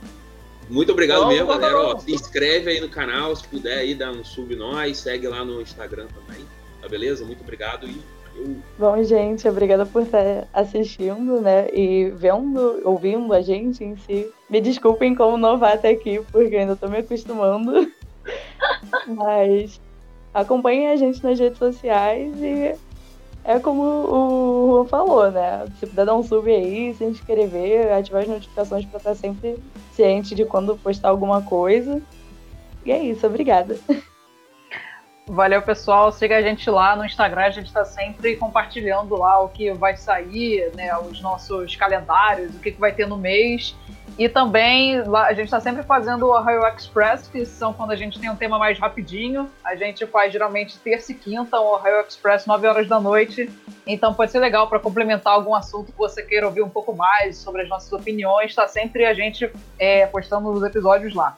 [0.69, 1.79] Muito obrigado não, mesmo, galera.
[1.79, 5.43] Ó, se inscreve aí no canal, se puder aí, dá um sub nós, segue lá
[5.43, 6.45] no Instagram também.
[6.79, 7.25] Tá beleza?
[7.25, 7.99] Muito obrigado e
[8.35, 8.55] eu...
[8.77, 11.67] Bom, gente, obrigada por estar assistindo, né?
[11.73, 14.29] E vendo, ouvindo a gente em si.
[14.47, 17.91] Me desculpem como novata aqui, porque ainda tô me acostumando.
[19.07, 19.79] Mas
[20.33, 22.75] acompanhem a gente nas redes sociais e
[23.43, 25.65] é como o Juan falou, né?
[25.79, 29.61] Se puder dar um sub aí, se inscrever, ativar as notificações para estar sempre
[29.91, 32.01] ciente de quando postar alguma coisa.
[32.85, 33.77] E é isso, obrigada.
[35.25, 36.11] Valeu, pessoal.
[36.11, 37.43] Siga a gente lá no Instagram.
[37.43, 42.59] A gente está sempre compartilhando lá o que vai sair, né, os nossos calendários, o
[42.59, 43.73] que, que vai ter no mês.
[44.19, 47.95] E também lá, a gente está sempre fazendo o Ohio Express, que são quando a
[47.95, 49.49] gente tem um tema mais rapidinho.
[49.63, 53.49] A gente faz geralmente terça e quinta o Ohio Express, 9 horas da noite.
[53.87, 57.37] Então pode ser legal para complementar algum assunto que você queira ouvir um pouco mais
[57.37, 58.51] sobre as nossas opiniões.
[58.51, 61.37] Está sempre a gente é, postando os episódios lá.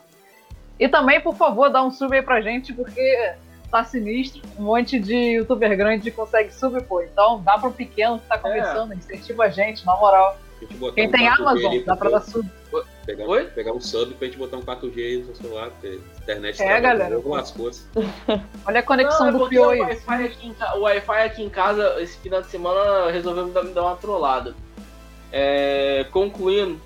[0.78, 3.34] E também, por favor, dá um sub aí pra gente, porque
[3.76, 4.42] tá sinistro.
[4.58, 7.02] Um monte de youtuber grande consegue sub, pô.
[7.02, 8.38] Então dá pro pequeno que tá é.
[8.38, 8.96] começando, é.
[8.96, 10.38] incentiva a gente, na moral.
[10.94, 12.48] Quem um tem Amazon, dá pra dar sub.
[13.04, 13.44] Pegar, Oi?
[13.44, 16.60] pegar um sub pra gente botar um 4G aí no seu celular, porque a internet
[16.60, 17.20] é, tá galera.
[18.66, 19.80] Olha a conexão Não, do Pio aí.
[19.80, 23.96] O Wi-Fi aqui em casa, esse final de semana, resolveu me dar, me dar uma
[23.96, 24.54] trollada.
[25.30, 26.80] É, concluindo,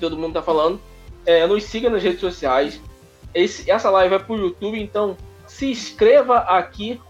[0.00, 0.80] todo mundo tá falando,
[1.24, 2.80] é, nos siga nas redes sociais.
[3.32, 5.16] Esse, essa live é pro YouTube, então
[5.62, 7.00] se inscreva aqui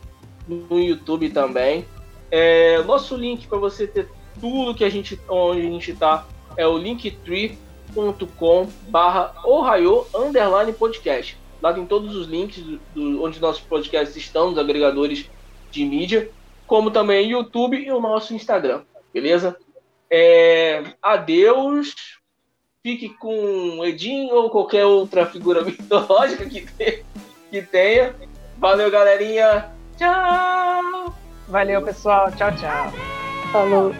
[0.46, 1.86] no YouTube também.
[2.30, 6.26] É, nosso link para você ter tudo que a gente onde a gente está
[6.58, 9.34] é o linktree.com barra
[10.14, 11.38] underline podcast.
[11.62, 15.30] Lá tem todos os links do, do, onde nossos podcasts estão, nos agregadores
[15.70, 16.30] de mídia,
[16.66, 18.82] como também YouTube e o nosso Instagram,
[19.14, 19.56] beleza?
[20.10, 21.94] É, adeus.
[22.82, 27.04] Fique com Edin ou qualquer outra figura mitológica que, te,
[27.50, 28.14] que tenha.
[28.58, 29.70] Valeu, galerinha.
[29.96, 31.14] Tchau.
[31.48, 32.30] Valeu, pessoal.
[32.32, 32.92] Tchau, tchau.
[33.52, 33.94] Falou.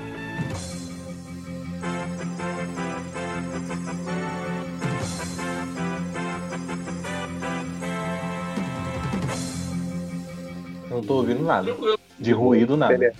[10.88, 11.74] Não tô ouvindo nada.
[12.18, 12.92] De ruído, nada.
[12.92, 13.16] Beleza.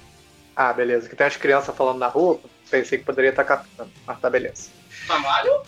[0.55, 1.09] Ah, beleza.
[1.09, 2.39] Que tem as crianças falando na rua,
[2.71, 3.91] pensei que poderia estar captando.
[4.07, 4.71] Mas tá beleza.
[5.07, 5.63] Trabalho?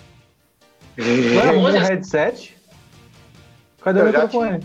[0.97, 2.57] Não é headset?
[3.83, 4.65] Cadê o microfone?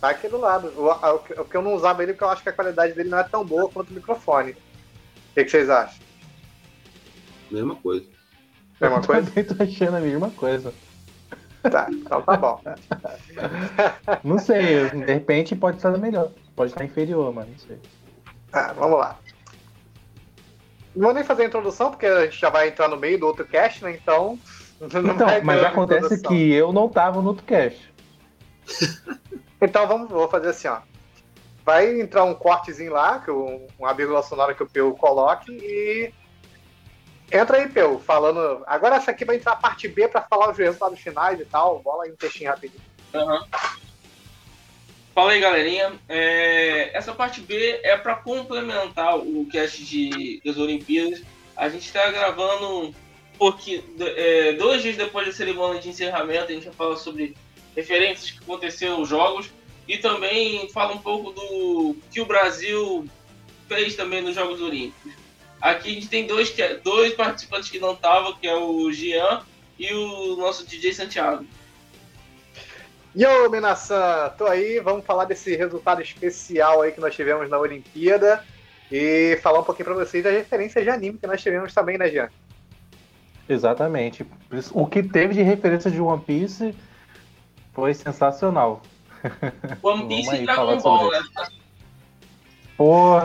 [0.00, 0.72] Tá aqui do lado.
[0.76, 3.24] O, que eu não usava ele porque eu acho que a qualidade dele não é
[3.24, 4.52] tão boa quanto o microfone.
[4.52, 6.04] O que, que vocês acham?
[7.50, 8.06] Mesma coisa.
[8.80, 9.32] Mesma eu coisa?
[9.34, 10.72] Eu tô achando a mesma coisa.
[11.70, 12.60] Tá, então tá bom.
[14.22, 16.30] não sei, de repente pode estar melhor.
[16.54, 17.78] Pode estar inferior, mas não sei.
[18.50, 19.18] Tá, vamos lá.
[20.94, 23.26] Não vou nem fazer a introdução, porque a gente já vai entrar no meio do
[23.26, 23.92] outro cast, né?
[23.92, 24.38] Então.
[24.78, 27.90] Então, mas acontece que eu não tava no outro cast.
[29.60, 30.80] Então vamos, vou fazer assim, ó.
[31.64, 36.12] Vai entrar um cortezinho lá, que eu, uma vírgula sonora que o Peu coloque e
[37.32, 38.62] entra aí, Peu, falando.
[38.66, 41.80] Agora essa aqui vai entrar a parte B para falar os resultados finais e tal.
[41.80, 42.82] Bola aí um textinho rapidinho.
[43.14, 43.40] Uhum.
[45.16, 45.94] Fala aí, galerinha.
[46.08, 51.22] É, essa parte B é para complementar o cast de, das Olimpíadas.
[51.56, 52.94] A gente está gravando um
[53.38, 56.52] pouquinho, é, dois dias depois da cerimônia de encerramento.
[56.52, 57.34] A gente vai falar sobre
[57.76, 59.50] referências que aconteceram nos jogos
[59.86, 63.06] e também fala um pouco do que o Brasil
[63.68, 65.12] fez também nos Jogos Olímpicos.
[65.60, 69.42] Aqui a gente tem dois, dois participantes que não estavam, que é o Jean
[69.78, 71.44] e o nosso DJ Santiago.
[73.14, 78.44] Yo, Minasan, tô aí, vamos falar desse resultado especial aí que nós tivemos na Olimpíada.
[78.92, 82.08] e falar um pouquinho pra vocês das referências de anime que nós tivemos também, né,
[82.08, 82.28] Jean?
[83.48, 84.24] Exatamente.
[84.72, 86.72] O que teve de referência de One Piece
[87.76, 88.80] foi sensacional.
[89.82, 91.22] One Piece e Dragon Ball, né?
[92.74, 93.20] Pô,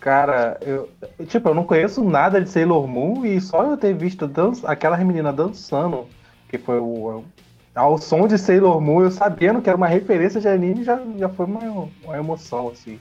[0.00, 0.90] cara, eu,
[1.28, 4.98] tipo, eu não conheço nada de Sailor Moon e só eu ter visto dança, aquelas
[5.00, 6.08] meninas dançando,
[6.48, 7.24] que foi o,
[7.72, 11.28] ao som de Sailor Moon, eu sabendo que era uma referência de anime, já, já
[11.28, 13.00] foi uma, uma emoção, assim.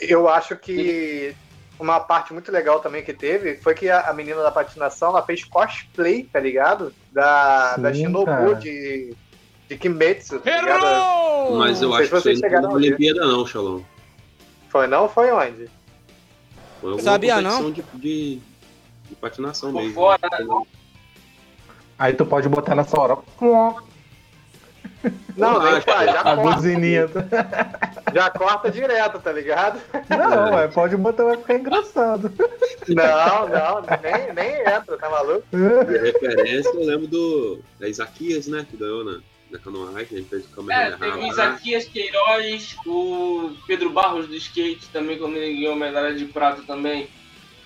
[0.00, 1.36] Eu acho que
[1.78, 5.22] uma parte muito legal também que teve foi que a, a menina da patinação ela
[5.22, 6.92] fez cosplay, tá ligado?
[7.12, 9.14] Da, Sim, da Shinobu de,
[9.68, 11.56] de Kimetsu, tá ligado?
[11.56, 13.82] Mas eu acho que isso não foi na Olimpíada não, Shalom.
[14.68, 15.08] Foi não?
[15.08, 15.68] Foi onde?
[16.80, 17.70] Foi Sabia não?
[17.70, 18.40] De, de,
[19.08, 19.94] de patinação Por mesmo.
[19.94, 20.18] Fora,
[21.98, 23.16] Aí tu pode botar nessa hora.
[25.36, 26.56] Não, nem faz, já a corta.
[26.56, 27.08] buzininha.
[28.14, 29.78] Já corta direto, tá ligado?
[30.08, 32.32] Não, é, pode botar, vai ficar engraçado.
[32.88, 35.44] Não, não, nem, nem entra, tá maluco?
[35.52, 38.64] De referência, eu lembro do da Isaquias, né?
[38.68, 39.20] Que ganhou na,
[39.50, 41.28] na canoagem, ele fez o É, Kamehameha teve o lá.
[41.28, 46.62] Isaquias Queiroz, o Pedro Barros do skate também, quando ele ganhou a medalha de prata
[46.66, 47.08] também.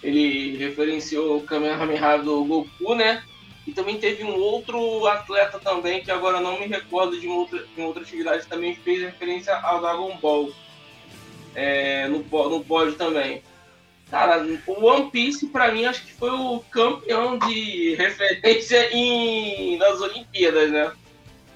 [0.03, 3.23] Ele referenciou o Kamehameha do Goku, né?
[3.71, 7.61] E também teve um outro atleta também, que agora não me recordo de uma outra,
[7.61, 10.53] de uma outra atividade, também fez referência ao Dragon Ball.
[11.55, 13.45] É, no, no pódio também.
[14.11, 20.01] Cara, o One Piece, pra mim, acho que foi o campeão de referência em, nas
[20.01, 20.93] Olimpíadas, né?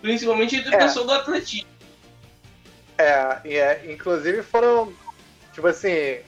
[0.01, 0.79] Principalmente do É.
[0.79, 1.69] pessoal do atletismo.
[2.97, 4.93] É, e é, inclusive foram,
[5.53, 6.19] tipo assim,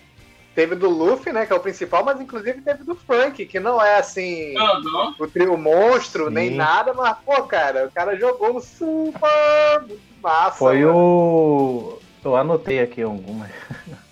[0.56, 3.80] teve do Luffy, né, que é o principal, mas inclusive teve do Frank, que não
[3.80, 5.14] é assim, Aham.
[5.18, 6.34] o trio monstro, Sim.
[6.34, 10.56] nem nada, mas, pô, cara, o cara jogou um super muito massa.
[10.56, 10.96] Foi mano.
[10.96, 11.98] o.
[12.24, 13.50] Eu anotei aqui algumas.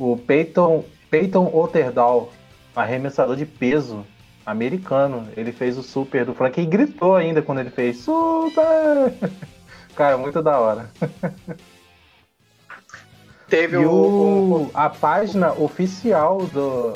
[0.00, 2.32] O Peyton, Peyton Otterdal,
[2.76, 4.06] arremessador de peso
[4.46, 5.26] americano.
[5.36, 9.12] Ele fez o super do Frank e gritou ainda quando ele fez super!
[9.96, 10.92] Cara, muito da hora.
[13.48, 16.92] Teve o, o- a página oficial do,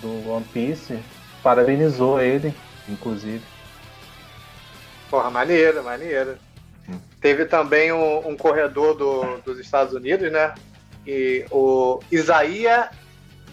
[0.00, 0.98] do One Piece
[1.42, 2.54] parabenizou ele,
[2.88, 3.42] inclusive.
[5.10, 6.36] Porra, maneiro, maneiro.
[7.20, 10.54] Teve também um, um corredor do- dos Estados Unidos, né?
[11.06, 12.86] E o Isaías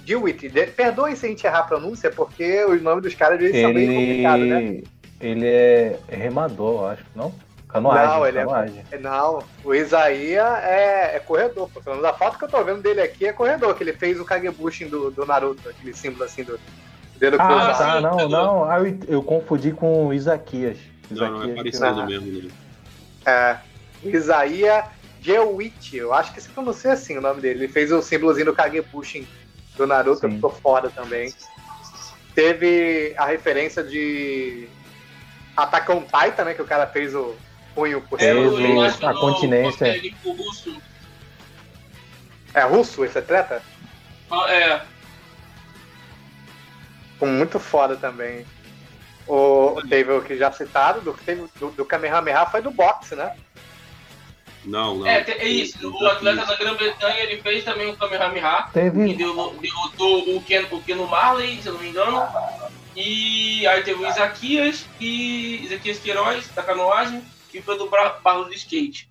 [0.06, 0.48] Dewitt.
[0.50, 3.74] De- Perdoem se a gente errar a pronúncia, porque os nomes dos caras eles são
[3.74, 4.60] bem complicados, né?
[4.62, 4.88] Ele,
[5.22, 7.34] ele é remador, eu acho, não?
[7.76, 8.86] Canoagem, Não, ele é- canoagem.
[9.02, 11.70] Não, o Isaías é, é corredor.
[11.74, 11.82] Pô.
[11.82, 14.18] Pelo menos a foto que eu tô vendo dele aqui é corredor, que ele fez
[14.18, 16.58] o Kagebushin do, do Naruto, aquele símbolo assim do
[17.18, 17.78] dedo Ah, cruzado.
[17.78, 18.64] tá, não, não.
[18.70, 20.78] Ah, eu, eu confundi com o Isaquias.
[21.12, 22.50] Não, não é Isaquias, parecido mesmo, né?
[23.26, 23.58] É,
[24.04, 24.86] Isaías
[25.20, 27.66] Dewitt, eu acho que se pronuncia assim o nome dele.
[27.66, 29.28] Ele fez o símbolozinho do Kagebushin
[29.76, 30.36] do Naruto, Sim.
[30.36, 31.34] ficou foda também.
[32.34, 34.68] Teve a referência de
[35.58, 36.54] Attack on Titan, né?
[36.54, 37.36] Que o cara fez o
[37.76, 40.02] punho por É, a do continência.
[40.24, 40.82] Russo.
[42.54, 43.62] É russo esse atleta?
[44.32, 44.82] Ah, É,
[47.14, 48.46] Ficou muito foda também.
[49.28, 53.36] O, teve o que já citado, do, teve, do, do Kamehameha foi do boxe, né?
[54.64, 55.08] Não, não.
[55.08, 55.90] é, é isso.
[55.90, 58.64] O atleta da Grã-Bretanha ele fez também o Kamehameha.
[58.68, 59.14] que Teve.
[59.14, 62.28] deu- derrotou o Ken, o Keno Marley, se eu não me engano.
[62.96, 67.24] E aí teve o Isaquias e Isaquias Queiroz, da canoagem,
[67.58, 69.10] e foi do Bra- Barros do Skate.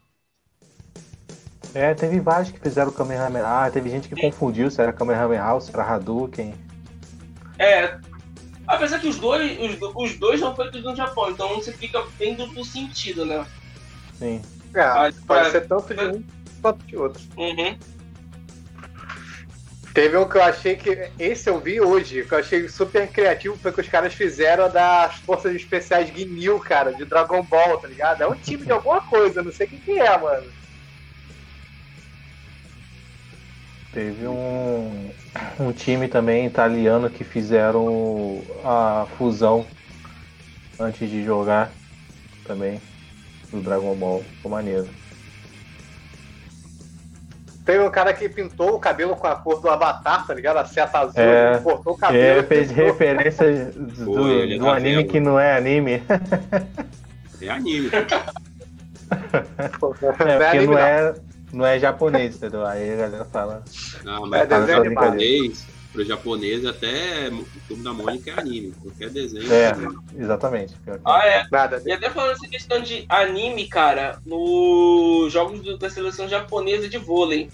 [1.75, 3.45] É, teve vários que fizeram o Kamehameha.
[3.45, 6.55] Ah, teve gente que confundiu se era Kamehameha ou se era Hadouken.
[7.59, 7.99] É.
[8.67, 12.03] Apesar que os dois, os, do- os dois são feitos no Japão, então você fica
[12.19, 13.45] bem duplo sentido, né?
[14.19, 14.41] Sim.
[14.75, 15.51] É, Ah, pode é.
[15.51, 16.25] ser tanto de um
[16.63, 17.23] quanto de outro.
[17.37, 17.77] Uhum.
[19.95, 21.09] Teve um que eu achei que.
[21.21, 25.15] Esse eu vi hoje, que eu achei super criativo, foi que os caras fizeram das
[25.19, 28.21] Forças Especiais Ginyu, cara, de Dragon Ball, tá ligado?
[28.21, 30.51] É um time de alguma coisa, não sei o que, que é, mano.
[33.93, 35.11] Teve um,
[35.61, 39.65] um time também italiano que fizeram a fusão
[40.77, 41.71] antes de jogar
[42.45, 42.81] também
[43.53, 44.25] do Dragon Ball.
[44.25, 44.89] Ficou maneiro.
[47.65, 50.59] Teve um cara que pintou o cabelo com a cor do Avatar, tá ligado?
[50.59, 51.53] A seta azul, É.
[51.55, 52.23] ele cortou o cabelo.
[52.23, 52.85] É, e fez pintou.
[52.87, 55.09] referência do, Pô, ele do tá anime vendo.
[55.11, 56.03] que não é anime.
[57.41, 57.91] É anime.
[57.93, 58.01] É,
[59.81, 59.91] Não
[60.31, 60.79] é porque anime, não não.
[60.79, 61.15] é,
[61.53, 62.67] não é japonês, entendeu?
[62.67, 63.63] Aí a galera fala.
[64.05, 65.05] Não, É mas desenho pro animado.
[65.05, 68.73] japonês, pro japonês até o Turno da Mônica é anime.
[68.83, 69.51] Qualquer desenho.
[69.53, 69.73] É,
[70.19, 70.75] exatamente.
[70.85, 71.47] Que- Ah, é.
[71.51, 71.81] Nada.
[71.87, 77.49] E até falando essa questão de anime, cara, nos jogos da seleção japonesa de vôlei.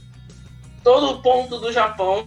[0.83, 2.27] todo ponto do Japão.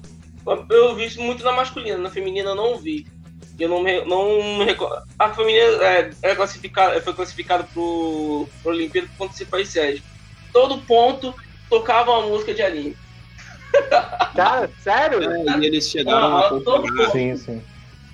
[0.70, 3.08] Eu vi muito na masculina, na feminina eu não vi.
[3.58, 4.26] Eu não me, não
[4.60, 4.76] me
[5.18, 10.04] A feminina é, é classificada, foi classificada pro, pro Olimpíada por conta de país sede.
[10.52, 11.34] Todo ponto
[11.68, 12.96] tocava uma música de anime.
[14.36, 15.22] Cara, sério?
[15.24, 17.12] É, e eles chegaram ah, a comparar.
[17.12, 17.62] Sim, sim.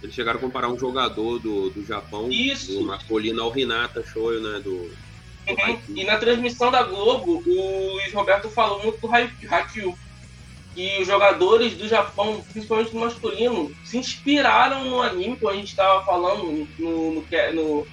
[0.02, 2.74] Eles chegaram a comparar um jogador do, do Japão, Isso.
[2.74, 4.60] do masculino ao Hinata Shoyo, né?
[4.64, 5.80] Do, uhum.
[5.96, 9.98] E na transmissão da Globo, o Luiz Roberto falou muito do Haikyuu.
[10.76, 15.70] E os jogadores do Japão, principalmente no masculino, se inspiraram no anime, como a gente
[15.70, 16.44] estava falando
[16.78, 17.88] no, no, no,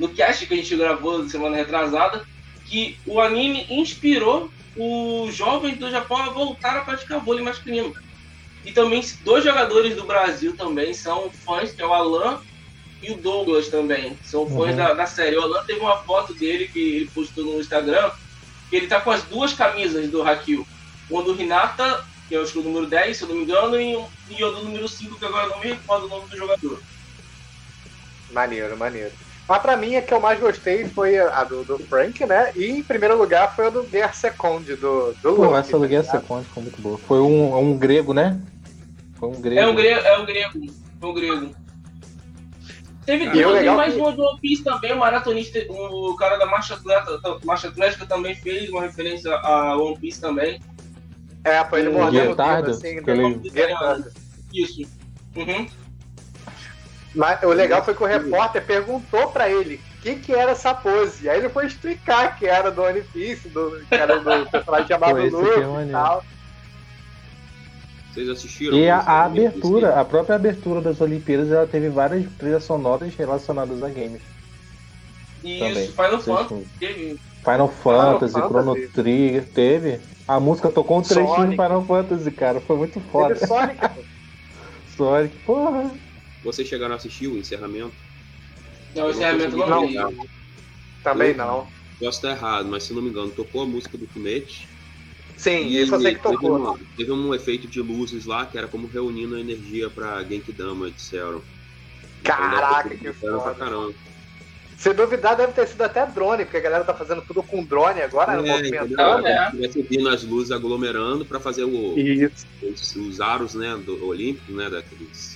[0.00, 2.26] no cast que a gente gravou semana retrasada,
[2.66, 7.94] que o anime inspirou os jovens do Japão a voltar a praticar vôlei masculino.
[8.64, 12.40] E também dois jogadores do Brasil também são fãs, que é o Alan
[13.02, 14.18] e o Douglas também.
[14.24, 14.76] São fãs uhum.
[14.76, 15.36] da, da série.
[15.36, 18.10] O Alan teve uma foto dele que ele postou no Instagram,
[18.70, 20.66] que ele tá com as duas camisas do Hakil.
[21.10, 23.92] Uma do Hinata, que é o número 10, se eu não me engano, e,
[24.30, 26.80] e o do número 5, que agora não me recordo o nome do jogador.
[28.32, 29.12] Maneiro, maneiro.
[29.46, 32.50] Mas pra mim, a que eu mais gostei foi a do, do Frank, né?
[32.56, 36.04] E em primeiro lugar foi a do Guerra Second, do, do Pô, essa do Guerra
[36.04, 36.96] tá Second foi muito boa.
[36.96, 38.40] Foi um, um grego, né?
[39.16, 39.60] Foi um grego.
[39.60, 40.66] É um grego, é um grego.
[40.98, 41.50] Foi um grego.
[43.04, 44.00] Teve, teve legal mais que...
[44.00, 48.34] uma do One Piece também, o maratonista, o cara da Marcha Atlética, Marcha Atlética também
[48.34, 50.58] fez uma referência a One Piece também.
[51.44, 52.40] É, foi ele mordendo
[52.70, 53.40] assim, ele...
[54.54, 54.82] Isso.
[55.36, 55.66] Uhum.
[57.14, 60.74] Mas o legal foi que o repórter perguntou pra ele o que, que era essa
[60.74, 61.28] pose.
[61.28, 65.22] Aí ele foi explicar que era do One Piece, do, que era do personagem chamado
[65.22, 66.24] Luffy e tal.
[68.12, 68.76] Vocês assistiram?
[68.76, 73.82] E a, a abertura, a própria abertura das Olimpíadas, ela teve várias trilhas sonoras relacionadas
[73.82, 74.22] a games.
[75.42, 75.88] Isso, também.
[75.88, 77.20] Final Fantasy.
[77.42, 80.00] Final Fantasy, Chrono Trigger, teve.
[80.26, 82.60] A música tocou um trechinho do Final Fantasy, cara.
[82.60, 83.34] Foi muito foda.
[83.34, 83.78] Teve Sonic.
[84.96, 85.90] Sonic, porra.
[86.44, 87.94] Vocês chegaram a assistir o encerramento?
[88.94, 90.28] Não, o encerramento não, não, não.
[91.02, 91.66] Também não.
[91.98, 94.68] Posso estar errado, mas se não me engano, tocou a música do Fumete
[95.36, 96.38] Sim, e isso eu sei que tocou.
[96.38, 100.90] Teve, uma, teve, um efeito de luzes lá que era como reunindo energia pra Genkidama,
[100.90, 101.42] disseram.
[102.22, 103.54] Caraca, que foda.
[103.54, 103.88] Pra
[104.76, 108.00] Se duvidar, deve ter sido até drone, porque a galera tá fazendo tudo com drone
[108.00, 109.26] agora, né, é, movimentando.
[109.26, 109.50] É.
[109.50, 111.94] Tivesse vindo as luzes aglomerando pra fazer o,
[112.62, 115.33] Os, os aros, né, do Olímpico, né, daqueles...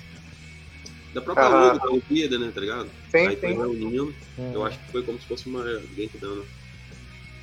[1.15, 1.49] Da própria ah.
[1.49, 2.91] lua da Olimpíada, né, tá ligado?
[3.11, 3.41] Sim, Aí sim.
[3.41, 4.53] foi reunindo, hum.
[4.55, 5.65] eu acho que foi como se fosse uma
[5.97, 6.45] Genkidama.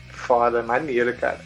[0.10, 1.44] Foda, maneiro, cara.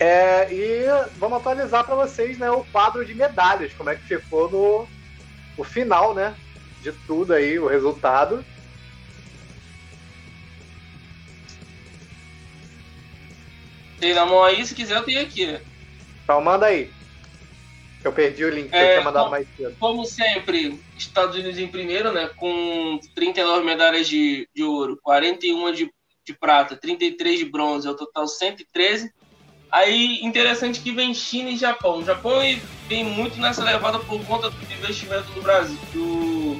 [0.00, 0.84] É, e
[1.18, 4.88] vamos atualizar para vocês né, o quadro de medalhas, como é que ficou no
[5.56, 6.36] o final né,
[6.82, 8.44] de tudo aí, o resultado.
[13.98, 15.58] Tem na mão aí, se quiser eu tenho aqui.
[16.22, 16.92] Então manda aí.
[18.04, 19.76] Eu perdi o link que é, eu tinha mandado como, mais cedo.
[19.80, 22.30] Como sempre, Estados Unidos em primeiro, né?
[22.36, 25.90] Com 39 medalhas de, de ouro, 41 de,
[26.26, 29.12] de prata, 33 de bronze, é o total 113.
[29.70, 31.98] Aí, interessante que vem China e Japão.
[31.98, 32.40] O Japão
[32.88, 36.58] vem muito nessa levada por conta do investimento do Brasil, do...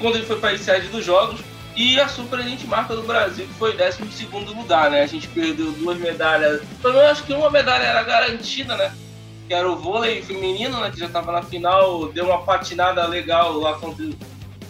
[0.00, 1.40] quando ele foi país sede dos Jogos,
[1.76, 5.02] e a surpreendente marca do Brasil, que foi 12 lugar, né?
[5.02, 6.60] A gente perdeu duas medalhas.
[6.82, 8.92] Pelo menos acho que uma medalha era garantida, né?
[9.50, 10.92] Que era o vôlei feminino, né?
[10.92, 14.06] Que já estava na final, deu uma patinada legal lá contra,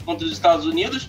[0.07, 1.07] contra os Estados Unidos.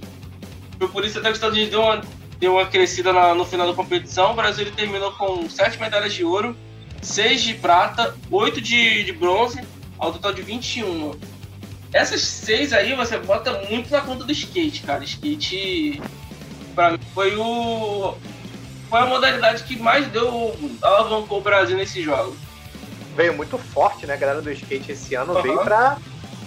[0.77, 2.01] Foi por isso até que os Estados Unidos deu uma
[2.37, 4.31] deu uma crescida na, no final da competição.
[4.31, 6.53] O Brasil terminou com sete medalhas de ouro,
[7.01, 9.61] seis de prata, oito de, de bronze,
[9.97, 11.17] ao total de 21.
[11.93, 15.01] Essas seis aí você bota muito na conta do skate, cara.
[15.05, 16.01] Skate,
[16.75, 18.17] pra mim, foi o.
[18.89, 20.53] Foi a modalidade que mais deu.
[20.81, 22.35] alavancou o Brasil nesse jogo.
[23.15, 24.13] Veio muito forte, né?
[24.13, 25.41] A galera do skate esse ano uhum.
[25.41, 25.97] veio pra,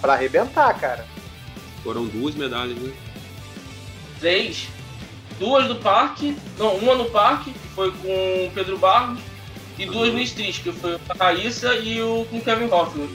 [0.01, 1.05] pra arrebentar, cara.
[1.83, 2.93] Foram duas medalhas, né?
[4.19, 4.67] Três
[5.39, 9.19] duas do parque, não, uma no parque, que foi com o Pedro Barros,
[9.77, 13.09] e duas no Street, que foi a Raíssa e o com o Kevin Hoffman.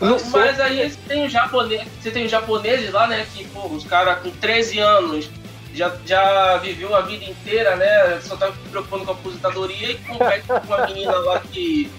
[0.00, 3.26] Mas, mas aí você tem, os japonês, você tem os japoneses lá, né?
[3.32, 5.30] Que, pô, os caras com 13 anos
[5.74, 8.20] já, já viveu a vida inteira, né?
[8.20, 11.90] Só tá se preocupando com a aposentadoria e compete com uma menina lá que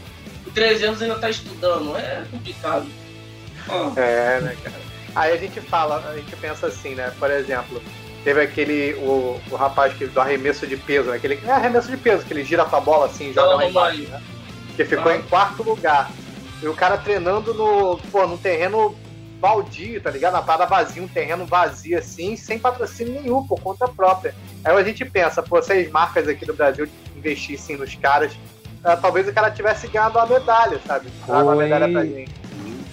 [0.43, 1.95] com 13 anos ainda tá estudando.
[1.97, 2.87] É complicado.
[3.97, 4.75] É, né, cara?
[5.15, 7.11] Aí a gente fala, a gente pensa assim, né?
[7.19, 7.81] Por exemplo,
[8.23, 11.17] teve aquele, o, o rapaz que, do arremesso de peso, né?
[11.17, 14.01] Aquele, é arremesso de peso, que ele gira com a bola assim, joga lá embaixo,
[14.03, 14.21] né?
[14.75, 15.15] Que ficou ah.
[15.15, 16.11] em quarto lugar.
[16.61, 18.95] E o cara treinando no, pô, no terreno
[19.39, 20.33] baldio, tá ligado?
[20.33, 24.33] Na parada vazia, um terreno vazio assim, sem patrocínio nenhum, por conta própria.
[24.63, 29.27] Aí a gente pensa, pô, seis marcas aqui do Brasil investissem nos caras, uh, talvez
[29.27, 31.09] o cara tivesse ganhado a medalha, sabe?
[31.25, 31.43] Foi...
[31.43, 32.31] Uma medalha pra gente.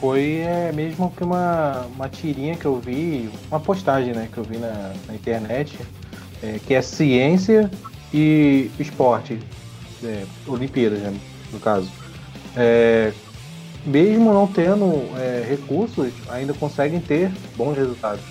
[0.01, 4.43] Foi é, mesmo que uma, uma tirinha que eu vi, uma postagem né, que eu
[4.43, 5.79] vi na, na internet,
[6.43, 7.71] é, que é ciência
[8.13, 9.39] e esporte,
[10.03, 11.15] é, Olimpíadas, né,
[11.53, 11.89] no caso.
[12.57, 13.13] É,
[13.85, 18.23] mesmo não tendo é, recursos, ainda conseguem ter bons resultados.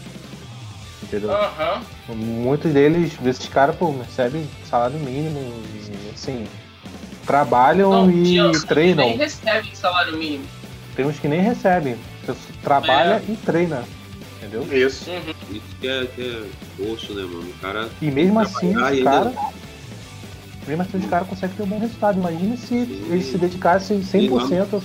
[1.04, 1.30] Entendeu?
[1.30, 2.16] Uhum.
[2.16, 6.48] Muitos deles, esses caras, pô, recebem salário mínimo e assim.
[7.26, 9.06] Trabalham não, e treinam.
[9.06, 10.46] Nem recebem salário mínimo.
[10.96, 11.96] Tem uns que nem recebem.
[12.64, 13.32] Trabalha é.
[13.32, 13.84] e treina.
[14.38, 14.64] Entendeu?
[14.72, 15.10] Isso.
[15.10, 15.34] Uhum.
[15.52, 16.22] Isso que é, que
[16.80, 17.50] é osso, né, mano?
[17.50, 17.90] O cara.
[18.02, 19.34] E mesmo assim, os caras.
[20.68, 22.20] Mesmo assim, os caras conseguem ter um bom resultado.
[22.20, 23.06] Imagina se Sim.
[23.10, 24.82] eles se dedicassem 100%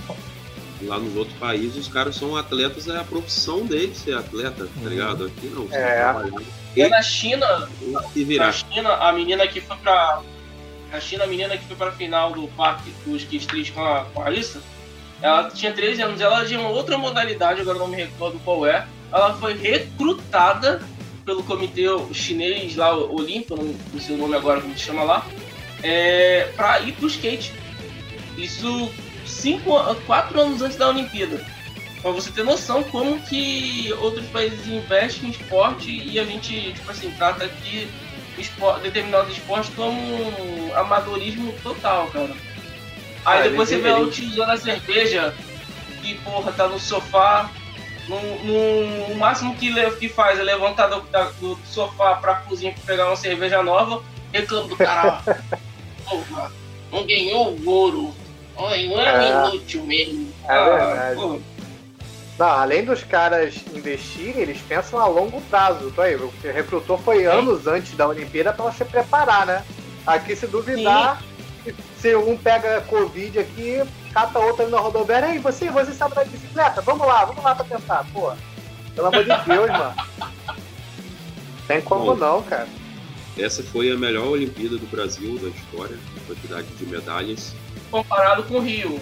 [0.82, 4.70] lá nos outros países os caras são atletas, é a profissão deles ser atleta, tá
[4.80, 4.88] uhum.
[4.88, 5.24] ligado?
[5.26, 5.66] Aqui não.
[5.72, 6.14] É.
[6.76, 7.68] E na China,
[8.38, 10.22] na China, a menina que foi pra.
[10.92, 14.22] A China, a menina que foi pra final do parque dos Kids com a, com
[14.22, 14.62] a Alissa,
[15.20, 18.86] ela tinha 13 anos, ela tinha uma outra modalidade, agora não me recordo qual é.
[19.12, 20.82] Ela foi recrutada
[21.24, 23.56] pelo comitê chinês lá, Olímpico,
[23.92, 25.26] não sei o nome agora como se chama lá,
[25.82, 27.52] é, para ir pro skate.
[28.36, 28.90] Isso
[29.26, 29.72] cinco,
[30.06, 31.44] quatro anos antes da Olimpíada.
[32.02, 36.90] Pra você ter noção como que outros países investem em esporte e a gente, tipo
[36.90, 37.88] assim, trata aqui
[38.38, 42.34] esporte, determinados esportes como amadorismo total, cara.
[43.24, 45.34] Aí ah, depois você vê ela utilizando a cerveja
[46.00, 47.50] que, porra, tá no sofá.
[48.06, 51.00] No, no, o máximo que, que faz é levantar do,
[51.40, 54.00] do sofá pra cozinha pra pegar uma cerveja nova,
[54.32, 55.22] reclama do cara.
[56.06, 56.52] porra,
[56.92, 58.14] não ganhou o ouro
[58.56, 60.32] Oi, um é, é inútil mesmo.
[60.48, 61.42] É ah, verdade.
[62.38, 65.90] Não, além dos caras investirem, eles pensam a longo prazo.
[65.90, 69.64] Tô aí, o recrutor foi anos antes da Olimpíada para você preparar, né?
[70.06, 71.22] Aqui, se duvidar,
[71.64, 71.74] Sim.
[71.98, 76.24] se um pega Covid aqui, cata outro ali na rodoviária, ei, você, você sabe da
[76.24, 76.80] bicicleta?
[76.82, 78.32] Vamos lá, vamos lá pra tentar, pô.
[78.94, 79.94] Pelo amor de Deus, mano.
[81.66, 82.68] Tem como Bom, não, cara.
[83.36, 87.54] Essa foi a melhor Olimpíada do Brasil da história, quantidade de medalhas
[87.90, 89.00] comparado com o Rio.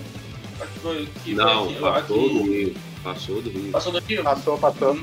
[1.22, 2.34] Que não, aqui, passou aqui...
[2.34, 2.74] do Rio.
[3.02, 3.72] Passou do Rio.
[3.72, 4.22] Passou do Rio?
[4.22, 4.98] Passou, passou.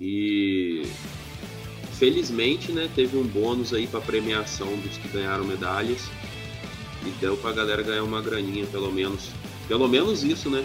[0.00, 0.86] E
[1.92, 6.08] felizmente, né, teve um bônus aí para premiação dos que ganharam medalhas.
[7.04, 9.30] E deu pra galera ganhar uma graninha, pelo menos.
[9.68, 10.64] Pelo menos isso, né?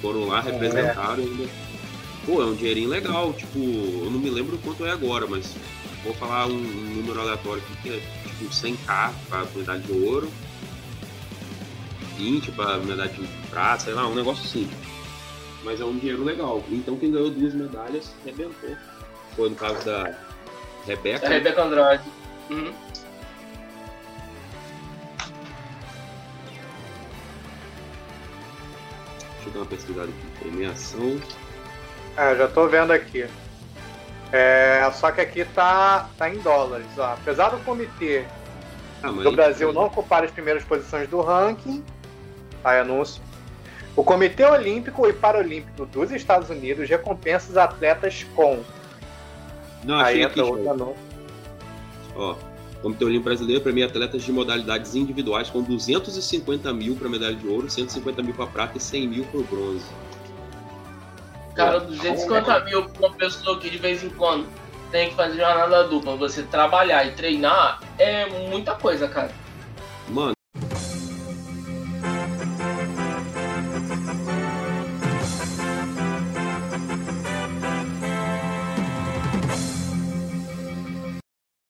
[0.00, 1.26] Foram lá, representaram é.
[1.26, 1.48] ainda.
[2.26, 5.56] Pô, é um dinheirinho legal, tipo, eu não me lembro quanto é agora, mas
[6.04, 10.30] vou falar um, um número aleatório aqui que é tipo 100k para medalha de ouro
[12.22, 14.70] 20 para medalha de prata, sei lá, um negócio assim.
[15.64, 16.62] Mas é um dinheiro legal.
[16.70, 18.76] Então quem ganhou duas medalhas arrebentou.
[19.34, 20.16] Foi no caso da
[20.86, 21.26] Rebeca.
[21.26, 22.04] A Rebeca Andrade.
[22.50, 22.72] Uhum.
[29.34, 30.38] Deixa eu dar uma pesquisada aqui.
[30.40, 31.20] Premiação.
[32.16, 33.26] É, já tô vendo aqui.
[34.32, 36.86] É, só que aqui tá, tá em dólares.
[36.96, 37.04] Ó.
[37.04, 38.24] Apesar do comitê
[39.02, 41.84] ah, do Brasil não ocupar as primeiras posições do ranking,
[42.64, 43.20] Aí anúncio.
[43.96, 48.60] O Comitê Olímpico e Paralímpico dos Estados Unidos recompensa os atletas com.
[49.84, 50.96] Não, achei Aí entra outro anúncio.
[52.14, 57.34] Ó, o Comitê Olímpico Brasileiro premia atletas de modalidades individuais com 250 mil para medalha
[57.34, 59.86] de ouro, 150 mil para prata e 100 mil para bronze.
[61.54, 64.48] Cara, 250 mil pra uma pessoa que de vez em quando
[64.90, 69.30] tem que fazer jornada dupla, você trabalhar e treinar é muita coisa, cara.
[70.08, 70.34] Mano,